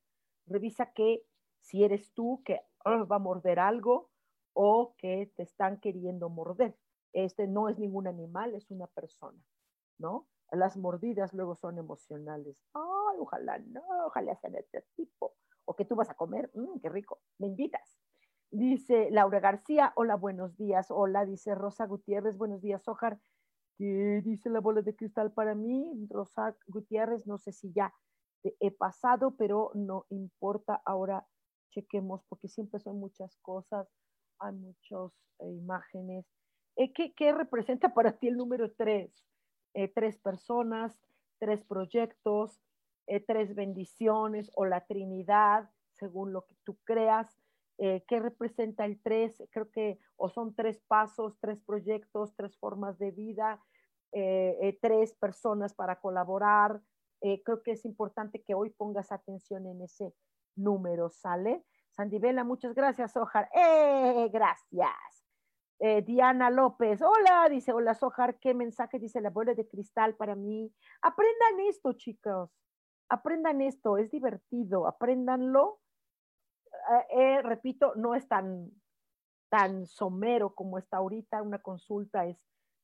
revisa 0.47 0.91
que 0.91 1.23
si 1.59 1.83
eres 1.83 2.15
tú 2.15 2.41
que 2.43 2.61
va 2.83 3.17
a 3.17 3.19
morder 3.19 3.59
algo 3.59 4.09
o 4.53 4.95
que 4.97 5.31
te 5.35 5.43
están 5.43 5.79
queriendo 5.79 6.29
morder. 6.29 6.75
Este 7.13 7.45
no 7.45 7.69
es 7.69 7.77
ningún 7.77 8.07
animal, 8.07 8.55
es 8.55 8.71
una 8.71 8.87
persona, 8.87 9.45
¿no? 9.99 10.27
Las 10.49 10.77
mordidas 10.77 11.31
luego 11.31 11.53
son 11.53 11.77
emocionales. 11.77 12.57
Ay, 12.73 13.19
ojalá 13.19 13.59
no, 13.59 13.83
ojalá 14.07 14.35
sea 14.37 14.49
este 14.57 14.81
tipo. 14.95 15.35
O 15.65 15.75
que 15.75 15.85
tú 15.85 15.95
vas 15.95 16.09
a 16.09 16.15
comer, 16.15 16.49
mmm, 16.55 16.79
qué 16.79 16.89
rico, 16.89 17.21
me 17.37 17.45
invitas. 17.45 17.99
Dice 18.51 19.09
Laura 19.11 19.39
García, 19.39 19.91
hola, 19.95 20.15
buenos 20.15 20.55
días. 20.55 20.87
Hola, 20.89 21.25
dice 21.25 21.55
Rosa 21.55 21.85
Gutiérrez, 21.85 22.37
buenos 22.37 22.61
días, 22.61 22.87
Ojar. 22.87 23.19
¿Qué 23.77 24.21
dice 24.23 24.49
la 24.49 24.61
bola 24.61 24.81
de 24.81 24.95
cristal 24.95 25.33
para 25.33 25.55
mí? 25.55 26.07
Rosa 26.09 26.55
Gutiérrez, 26.67 27.27
no 27.27 27.37
sé 27.37 27.51
si 27.51 27.73
ya 27.73 27.93
he 28.43 28.71
pasado, 28.71 29.35
pero 29.35 29.71
no 29.73 30.05
importa. 30.09 30.81
Ahora 30.85 31.27
chequemos 31.71 32.23
porque 32.29 32.47
siempre 32.47 32.79
son 32.79 32.99
muchas 32.99 33.35
cosas, 33.41 33.89
hay 34.39 34.53
muchas 34.53 35.11
eh, 35.39 35.51
imágenes. 35.51 36.25
Eh, 36.77 36.93
¿qué, 36.93 37.13
¿qué, 37.13 37.33
representa 37.33 37.93
para 37.93 38.17
ti 38.17 38.27
el 38.27 38.37
número 38.37 38.71
tres? 38.71 39.11
Eh, 39.73 39.91
tres 39.93 40.17
personas, 40.17 40.97
tres 41.39 41.63
proyectos, 41.65 42.61
tres 43.27 43.53
bendiciones 43.53 44.49
o 44.55 44.65
la 44.65 44.85
Trinidad, 44.85 45.69
según 45.91 46.31
lo 46.31 46.45
que 46.45 46.55
tú 46.63 46.77
creas. 46.85 47.37
¿Qué 47.77 48.19
representa 48.19 48.85
el 48.85 49.01
tres? 49.01 49.43
Creo 49.51 49.69
que 49.69 49.99
o 50.15 50.29
son 50.29 50.55
tres 50.55 50.79
pasos, 50.87 51.37
tres 51.39 51.59
proyectos, 51.61 52.33
tres 52.35 52.57
formas 52.57 52.97
de 52.97 53.11
vida, 53.11 53.61
tres 54.81 55.13
personas 55.15 55.73
para 55.73 55.99
colaborar. 55.99 56.81
creo 57.19 57.61
que 57.63 57.71
es 57.71 57.83
importante 57.83 58.41
que 58.43 58.55
hoy 58.55 58.69
pongas 58.69 59.11
atención 59.11 59.67
en 59.67 59.81
ese 59.81 60.13
número, 60.55 61.09
¿sale? 61.09 61.65
Sandivela, 61.91 62.43
muchas 62.43 62.73
gracias, 62.73 63.15
Ojar. 63.17 63.49
¡Eh! 63.53 64.29
Gracias. 64.31 65.25
Eh, 65.79 66.01
Diana 66.03 66.49
López, 66.49 67.01
hola, 67.01 67.49
dice, 67.49 67.73
hola, 67.73 67.93
Sojar, 67.95 68.39
¿qué 68.39 68.53
mensaje 68.53 68.97
dice 68.97 69.19
la 69.19 69.29
bola 69.29 69.53
de 69.53 69.67
cristal 69.67 70.15
para 70.15 70.33
mí? 70.33 70.73
Aprendan 71.01 71.59
esto, 71.67 71.91
chicos, 71.93 72.49
aprendan 73.09 73.61
esto, 73.61 73.97
es 73.97 74.09
divertido, 74.09 74.87
apréndanlo. 74.87 75.79
Eh, 77.09 77.41
repito, 77.41 77.95
no 77.95 78.15
es 78.15 78.27
tan, 78.27 78.71
tan 79.49 79.85
somero 79.85 80.53
como 80.53 80.77
está 80.77 80.97
ahorita, 80.97 81.41
una 81.41 81.59
consulta 81.59 82.25
es 82.25 82.37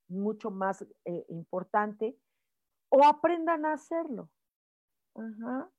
mucho 0.07 0.51
más 0.51 0.85
importante, 1.29 2.17
o 2.89 3.05
aprendan 3.05 3.65
a 3.65 3.73
hacerlo. 3.73 4.29
Ajá. 5.15 5.71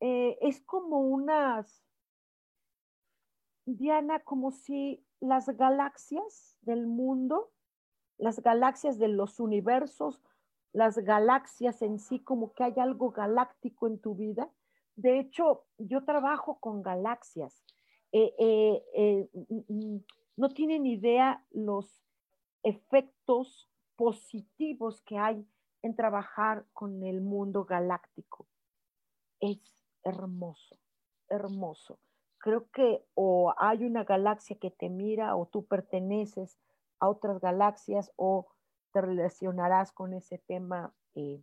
Eh, 0.00 0.36
es 0.40 0.60
como 0.62 1.00
unas, 1.00 1.84
Diana, 3.66 4.20
como 4.20 4.50
si 4.50 5.06
las 5.20 5.48
galaxias 5.56 6.58
del 6.62 6.86
mundo, 6.86 7.52
las 8.18 8.40
galaxias 8.40 8.98
de 8.98 9.08
los 9.08 9.38
universos, 9.38 10.20
las 10.72 10.98
galaxias 10.98 11.82
en 11.82 11.98
sí, 11.98 12.18
como 12.18 12.52
que 12.52 12.64
hay 12.64 12.74
algo 12.78 13.12
galáctico 13.12 13.86
en 13.86 14.00
tu 14.00 14.14
vida. 14.14 14.50
De 15.02 15.18
hecho, 15.18 15.64
yo 15.78 16.04
trabajo 16.04 16.60
con 16.60 16.80
galaxias. 16.80 17.64
Eh, 18.12 18.32
eh, 18.38 19.28
mm, 19.32 19.96
mm, 19.96 20.04
no 20.36 20.48
tienen 20.50 20.86
idea 20.86 21.44
los 21.50 22.04
efectos 22.62 23.68
positivos 23.96 25.00
que 25.00 25.18
hay 25.18 25.44
en 25.82 25.96
trabajar 25.96 26.66
con 26.72 27.02
el 27.02 27.20
mundo 27.20 27.64
galáctico. 27.64 28.46
Es 29.40 29.58
hermoso, 30.04 30.78
hermoso. 31.28 31.98
Creo 32.38 32.70
que 32.70 33.04
o 33.14 33.52
hay 33.58 33.82
una 33.82 34.04
galaxia 34.04 34.56
que 34.56 34.70
te 34.70 34.88
mira 34.88 35.34
o 35.34 35.46
tú 35.46 35.66
perteneces 35.66 36.60
a 37.00 37.08
otras 37.08 37.40
galaxias 37.40 38.12
o 38.14 38.46
te 38.92 39.00
relacionarás 39.00 39.90
con 39.90 40.14
ese 40.14 40.38
tema 40.38 40.94
eh, 41.16 41.42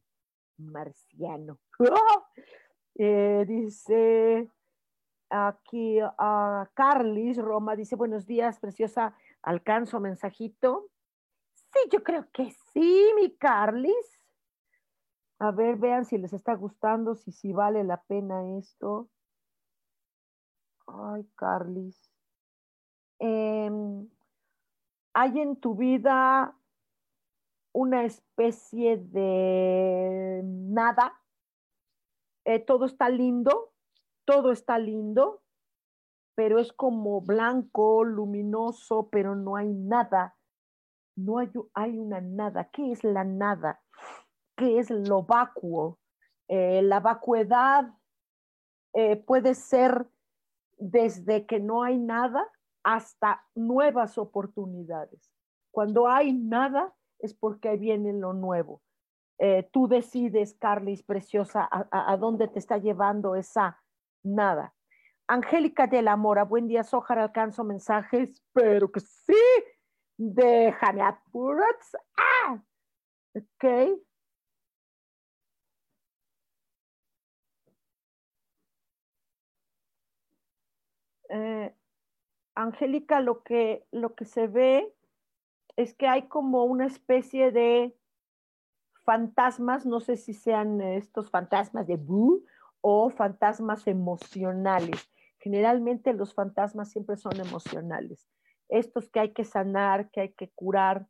marciano. 0.55 1.59
Eh, 3.01 3.45
dice 3.47 4.51
aquí 5.29 5.99
a 6.01 6.69
Carlis 6.73 7.37
Roma, 7.37 7.77
dice 7.77 7.95
buenos 7.95 8.25
días, 8.25 8.59
preciosa, 8.59 9.15
alcanzo 9.41 10.01
mensajito. 10.01 10.89
Sí, 11.53 11.79
yo 11.93 12.03
creo 12.03 12.29
que 12.33 12.51
sí, 12.73 13.13
mi 13.15 13.31
Carlis. 13.37 14.19
A 15.39 15.51
ver, 15.51 15.77
vean 15.77 16.03
si 16.03 16.17
les 16.17 16.33
está 16.33 16.55
gustando, 16.55 17.15
si, 17.15 17.31
si 17.31 17.53
vale 17.53 17.85
la 17.85 18.01
pena 18.01 18.57
esto. 18.57 19.09
Ay, 20.85 21.25
Carlis. 21.35 22.11
Em, 23.19 24.09
¿Hay 25.13 25.39
en 25.39 25.55
tu 25.55 25.73
vida 25.73 26.53
una 27.71 28.03
especie 28.03 28.97
de 28.97 30.41
nada? 30.43 31.18
Eh, 32.49 32.57
todo 32.57 32.85
está 32.85 33.09
lindo, 33.09 33.73
todo 34.25 34.51
está 34.51 34.79
lindo, 34.79 35.43
pero 36.33 36.57
es 36.57 36.73
como 36.73 37.21
blanco, 37.21 38.03
luminoso, 38.03 39.07
pero 39.11 39.35
no 39.35 39.55
hay 39.55 39.71
nada. 39.71 40.35
No 41.15 41.37
hay, 41.37 41.99
una 41.99 42.21
nada. 42.21 42.71
¿Qué 42.71 42.91
es 42.91 43.03
la 43.03 43.23
nada? 43.23 43.83
qué 44.57 44.79
es 44.79 44.89
lo 44.89 45.21
vacuo. 45.21 45.99
Eh, 46.47 46.81
la 46.81 46.99
vacuidad 46.99 47.93
eh, 48.93 49.17
puede 49.17 49.53
ser 49.53 50.07
desde 50.79 51.45
que 51.45 51.59
no 51.59 51.83
hay 51.83 51.99
nada 51.99 52.49
hasta 52.83 53.45
nuevas 53.53 54.17
oportunidades. 54.17 55.31
Cuando 55.69 56.07
hay 56.07 56.33
nada 56.33 56.95
es 57.19 57.35
porque 57.35 57.77
viene 57.77 58.11
lo 58.11 58.33
nuevo. 58.33 58.81
Eh, 59.41 59.69
tú 59.71 59.87
decides, 59.87 60.53
Carlis, 60.55 61.01
preciosa, 61.01 61.67
a, 61.71 62.17
dónde 62.17 62.49
te 62.49 62.59
está 62.59 62.77
llevando 62.77 63.35
esa 63.35 63.81
nada. 64.21 64.73
Angélica 65.27 65.87
de 65.87 66.01
la 66.01 66.17
Mora, 66.17 66.43
buen 66.43 66.67
día, 66.67 66.83
Sojar, 66.83 67.19
alcanzo 67.19 67.63
mensajes, 67.63 68.43
pero 68.53 68.91
que 68.91 68.99
sí, 68.99 69.33
déjame 70.17 71.03
apurar. 71.03 71.73
Ah, 72.17 72.61
ok. 73.33 73.63
Eh, 81.29 81.73
Angélica, 82.55 83.21
lo 83.21 83.41
que, 83.43 83.85
lo 83.91 84.15
que 84.15 84.25
se 84.25 84.47
ve 84.47 84.93
es 85.77 85.93
que 85.93 86.07
hay 86.07 86.27
como 86.27 86.65
una 86.65 86.87
especie 86.87 87.51
de 87.51 87.95
fantasmas, 89.09 89.87
no 89.87 90.01
sé 90.01 90.17
si 90.17 90.35
sean 90.35 90.81
estos 90.81 91.31
fantasmas 91.31 91.87
de 91.87 91.97
Boo 91.97 92.43
o 92.79 93.09
fantasmas 93.09 93.87
emocionales. 93.87 95.09
Generalmente 95.39 96.13
los 96.13 96.35
fantasmas 96.35 96.91
siempre 96.91 97.17
son 97.17 97.39
emocionales. 97.39 98.29
Estos 98.67 99.09
que 99.09 99.19
hay 99.19 99.33
que 99.33 99.45
sanar, 99.45 100.11
que 100.11 100.21
hay 100.21 100.33
que 100.33 100.51
curar. 100.51 101.07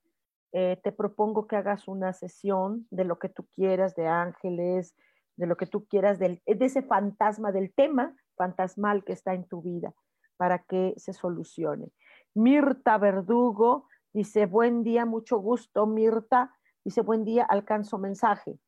Eh, 0.53 0.79
te 0.81 0.93
propongo 0.93 1.45
que 1.45 1.57
hagas 1.57 1.89
una 1.89 2.13
sesión 2.13 2.87
de 2.89 3.03
lo 3.03 3.19
que 3.19 3.27
tú 3.27 3.45
quieras, 3.53 3.95
de 3.95 4.07
ángeles, 4.07 4.95
de 5.35 5.47
lo 5.47 5.57
que 5.57 5.65
tú 5.65 5.85
quieras, 5.85 6.19
de 6.19 6.41
ese 6.45 6.81
fantasma, 6.81 7.51
del 7.51 7.73
tema 7.73 8.15
fantasmal 8.37 9.03
que 9.03 9.11
está 9.11 9.33
en 9.33 9.45
tu 9.45 9.61
vida 9.61 9.93
para 10.37 10.59
que 10.59 10.93
se 10.95 11.11
solucione. 11.11 11.91
Mirta 12.33 12.97
Verdugo 12.97 13.89
dice, 14.13 14.45
buen 14.45 14.83
día, 14.83 15.05
mucho 15.05 15.39
gusto, 15.39 15.85
Mirta. 15.85 16.55
Dice, 16.83 17.01
buen 17.01 17.25
día, 17.25 17.43
alcanzo 17.43 17.97
mensaje. 17.97 18.59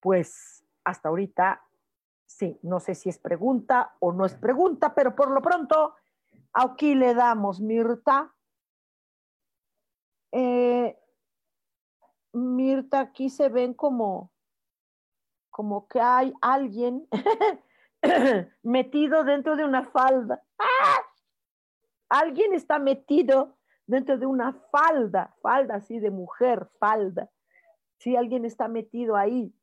Pues 0.00 0.64
hasta 0.84 1.08
ahorita, 1.08 1.64
sí, 2.26 2.58
no 2.62 2.80
sé 2.80 2.94
si 2.94 3.08
es 3.08 3.18
pregunta 3.18 3.96
o 4.00 4.12
no 4.12 4.24
es 4.24 4.34
pregunta, 4.34 4.94
pero 4.94 5.14
por 5.14 5.30
lo 5.30 5.40
pronto, 5.42 5.94
aquí 6.52 6.94
le 6.94 7.14
damos, 7.14 7.60
Mirta. 7.60 8.34
Eh, 10.32 10.98
Mirta, 12.32 13.00
aquí 13.00 13.30
se 13.30 13.48
ven 13.48 13.74
como, 13.74 14.30
como 15.50 15.88
que 15.88 16.00
hay 16.00 16.32
alguien 16.40 17.08
metido 18.62 19.24
dentro 19.24 19.56
de 19.56 19.64
una 19.64 19.84
falda. 19.90 20.42
¡Ah! 20.58 21.02
Alguien 22.10 22.54
está 22.54 22.78
metido 22.78 23.58
dentro 23.86 24.18
de 24.18 24.26
una 24.26 24.52
falda, 24.70 25.34
falda 25.42 25.76
así 25.76 25.98
de 25.98 26.10
mujer, 26.10 26.68
falda. 26.78 27.30
Si 27.98 28.16
alguien 28.16 28.44
está 28.44 28.68
metido 28.68 29.16
ahí, 29.16 29.54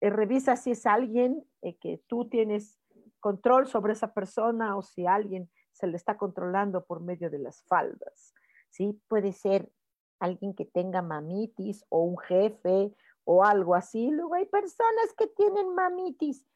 eh, 0.00 0.10
revisa 0.10 0.56
si 0.56 0.72
es 0.72 0.86
alguien 0.86 1.44
eh, 1.62 1.76
que 1.76 2.02
tú 2.06 2.28
tienes 2.28 2.78
control 3.20 3.66
sobre 3.66 3.92
esa 3.92 4.14
persona 4.14 4.76
o 4.76 4.82
si 4.82 5.06
alguien 5.06 5.50
se 5.72 5.86
le 5.86 5.96
está 5.96 6.16
controlando 6.16 6.84
por 6.84 7.00
medio 7.00 7.30
de 7.30 7.38
las 7.38 7.62
faldas. 7.64 8.34
¿sí? 8.70 9.00
Puede 9.08 9.32
ser 9.32 9.70
alguien 10.18 10.54
que 10.54 10.64
tenga 10.64 11.02
mamitis 11.02 11.84
o 11.88 12.04
un 12.04 12.18
jefe 12.18 12.94
o 13.24 13.44
algo 13.44 13.74
así. 13.74 14.10
Luego 14.10 14.34
hay 14.34 14.46
personas 14.46 15.12
que 15.16 15.26
tienen 15.26 15.74
mamitis 15.74 16.46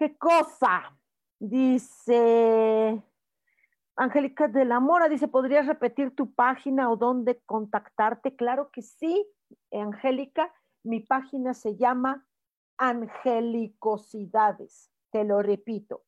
¿Qué 0.00 0.16
cosa? 0.16 0.96
Dice 1.38 3.02
Angélica 3.96 4.48
de 4.48 4.64
la 4.64 4.80
Mora, 4.80 5.10
dice, 5.10 5.28
¿podrías 5.28 5.66
repetir 5.66 6.16
tu 6.16 6.32
página 6.32 6.90
o 6.90 6.96
dónde 6.96 7.42
contactarte? 7.44 8.34
Claro 8.34 8.70
que 8.70 8.80
sí, 8.80 9.26
Angélica. 9.72 10.52
Mi 10.82 11.00
página 11.00 11.54
se 11.54 11.76
llama 11.76 12.26
Angelicosidades. 12.78 14.90
Te 15.10 15.24
lo 15.24 15.42
repito. 15.42 16.04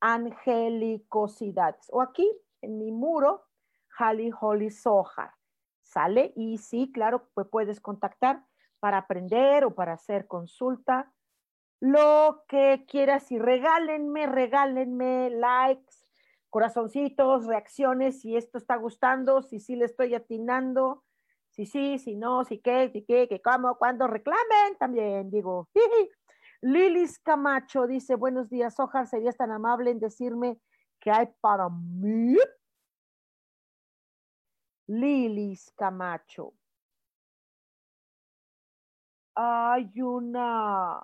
angelicosidades. 0.00 1.88
O 1.90 2.00
aquí 2.00 2.30
en 2.62 2.78
mi 2.78 2.92
muro, 2.92 3.46
Hali 3.98 4.30
Holly 4.40 4.70
Sohar. 4.70 5.34
¿Sale? 5.82 6.32
Y 6.36 6.58
sí, 6.58 6.92
claro, 6.92 7.28
pues 7.34 7.48
puedes 7.48 7.80
contactar 7.80 8.44
para 8.78 8.98
aprender 8.98 9.64
o 9.64 9.74
para 9.74 9.94
hacer 9.94 10.26
consulta. 10.26 11.12
Lo 11.80 12.44
que 12.48 12.84
quieras 12.86 13.32
y 13.32 13.38
regálenme, 13.38 14.26
regálenme 14.26 15.30
likes, 15.30 15.96
corazoncitos, 16.50 17.46
reacciones, 17.46 18.20
si 18.20 18.36
esto 18.36 18.58
está 18.58 18.76
gustando, 18.76 19.42
si 19.42 19.60
sí 19.60 19.76
le 19.76 19.86
estoy 19.86 20.14
atinando, 20.14 21.04
si 21.58 21.66
sí, 21.66 21.98
si 21.98 22.14
no, 22.14 22.44
si 22.44 22.60
qué, 22.60 22.88
si 22.92 23.02
qué, 23.02 23.26
que 23.26 23.42
cómo, 23.42 23.76
cuando 23.78 24.06
reclamen 24.06 24.78
también, 24.78 25.28
digo. 25.28 25.68
Lilis 26.62 27.18
Camacho 27.18 27.88
dice, 27.88 28.14
buenos 28.14 28.48
días, 28.48 28.78
Ojar, 28.78 29.08
¿serías 29.08 29.36
tan 29.36 29.50
amable 29.50 29.90
en 29.90 29.98
decirme 29.98 30.60
qué 31.00 31.10
hay 31.10 31.26
para 31.40 31.68
mí? 31.68 32.36
Lilis 34.86 35.72
Camacho. 35.72 36.54
Hay 39.34 40.00
una... 40.00 40.98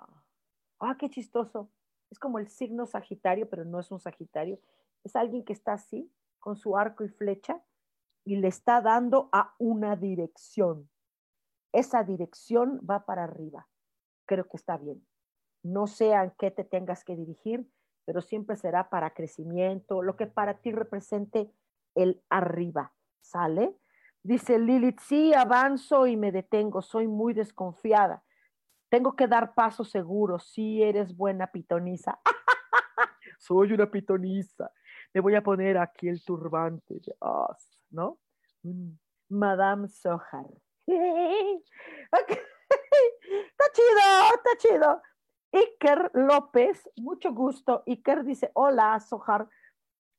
Ah, 0.79 0.95
qué 0.97 1.09
chistoso. 1.09 1.69
Es 2.09 2.17
como 2.17 2.39
el 2.39 2.47
signo 2.47 2.85
Sagitario, 2.85 3.49
pero 3.49 3.65
no 3.65 3.81
es 3.81 3.91
un 3.91 3.99
Sagitario. 3.99 4.57
Es 5.03 5.17
alguien 5.17 5.43
que 5.43 5.51
está 5.51 5.73
así, 5.73 6.09
con 6.39 6.55
su 6.55 6.77
arco 6.77 7.03
y 7.03 7.09
flecha, 7.09 7.61
y 8.25 8.37
le 8.37 8.49
está 8.49 8.81
dando 8.81 9.29
a 9.31 9.55
una 9.59 9.95
dirección. 9.95 10.89
Esa 11.71 12.03
dirección 12.03 12.81
va 12.89 13.05
para 13.05 13.23
arriba. 13.23 13.67
Creo 14.25 14.45
que 14.49 14.57
está 14.57 14.77
bien 14.77 15.05
no 15.65 15.87
sé 15.87 16.13
a 16.13 16.29
qué 16.37 16.51
te 16.51 16.63
tengas 16.63 17.03
que 17.03 17.15
dirigir, 17.15 17.67
pero 18.05 18.21
siempre 18.21 18.55
será 18.55 18.87
para 18.89 19.15
crecimiento, 19.15 20.03
lo 20.03 20.15
que 20.15 20.27
para 20.27 20.59
ti 20.59 20.71
represente 20.71 21.51
el 21.95 22.21
arriba, 22.29 22.93
¿sale? 23.21 23.75
Dice 24.21 24.59
Lilith, 24.59 24.99
sí, 24.99 25.33
avanzo 25.33 26.05
y 26.05 26.17
me 26.17 26.31
detengo, 26.31 26.83
soy 26.83 27.07
muy 27.07 27.33
desconfiada. 27.33 28.23
Tengo 28.89 29.15
que 29.15 29.27
dar 29.27 29.55
paso 29.55 29.83
seguro, 29.83 30.37
sí 30.37 30.83
eres 30.83 31.17
buena 31.17 31.47
pitoniza. 31.47 32.19
soy 33.39 33.73
una 33.73 33.89
pitoniza. 33.89 34.71
Me 35.15 35.21
voy 35.21 35.33
a 35.33 35.41
poner 35.41 35.79
aquí 35.79 36.07
el 36.07 36.23
turbante, 36.23 37.01
¿no? 37.95 38.19
Madame 39.29 39.87
Sohar. 39.87 40.45
está 40.87 42.35
chido, 43.73 44.35
está 44.35 44.57
chido. 44.57 45.01
Iker 45.51 46.11
López, 46.13 46.89
mucho 46.97 47.33
gusto. 47.33 47.83
Iker 47.87 48.23
dice, 48.23 48.51
hola, 48.53 48.99
Sojar. 48.99 49.47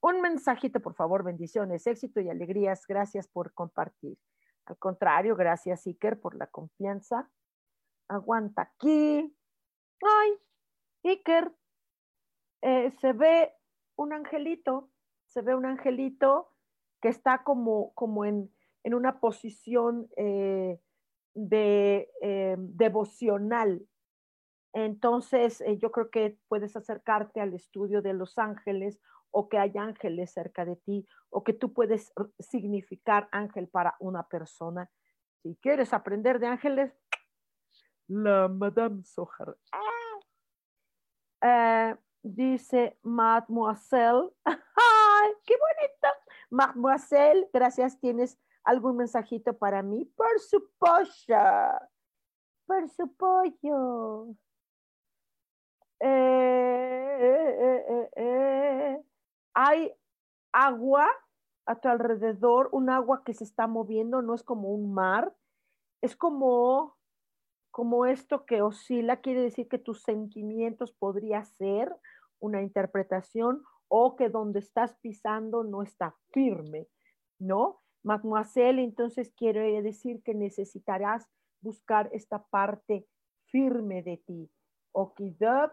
Un 0.00 0.20
mensajito, 0.20 0.80
por 0.80 0.94
favor, 0.94 1.22
bendiciones, 1.22 1.86
éxito 1.86 2.20
y 2.20 2.30
alegrías. 2.30 2.86
Gracias 2.86 3.28
por 3.28 3.52
compartir. 3.52 4.18
Al 4.64 4.78
contrario, 4.78 5.36
gracias, 5.36 5.86
Iker, 5.86 6.20
por 6.20 6.36
la 6.36 6.46
confianza. 6.46 7.30
Aguanta 8.08 8.62
aquí. 8.62 9.36
Ay, 10.02 10.32
Iker, 11.04 11.52
eh, 12.62 12.90
se 13.00 13.12
ve 13.12 13.54
un 13.96 14.12
angelito, 14.12 14.90
se 15.26 15.42
ve 15.42 15.54
un 15.54 15.66
angelito 15.66 16.55
que 17.00 17.08
está 17.08 17.42
como, 17.42 17.92
como 17.94 18.24
en, 18.24 18.50
una 18.84 19.18
posición 19.18 20.08
eh, 20.16 20.78
de 21.34 22.08
eh, 22.22 22.56
devocional, 22.58 23.84
entonces, 24.72 25.62
eh, 25.62 25.78
yo 25.78 25.90
creo 25.90 26.10
que 26.10 26.38
puedes 26.48 26.76
acercarte 26.76 27.40
al 27.40 27.54
estudio 27.54 28.02
de 28.02 28.12
los 28.12 28.38
ángeles 28.38 29.00
o 29.30 29.48
que 29.48 29.58
hay 29.58 29.72
ángeles 29.78 30.32
cerca 30.32 30.66
de 30.66 30.76
ti 30.76 31.08
o 31.30 31.42
que 31.42 31.54
tú 31.54 31.72
puedes 31.72 32.12
significar 32.38 33.26
ángel 33.32 33.68
para 33.68 33.96
una 34.00 34.28
persona. 34.28 34.90
Si 35.42 35.56
quieres 35.62 35.94
aprender 35.94 36.38
de 36.38 36.48
ángeles, 36.48 36.92
la 38.06 38.48
Madame 38.48 39.02
Sohar. 39.02 39.56
Dice 42.26 42.98
Mademoiselle. 43.02 44.30
¡Ay, 44.44 45.32
qué 45.44 45.54
bonito! 45.54 46.25
Mademoiselle, 46.56 47.48
gracias. 47.52 48.00
¿Tienes 48.00 48.38
algún 48.64 48.96
mensajito 48.96 49.56
para 49.58 49.82
mí? 49.82 50.06
Por 50.16 50.40
supuesto. 50.40 51.34
Por 52.66 52.88
supuesto. 52.88 54.34
Eh, 56.00 57.76
eh, 57.90 58.10
eh, 58.16 59.02
hay 59.54 59.92
agua 60.52 61.06
a 61.66 61.76
tu 61.76 61.88
alrededor, 61.88 62.70
un 62.72 62.88
agua 62.88 63.22
que 63.24 63.34
se 63.34 63.44
está 63.44 63.66
moviendo, 63.66 64.22
no 64.22 64.34
es 64.34 64.42
como 64.42 64.70
un 64.70 64.94
mar, 64.94 65.34
es 66.00 66.16
como, 66.16 66.96
como 67.70 68.06
esto 68.06 68.46
que 68.46 68.62
oscila, 68.62 69.20
quiere 69.20 69.42
decir 69.42 69.68
que 69.68 69.78
tus 69.78 70.02
sentimientos 70.02 70.92
podría 70.92 71.44
ser 71.44 71.94
una 72.38 72.62
interpretación 72.62 73.62
o 73.88 74.16
que 74.16 74.28
donde 74.28 74.60
estás 74.60 74.96
pisando 75.00 75.64
no 75.64 75.82
está 75.82 76.14
firme, 76.32 76.88
¿no? 77.38 77.82
Mademoiselle, 78.02 78.82
entonces 78.82 79.32
quiere 79.36 79.82
decir 79.82 80.22
que 80.22 80.34
necesitarás 80.34 81.28
buscar 81.60 82.08
esta 82.12 82.44
parte 82.44 83.06
firme 83.46 84.02
de 84.02 84.18
ti. 84.18 84.50
Okidok. 84.92 85.72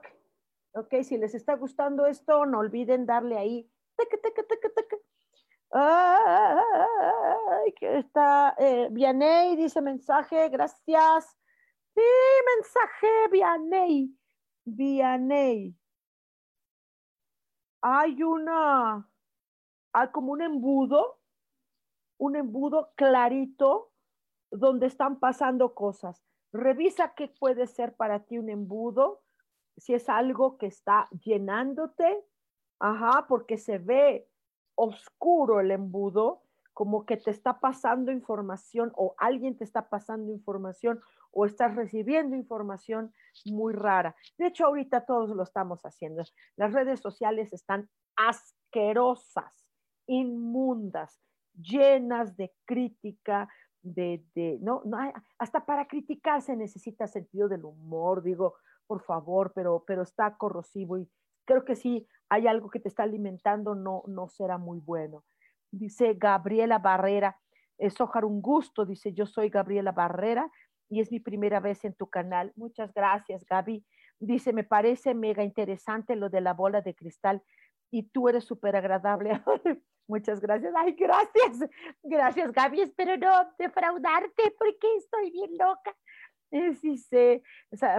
Ok, 0.73 0.95
si 1.03 1.17
les 1.17 1.35
está 1.35 1.55
gustando 1.55 2.07
esto, 2.07 2.45
no 2.45 2.59
olviden 2.59 3.05
darle 3.05 3.37
ahí. 3.37 3.69
Ay, 5.71 7.71
que 7.73 7.99
está 7.99 8.55
eh, 8.57 8.87
Vianey, 8.91 9.55
dice 9.55 9.81
mensaje, 9.81 10.49
gracias. 10.49 11.37
Sí, 11.93 12.01
mensaje, 12.57 13.07
Vianey. 13.31 14.17
Vianey. 14.65 15.75
Hay 17.85 18.23
una, 18.23 19.09
hay 19.91 20.07
como 20.11 20.31
un 20.31 20.41
embudo, 20.41 21.19
un 22.17 22.37
embudo 22.37 22.93
clarito 22.95 23.91
donde 24.49 24.87
están 24.87 25.19
pasando 25.19 25.75
cosas. 25.75 26.23
Revisa 26.53 27.13
qué 27.13 27.27
puede 27.27 27.67
ser 27.67 27.93
para 27.97 28.23
ti 28.23 28.37
un 28.37 28.49
embudo, 28.49 29.21
si 29.75 29.93
es 29.93 30.07
algo 30.07 30.57
que 30.57 30.67
está 30.67 31.09
llenándote, 31.25 32.23
ajá, 32.79 33.25
porque 33.27 33.57
se 33.57 33.79
ve 33.79 34.29
oscuro 34.75 35.59
el 35.59 35.71
embudo, 35.71 36.43
como 36.71 37.05
que 37.05 37.17
te 37.17 37.31
está 37.31 37.59
pasando 37.59 38.13
información 38.13 38.93
o 38.95 39.13
alguien 39.17 39.57
te 39.57 39.65
está 39.65 39.89
pasando 39.89 40.31
información 40.31 41.01
o 41.33 41.45
estás 41.45 41.75
recibiendo 41.75 42.35
información 42.35 43.13
muy 43.45 43.73
rara. 43.73 44.15
De 44.37 44.47
hecho, 44.47 44.65
ahorita 44.65 45.05
todos 45.05 45.29
lo 45.35 45.43
estamos 45.43 45.81
haciendo. 45.83 46.23
Las 46.55 46.71
redes 46.71 46.99
sociales 46.99 47.51
están 47.51 47.89
asquerosas, 48.15 49.67
inmundas, 50.07 51.19
llenas 51.53 52.37
de 52.37 52.53
crítica, 52.65 53.49
de, 53.81 54.23
de 54.33 54.59
no, 54.61 54.81
no 54.85 54.97
hasta 55.37 55.65
para 55.65 55.87
criticar 55.87 56.41
se 56.41 56.55
necesita 56.55 57.07
sentido 57.07 57.49
del 57.49 57.65
humor, 57.65 58.23
digo, 58.23 58.55
por 58.87 59.01
favor, 59.01 59.51
pero, 59.53 59.83
pero 59.85 60.03
está 60.03 60.37
corrosivo 60.37 60.97
y 60.97 61.09
creo 61.45 61.65
que 61.65 61.75
sí 61.75 62.07
hay 62.29 62.47
algo 62.47 62.69
que 62.69 62.79
te 62.79 62.87
está 62.87 63.03
alimentando, 63.03 63.75
no, 63.75 64.03
no 64.07 64.29
será 64.29 64.57
muy 64.57 64.79
bueno. 64.79 65.23
Dice 65.71 66.13
Gabriela 66.13 66.79
Barrera, 66.79 67.37
es 67.77 67.99
ojar 67.99 68.23
un 68.23 68.41
gusto, 68.41 68.85
dice, 68.85 69.13
yo 69.13 69.25
soy 69.25 69.49
Gabriela 69.49 69.91
Barrera 69.91 70.49
y 70.93 71.01
es 71.01 71.11
mi 71.11 71.19
primera 71.19 71.59
vez 71.59 71.83
en 71.85 71.95
tu 71.95 72.07
canal. 72.07 72.53
Muchas 72.55 72.93
gracias, 72.93 73.43
Gaby. 73.45 73.83
Dice, 74.19 74.53
me 74.53 74.63
parece 74.63 75.15
mega 75.15 75.43
interesante 75.43 76.15
lo 76.15 76.29
de 76.29 76.39
la 76.39 76.53
bola 76.53 76.81
de 76.81 76.93
cristal 76.93 77.41
y 77.89 78.03
tú 78.03 78.29
eres 78.29 78.43
súper 78.43 78.75
agradable. 78.75 79.41
Muchas 80.07 80.39
gracias. 80.39 80.71
Ay, 80.77 80.93
gracias. 80.93 81.67
Gracias, 82.03 82.51
Gaby. 82.51 82.81
Espero 82.81 83.17
no 83.17 83.51
defraudarte 83.57 84.53
porque 84.59 84.95
estoy 84.97 85.31
bien 85.31 85.57
loca. 85.57 85.95
dice, 86.51 87.41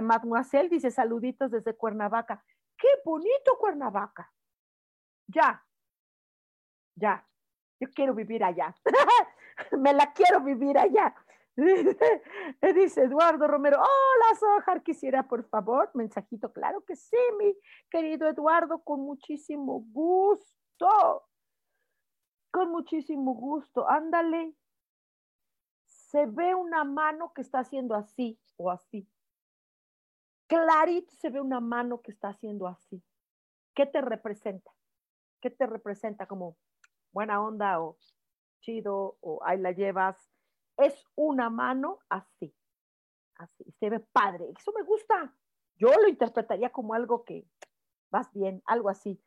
Mademoiselle 0.01 0.69
dice, 0.69 0.89
saluditos 0.89 1.51
desde 1.51 1.75
Cuernavaca. 1.75 2.41
Qué 2.77 2.87
bonito 3.03 3.57
Cuernavaca. 3.59 4.31
Ya, 5.27 5.61
ya. 6.95 7.27
Yo 7.81 7.89
quiero 7.93 8.13
vivir 8.13 8.41
allá. 8.41 8.73
Me 9.77 9.91
la 9.91 10.13
quiero 10.13 10.39
vivir 10.39 10.77
allá. 10.77 11.13
Dice 12.75 13.03
Eduardo 13.03 13.47
Romero, 13.47 13.77
hola 13.77 14.39
Sojar, 14.39 14.83
quisiera 14.83 15.27
por 15.27 15.47
favor, 15.47 15.89
mensajito, 15.93 16.51
claro 16.51 16.83
que 16.83 16.95
sí, 16.95 17.17
mi 17.37 17.55
querido 17.89 18.27
Eduardo, 18.27 18.83
con 18.83 19.01
muchísimo 19.01 19.85
gusto 19.91 21.25
con 22.55 22.71
muchísimo 22.71 23.33
gusto. 23.33 23.85
Ándale. 23.89 24.55
Se 25.83 26.25
ve 26.25 26.55
una 26.55 26.85
mano 26.85 27.33
que 27.33 27.41
está 27.41 27.59
haciendo 27.59 27.95
así 27.95 28.39
o 28.55 28.71
así. 28.71 29.05
Clarito 30.47 31.11
se 31.15 31.29
ve 31.29 31.41
una 31.41 31.59
mano 31.59 31.99
que 32.01 32.11
está 32.11 32.29
haciendo 32.29 32.65
así. 32.67 33.03
¿Qué 33.73 33.85
te 33.85 33.99
representa? 33.99 34.71
¿Qué 35.41 35.49
te 35.49 35.65
representa 35.65 36.27
como 36.27 36.55
buena 37.11 37.41
onda 37.41 37.81
o 37.81 37.97
chido 38.61 39.17
o 39.19 39.43
ahí 39.43 39.59
la 39.59 39.73
llevas? 39.73 40.15
Es 40.77 41.05
una 41.15 41.49
mano 41.49 41.99
así, 42.09 42.53
así, 43.35 43.63
se 43.79 43.89
ve 43.89 43.99
padre. 43.99 44.51
Eso 44.57 44.73
me 44.73 44.83
gusta. 44.83 45.33
Yo 45.77 45.89
lo 46.01 46.07
interpretaría 46.07 46.71
como 46.71 46.93
algo 46.93 47.23
que 47.23 47.45
vas 48.09 48.31
bien, 48.33 48.61
algo 48.65 48.89
así. 48.89 49.21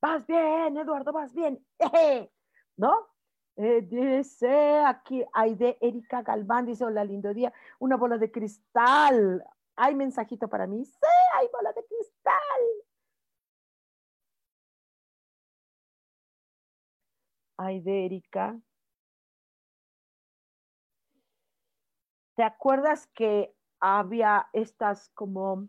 vas 0.00 0.26
bien, 0.26 0.76
Eduardo, 0.76 1.12
vas 1.12 1.32
bien. 1.34 1.64
¿No? 2.76 3.08
Eh, 3.56 3.82
dice 3.82 4.80
aquí, 4.84 5.24
de 5.54 5.78
Erika 5.80 6.22
Galván, 6.22 6.66
dice, 6.66 6.84
hola, 6.84 7.04
lindo 7.04 7.32
día, 7.32 7.52
una 7.78 7.96
bola 7.96 8.18
de 8.18 8.30
cristal. 8.30 9.44
¿Hay 9.76 9.94
mensajito 9.94 10.48
para 10.48 10.66
mí? 10.66 10.84
Sí, 10.84 11.00
hay 11.36 11.48
bola 11.52 11.72
de 11.72 11.84
cristal. 11.84 12.34
de 17.80 18.06
Erika. 18.06 18.60
¿Te 22.34 22.42
acuerdas 22.42 23.06
que 23.14 23.54
había 23.80 24.48
estas 24.52 25.10
como 25.10 25.68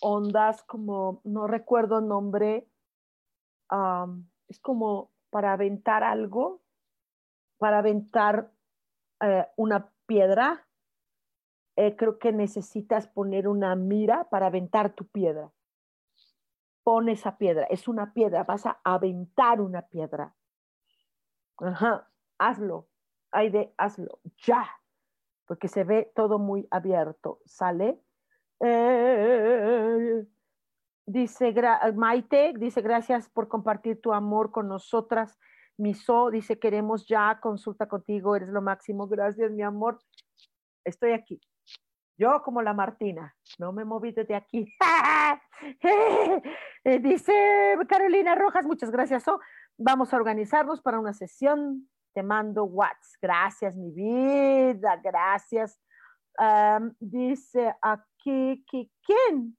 ondas, 0.00 0.62
como, 0.64 1.20
no 1.24 1.46
recuerdo 1.46 1.98
el 1.98 2.08
nombre, 2.08 2.68
es 4.48 4.60
como 4.60 5.10
para 5.30 5.52
aventar 5.52 6.04
algo, 6.04 6.62
para 7.58 7.78
aventar 7.78 8.52
eh, 9.20 9.46
una 9.56 9.92
piedra. 10.06 10.68
Eh, 11.76 11.96
creo 11.96 12.18
que 12.18 12.32
necesitas 12.32 13.06
poner 13.06 13.48
una 13.48 13.74
mira 13.76 14.28
para 14.30 14.46
aventar 14.46 14.94
tu 14.94 15.06
piedra. 15.06 15.52
Pon 16.84 17.08
esa 17.08 17.36
piedra, 17.36 17.66
es 17.68 17.88
una 17.88 18.14
piedra, 18.14 18.44
vas 18.44 18.64
a 18.66 18.80
aventar 18.84 19.60
una 19.60 19.82
piedra. 19.82 20.34
Ajá, 21.58 22.08
hazlo, 22.38 22.88
Aide, 23.36 23.74
hazlo, 23.76 24.20
ya, 24.38 24.66
porque 25.46 25.68
se 25.68 25.84
ve 25.84 26.10
todo 26.14 26.38
muy 26.38 26.66
abierto, 26.70 27.40
¿sale? 27.44 28.00
Eh, 28.60 30.26
Dice 31.08 31.54
Maite, 31.94 32.52
dice 32.58 32.80
gracias 32.80 33.28
por 33.28 33.46
compartir 33.46 34.00
tu 34.00 34.12
amor 34.12 34.50
con 34.50 34.66
nosotras. 34.66 35.38
Miso 35.76 36.30
dice 36.30 36.58
queremos 36.58 37.06
ya 37.06 37.38
consulta 37.40 37.86
contigo, 37.86 38.34
eres 38.34 38.48
lo 38.48 38.60
máximo. 38.60 39.06
Gracias, 39.06 39.52
mi 39.52 39.62
amor. 39.62 40.00
Estoy 40.84 41.12
aquí. 41.12 41.40
Yo 42.18 42.42
como 42.42 42.60
la 42.60 42.74
Martina, 42.74 43.36
no 43.58 43.72
me 43.72 43.84
moví 43.84 44.12
desde 44.12 44.34
aquí. 44.34 44.66
Eh, 46.84 47.00
dice 47.00 47.32
Carolina 47.88 48.34
Rojas, 48.34 48.66
muchas 48.66 48.90
gracias. 48.90 49.26
Oh, 49.26 49.40
vamos 49.78 50.12
a 50.12 50.16
organizarnos 50.16 50.82
para 50.82 51.00
una 51.00 51.14
sesión. 51.14 51.88
Te 52.16 52.22
mando 52.22 52.64
Whats. 52.64 53.18
Gracias, 53.20 53.76
mi 53.76 53.90
vida. 53.90 54.98
Gracias. 55.04 55.78
dice 56.98 57.74
aquí, 57.82 58.64
¿quién? 59.04 59.58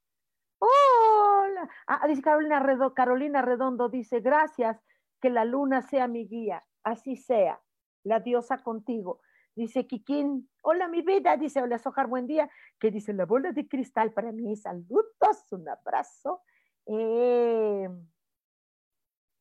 Hola. 0.58 1.70
Ah, 1.86 2.08
dice 2.08 2.24
Carolina, 2.24 2.60
Redondo, 2.60 2.96
Carolina 2.96 3.44
Redondo, 3.44 3.90
dice, 3.90 4.22
gracias, 4.22 4.84
que 5.22 5.30
la 5.30 5.46
luna 5.46 5.84
sea 5.84 6.08
mi 6.08 6.28
guía, 6.28 6.64
así 6.84 7.16
sea, 7.16 7.62
la 8.04 8.22
diosa 8.22 8.58
contigo. 8.64 9.22
Dice 9.56 9.86
Kikín, 9.86 10.50
hola 10.64 10.88
mi 10.88 11.04
vida, 11.04 11.38
dice, 11.38 11.62
hola 11.62 11.78
Sojar, 11.78 12.08
buen 12.08 12.26
día, 12.26 12.50
que 12.80 12.90
dice 12.90 13.14
la 13.14 13.28
bola 13.28 13.52
de 13.52 13.68
cristal 13.68 14.14
para 14.14 14.32
mí, 14.32 14.56
saludos, 14.56 15.52
un 15.52 15.70
abrazo. 15.70 16.42
Eh, 16.88 17.88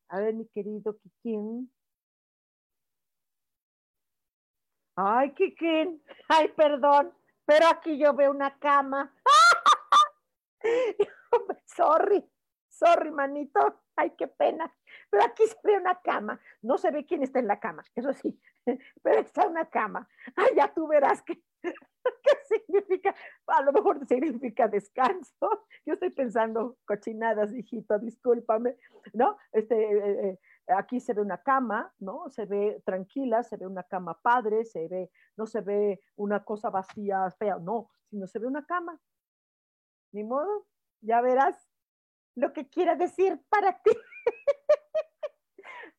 a 0.09 0.19
ver, 0.19 0.35
mi 0.35 0.47
querido 0.49 0.99
Kikín. 0.99 1.71
Ay, 4.99 5.31
Kikín, 5.33 6.01
ay, 6.27 6.47
perdón, 6.47 7.13
pero 7.45 7.67
aquí 7.67 7.99
yo 7.99 8.15
veo 8.15 8.31
una 8.31 8.57
cama. 8.57 9.13
sorry, 11.65 12.27
sorry, 12.67 13.11
manito. 13.11 13.79
Ay, 13.95 14.15
qué 14.17 14.27
pena. 14.27 14.73
Pero 15.11 15.23
aquí 15.23 15.45
se 15.45 15.55
ve 15.63 15.77
una 15.77 16.01
cama. 16.01 16.41
No 16.63 16.79
se 16.79 16.89
ve 16.89 17.05
quién 17.05 17.21
está 17.21 17.37
en 17.37 17.45
la 17.45 17.59
cama, 17.59 17.83
eso 17.93 18.11
sí, 18.13 18.41
pero 19.03 19.19
está 19.19 19.47
una 19.47 19.69
cama. 19.69 20.09
Ay, 20.35 20.55
ya 20.55 20.73
tú 20.73 20.87
verás 20.87 21.21
qué, 21.25 21.39
significa. 22.47 23.13
A 23.45 23.61
lo 23.61 23.73
mejor 23.73 24.03
significa 24.07 24.67
descanso. 24.67 25.67
Yo 25.85 25.93
estoy 25.93 26.09
pensando 26.09 26.77
cochinadas, 26.85 27.53
hijito, 27.53 27.99
discúlpame, 27.99 28.77
¿no? 29.13 29.37
Este, 29.51 29.75
eh, 29.75 30.29
eh, 30.29 30.39
aquí 30.75 30.99
se 30.99 31.13
ve 31.13 31.21
una 31.21 31.41
cama, 31.41 31.93
¿no? 31.99 32.29
Se 32.29 32.45
ve 32.45 32.81
tranquila, 32.85 33.43
se 33.43 33.57
ve 33.57 33.65
una 33.67 33.83
cama 33.83 34.19
padre, 34.21 34.65
se 34.65 34.87
ve, 34.87 35.11
no 35.35 35.45
se 35.45 35.61
ve 35.61 36.01
una 36.15 36.43
cosa 36.43 36.69
vacía, 36.69 37.29
fea, 37.31 37.57
no, 37.59 37.89
sino 38.09 38.27
se 38.27 38.39
ve 38.39 38.47
una 38.47 38.65
cama, 38.65 38.99
ni 40.11 40.23
modo, 40.23 40.65
ya 41.01 41.21
verás 41.21 41.69
lo 42.35 42.53
que 42.53 42.67
quiera 42.69 42.95
decir 42.95 43.41
para 43.49 43.81
ti. 43.81 43.91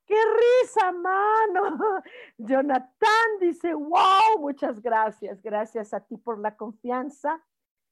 ¡Qué 0.06 0.14
risa, 0.14 0.90
mano! 0.92 2.02
Jonathan 2.38 3.38
dice, 3.40 3.74
wow, 3.74 4.38
muchas 4.38 4.80
gracias. 4.80 5.42
Gracias 5.42 5.92
a 5.92 6.00
ti 6.00 6.16
por 6.16 6.38
la 6.38 6.56
confianza. 6.56 7.44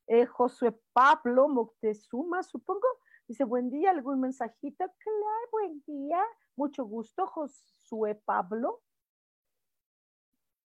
Eh, 0.07 0.25
Josué 0.25 0.73
Pablo 0.95 1.49
Moctezuma, 1.49 2.43
supongo, 2.43 2.87
dice, 3.29 3.45
buen 3.45 3.69
día, 3.69 3.91
algún 3.91 4.21
mensajito. 4.21 4.87
Claro, 4.99 5.49
buen 5.51 5.83
día. 5.87 6.23
Mucho 6.57 6.85
gusto, 6.85 7.27
Josué 7.27 8.15
Pablo. 8.15 8.83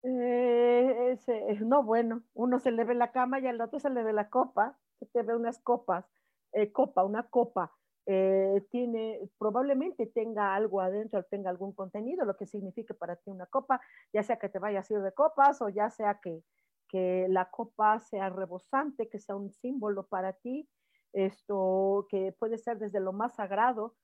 Eh, 0.03 1.17
no, 1.61 1.83
bueno, 1.83 2.23
uno 2.33 2.59
se 2.59 2.71
le 2.71 2.83
ve 2.83 2.93
la 2.93 3.11
cama 3.11 3.39
y 3.39 3.47
al 3.47 3.59
otro 3.61 3.79
se 3.79 3.89
le 3.89 4.03
ve 4.03 4.13
la 4.13 4.29
copa 4.29 4.77
se 4.99 5.05
te 5.07 5.23
ve 5.23 5.35
unas 5.35 5.59
copas, 5.59 6.05
eh, 6.53 6.71
copa, 6.71 7.03
una 7.03 7.23
copa, 7.29 7.73
eh, 8.05 8.65
tiene, 8.69 9.19
probablemente 9.37 10.05
tenga 10.07 10.55
algo 10.55 10.81
adentro, 10.81 11.23
tenga 11.23 11.49
algún 11.49 11.73
contenido, 11.73 12.25
lo 12.25 12.37
que 12.37 12.45
significa 12.45 12.93
para 12.93 13.15
ti 13.15 13.29
una 13.29 13.47
copa, 13.47 13.81
ya 14.13 14.23
sea 14.23 14.37
que 14.37 14.49
te 14.49 14.59
vayas 14.59 14.89
a 14.89 14.93
ir 14.93 15.01
de 15.01 15.13
copas 15.13 15.61
o 15.61 15.69
ya 15.69 15.89
sea 15.89 16.19
que, 16.21 16.43
que 16.87 17.27
la 17.29 17.49
copa 17.49 17.99
sea 17.99 18.29
rebosante, 18.29 19.09
que 19.09 19.19
sea 19.19 19.35
un 19.35 19.51
símbolo 19.51 20.07
para 20.07 20.33
ti, 20.33 20.69
esto 21.13 22.07
que 22.09 22.33
puede 22.37 22.57
ser 22.57 22.77
desde 22.77 22.99
lo 22.99 23.13
más 23.13 23.35
sagrado, 23.35 23.95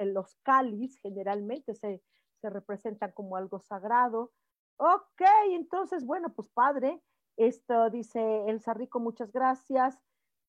los 0.00 0.36
cáliz 0.42 0.98
generalmente 1.00 1.74
se, 1.74 2.02
se 2.40 2.50
representan 2.50 3.12
como 3.12 3.36
algo 3.36 3.60
sagrado. 3.60 4.32
Ok, 4.76 5.22
entonces, 5.50 6.04
bueno, 6.06 6.32
pues 6.34 6.48
padre, 6.48 7.02
esto 7.36 7.90
dice 7.90 8.44
Elsa 8.48 8.74
Rico, 8.74 9.00
muchas 9.00 9.32
gracias. 9.32 9.98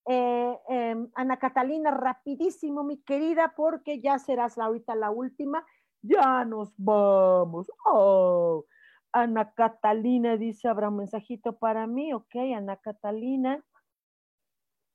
Eh, 0.07 0.59
em, 0.67 1.09
Ana 1.15 1.37
Catalina, 1.37 1.91
rapidísimo, 1.91 2.83
mi 2.83 3.01
querida, 3.03 3.53
porque 3.55 4.01
ya 4.01 4.19
serás 4.19 4.57
ahorita 4.57 4.95
la 4.95 5.11
última. 5.11 5.65
Ya 6.01 6.45
nos 6.45 6.73
vamos. 6.77 7.71
Oh, 7.85 8.65
Ana 9.11 9.53
Catalina 9.53 10.37
dice, 10.37 10.67
habrá 10.67 10.89
un 10.89 10.97
mensajito 10.97 11.57
para 11.57 11.85
mí. 11.87 12.13
Ok, 12.13 12.35
Ana 12.55 12.77
Catalina. 12.77 13.63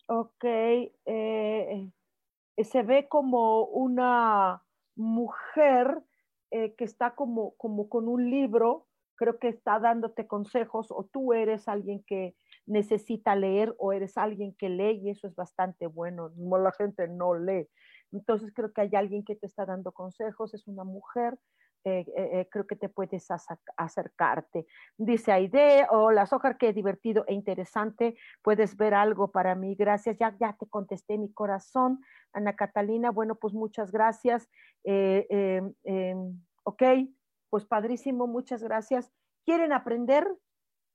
Ok, 0.08 0.44
eh, 0.44 1.90
se 2.64 2.82
ve 2.82 3.08
como 3.08 3.64
una 3.64 4.62
mujer 4.94 6.02
eh, 6.50 6.74
que 6.74 6.84
está 6.84 7.14
como, 7.14 7.54
como 7.56 7.88
con 7.88 8.08
un 8.08 8.30
libro, 8.30 8.86
creo 9.14 9.38
que 9.38 9.48
está 9.48 9.78
dándote 9.78 10.26
consejos 10.26 10.88
o 10.90 11.04
tú 11.04 11.32
eres 11.32 11.68
alguien 11.68 12.02
que, 12.06 12.34
necesita 12.66 13.36
leer 13.36 13.74
o 13.78 13.92
eres 13.92 14.18
alguien 14.18 14.54
que 14.54 14.68
lee 14.68 15.00
y 15.02 15.10
eso 15.10 15.26
es 15.26 15.34
bastante 15.34 15.86
bueno. 15.86 16.32
La 16.36 16.72
gente 16.72 17.08
no 17.08 17.34
lee. 17.34 17.68
Entonces 18.12 18.52
creo 18.52 18.72
que 18.72 18.82
hay 18.82 18.90
alguien 18.94 19.24
que 19.24 19.36
te 19.36 19.46
está 19.46 19.64
dando 19.64 19.92
consejos, 19.92 20.54
es 20.54 20.66
una 20.66 20.84
mujer, 20.84 21.38
eh, 21.84 22.04
eh, 22.16 22.40
eh, 22.40 22.48
creo 22.50 22.66
que 22.66 22.74
te 22.74 22.88
puedes 22.88 23.28
acercarte. 23.76 24.66
Dice 24.98 25.30
Aide, 25.30 25.86
hola 25.90 26.26
Sojar, 26.26 26.58
qué 26.58 26.72
divertido 26.72 27.24
e 27.28 27.34
interesante, 27.34 28.16
puedes 28.42 28.76
ver 28.76 28.92
algo 28.92 29.30
para 29.30 29.54
mí, 29.54 29.76
gracias, 29.76 30.18
ya, 30.18 30.36
ya 30.40 30.54
te 30.54 30.66
contesté 30.66 31.16
mi 31.16 31.32
corazón. 31.32 32.00
Ana 32.32 32.56
Catalina, 32.56 33.12
bueno, 33.12 33.36
pues 33.36 33.54
muchas 33.54 33.92
gracias. 33.92 34.48
Em, 34.82 35.72
em, 35.84 36.42
ok, 36.64 36.82
pues 37.50 37.64
padrísimo, 37.64 38.26
muchas 38.26 38.64
gracias. 38.64 39.12
¿Quieren 39.44 39.72
aprender? 39.72 40.26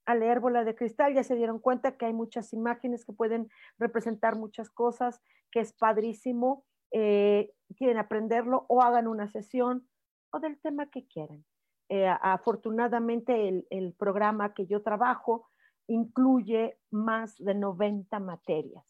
a 0.04 0.16
leer 0.16 0.40
bola 0.40 0.64
de 0.64 0.74
cristal, 0.74 1.14
ya 1.14 1.22
se 1.22 1.36
dieron 1.36 1.60
cuenta 1.60 1.96
que 1.96 2.06
hay 2.06 2.12
muchas 2.12 2.52
imágenes 2.52 3.04
que 3.04 3.12
pueden 3.12 3.48
representar 3.78 4.34
muchas 4.34 4.68
cosas, 4.68 5.22
que 5.52 5.60
es 5.60 5.72
padrísimo, 5.72 6.64
quieren 6.90 7.98
aprenderlo 7.98 8.66
o 8.68 8.82
hagan 8.82 9.06
una 9.06 9.28
sesión 9.28 9.86
o 10.32 10.40
del 10.40 10.58
tema 10.60 10.86
que 10.86 11.06
quieran. 11.06 11.44
Eh, 11.88 12.08
afortunadamente 12.08 13.48
el, 13.48 13.66
el, 13.70 13.92
programa 13.92 14.54
que 14.54 14.66
yo 14.66 14.82
trabajo 14.82 15.48
incluye 15.86 16.78
más 16.90 17.36
de 17.36 17.54
90 17.54 18.18
materias. 18.18 18.86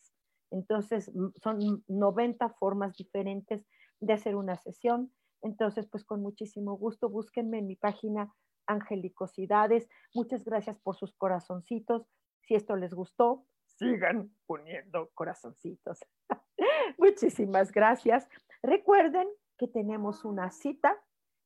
Entonces, 0.50 1.10
son 1.42 1.82
90 1.88 2.48
formas 2.50 2.94
diferentes 2.96 3.66
de 4.00 4.12
hacer 4.12 4.36
una 4.36 4.56
sesión. 4.56 5.12
Entonces, 5.40 5.86
pues 5.88 6.04
con 6.04 6.20
muchísimo 6.20 6.76
gusto, 6.76 7.08
búsquenme 7.08 7.58
en 7.58 7.66
mi 7.66 7.76
página 7.76 8.32
Angelicosidades. 8.66 9.88
Muchas 10.14 10.44
gracias 10.44 10.78
por 10.78 10.96
sus 10.96 11.14
corazoncitos. 11.14 12.06
Si 12.42 12.54
esto 12.54 12.76
les 12.76 12.94
gustó, 12.94 13.46
sigan 13.64 14.30
poniendo 14.46 15.10
corazoncitos. 15.14 15.98
Muchísimas 16.98 17.72
gracias. 17.72 18.28
Recuerden 18.62 19.28
que 19.58 19.68
tenemos 19.68 20.24
una 20.24 20.50
cita 20.50 21.02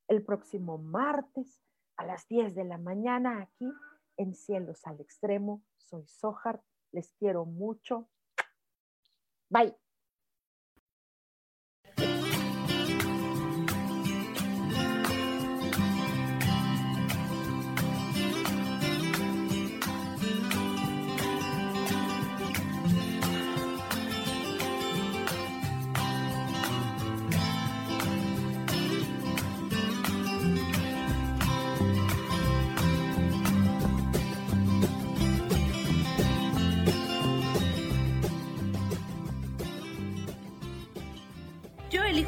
el 0.07 0.23
próximo 0.23 0.77
martes 0.77 1.61
a 1.97 2.05
las 2.05 2.27
10 2.27 2.55
de 2.55 2.63
la 2.63 2.77
mañana 2.77 3.41
aquí 3.41 3.71
en 4.17 4.33
Cielos 4.35 4.85
al 4.85 4.99
Extremo. 5.01 5.63
Soy 5.77 6.07
Sojar, 6.07 6.61
les 6.91 7.11
quiero 7.13 7.45
mucho. 7.45 8.09
Bye. 9.49 9.75